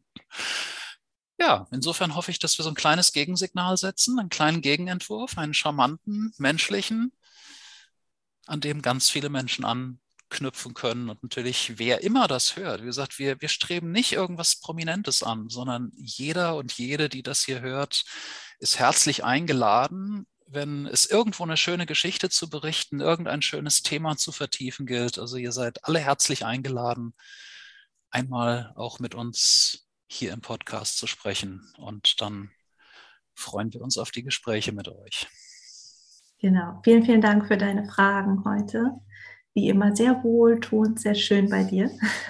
Ja, 1.38 1.68
insofern 1.72 2.16
hoffe 2.16 2.32
ich, 2.32 2.40
dass 2.40 2.58
wir 2.58 2.64
so 2.64 2.70
ein 2.70 2.76
kleines 2.76 3.12
Gegensignal 3.14 3.78
setzen, 3.78 4.20
einen 4.20 4.30
kleinen 4.30 4.62
Gegenentwurf, 4.62 5.38
einen 5.38 5.54
charmanten, 5.54 6.34
menschlichen, 6.38 7.12
an 8.46 8.62
dem 8.62 8.82
ganz 8.82 9.10
viele 9.10 9.30
Menschen 9.30 9.66
anknüpfen 10.36 10.74
können. 10.74 11.10
Und 11.10 11.24
natürlich, 11.24 11.78
wer 11.78 12.04
immer 12.04 12.28
das 12.28 12.56
hört, 12.56 12.82
wie 12.82 12.88
gesagt, 12.88 13.20
wir, 13.20 13.42
wir 13.42 13.48
streben 13.48 13.92
nicht 13.92 14.12
irgendwas 14.12 14.60
Prominentes 14.60 15.24
an, 15.24 15.50
sondern 15.50 15.92
jeder 15.96 16.56
und 16.58 16.74
jede, 16.74 17.10
die 17.10 17.24
das 17.24 17.44
hier 17.44 17.62
hört, 17.62 18.04
ist 18.60 18.80
herzlich 18.80 19.24
eingeladen, 19.24 20.28
wenn 20.48 20.86
es 20.86 21.06
irgendwo 21.06 21.44
eine 21.44 21.58
schöne 21.58 21.86
Geschichte 21.86 22.30
zu 22.30 22.50
berichten, 22.50 23.00
irgendein 23.00 23.42
schönes 23.42 23.82
Thema 23.82 24.18
zu 24.18 24.32
vertiefen 24.32 24.86
gilt. 24.86 25.18
Also 25.18 25.38
ihr 25.38 25.52
seid 25.52 25.84
alle 25.86 26.00
herzlich 26.00 26.46
eingeladen, 26.46 27.14
einmal 28.12 28.74
auch 28.76 29.00
mit 29.00 29.16
uns 29.16 29.88
hier 30.08 30.34
im 30.34 30.42
Podcast 30.42 30.98
zu 30.98 31.08
sprechen. 31.08 31.62
Und 31.78 32.22
dann 32.22 32.52
freuen 33.34 33.74
wir 33.74 33.82
uns 33.82 33.98
auf 33.98 34.12
die 34.12 34.24
Gespräche 34.24 34.72
mit 34.72 34.88
euch. 34.88 35.28
Genau. 36.40 36.80
Vielen, 36.84 37.04
vielen 37.04 37.22
Dank 37.22 37.48
für 37.48 37.58
deine 37.58 37.90
Fragen 37.90 38.44
heute. 38.46 38.92
Wie 39.56 39.70
immer 39.70 39.96
sehr 39.96 40.22
wohltuend, 40.22 41.00
sehr 41.00 41.16
schön 41.16 41.50
bei 41.50 41.64
dir. 41.64 41.90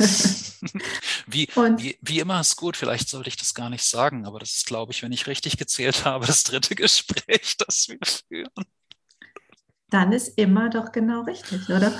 wie, 1.25 1.47
wie, 1.77 1.97
wie, 1.99 2.19
immer 2.19 2.39
ist 2.39 2.55
gut, 2.55 2.77
vielleicht 2.77 3.09
sollte 3.09 3.29
ich 3.29 3.35
das 3.35 3.55
gar 3.55 3.71
nicht 3.71 3.83
sagen, 3.83 4.27
aber 4.27 4.37
das 4.37 4.57
ist, 4.57 4.67
glaube 4.67 4.91
ich, 4.91 5.01
wenn 5.01 5.11
ich 5.11 5.25
richtig 5.25 5.57
gezählt 5.57 6.05
habe, 6.05 6.27
das 6.27 6.43
dritte 6.43 6.75
Gespräch, 6.75 7.57
das 7.57 7.89
wir 7.89 7.97
führen. 8.27 8.65
Dann 9.89 10.11
ist 10.11 10.37
immer 10.37 10.69
doch 10.69 10.91
genau 10.91 11.23
richtig, 11.23 11.67
oder? 11.69 11.99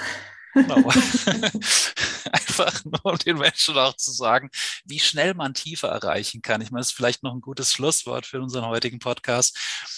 Genau. 0.56 0.78
Einfach 2.32 2.86
nur, 2.86 3.06
um 3.06 3.18
den 3.18 3.38
Menschen 3.38 3.78
auch 3.78 3.96
zu 3.96 4.12
sagen, 4.12 4.50
wie 4.86 5.00
schnell 5.00 5.34
man 5.34 5.54
Tiefe 5.54 5.88
erreichen 5.88 6.42
kann. 6.42 6.62
Ich 6.62 6.72
meine, 6.72 6.80
das 6.80 6.90
ist 6.90 6.96
vielleicht 6.96 7.24
noch 7.24 7.34
ein 7.34 7.42
gutes 7.42 7.74
Schlusswort 7.74 8.26
für 8.26 8.42
unseren 8.42 8.66
heutigen 8.66 9.00
Podcast, 9.00 9.58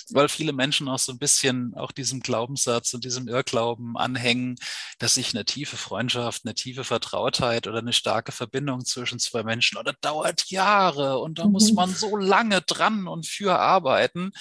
weil 0.09 0.27
viele 0.29 0.53
Menschen 0.53 0.89
auch 0.89 0.97
so 0.99 1.11
ein 1.11 1.19
bisschen 1.19 1.73
auch 1.75 1.91
diesem 1.91 2.21
Glaubenssatz 2.21 2.93
und 2.93 3.05
diesem 3.05 3.27
Irrglauben 3.27 3.95
anhängen, 3.97 4.55
dass 4.97 5.13
sich 5.13 5.33
eine 5.33 5.45
tiefe 5.45 5.77
Freundschaft, 5.77 6.41
eine 6.43 6.55
tiefe 6.55 6.83
Vertrautheit 6.83 7.67
oder 7.67 7.77
eine 7.77 7.93
starke 7.93 8.31
Verbindung 8.31 8.83
zwischen 8.83 9.19
zwei 9.19 9.43
Menschen 9.43 9.77
oder 9.77 9.93
dauert 9.93 10.49
Jahre 10.49 11.19
und 11.19 11.37
da 11.37 11.45
muss 11.45 11.69
mhm. 11.69 11.75
man 11.75 11.93
so 11.93 12.17
lange 12.17 12.61
dran 12.61 13.07
und 13.07 13.27
für 13.27 13.59
arbeiten. 13.59 14.31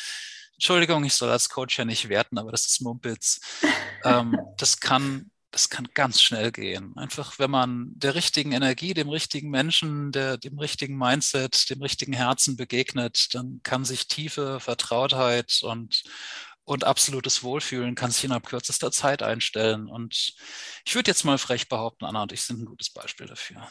Entschuldigung, 0.55 1.05
ich 1.05 1.13
soll 1.13 1.31
als 1.31 1.51
Coach 1.51 1.79
ja 1.79 1.85
nicht 1.85 2.09
werten, 2.09 2.39
aber 2.39 2.51
das 2.51 2.65
ist 2.65 2.81
Mumpitz. 2.81 3.41
ähm, 4.05 4.39
das 4.57 4.81
kann 4.81 5.31
das 5.57 5.71
kann 5.71 5.89
ganz 5.95 6.21
schnell 6.21 6.53
gehen. 6.53 6.95
Einfach, 6.99 7.39
wenn 7.39 7.51
man 7.51 7.91
der 7.95 8.15
richtigen 8.15 8.53
Energie, 8.53 8.93
dem 8.93 9.09
richtigen 9.09 9.49
Menschen, 9.49 10.13
der, 10.13 10.37
dem 10.37 10.59
richtigen 10.59 10.99
Mindset, 10.99 11.71
dem 11.71 11.81
richtigen 11.81 12.13
Herzen 12.13 12.59
begegnet, 12.59 13.35
dann 13.35 13.61
kann 13.63 13.87
sich 13.87 14.07
tiefe 14.07 14.61
Vertrautheit 14.61 15.61
und, 15.63 16.03
und 16.65 16.85
absolutes 16.85 17.43
Wohlfühlen 17.43 17.95
kann 17.95 18.11
sich 18.11 18.25
innerhalb 18.25 18.45
kürzester 18.45 18.93
Zeit 18.93 19.23
einstellen. 19.23 19.89
Und 19.89 20.35
ich 20.85 20.95
würde 20.95 21.11
jetzt 21.11 21.25
mal 21.25 21.39
frech 21.39 21.71
behaupten, 21.71 22.05
Anna 22.05 22.25
und 22.25 22.33
ich 22.33 22.43
sind 22.43 22.61
ein 22.61 22.67
gutes 22.67 22.91
Beispiel 22.91 23.27
dafür. 23.27 23.67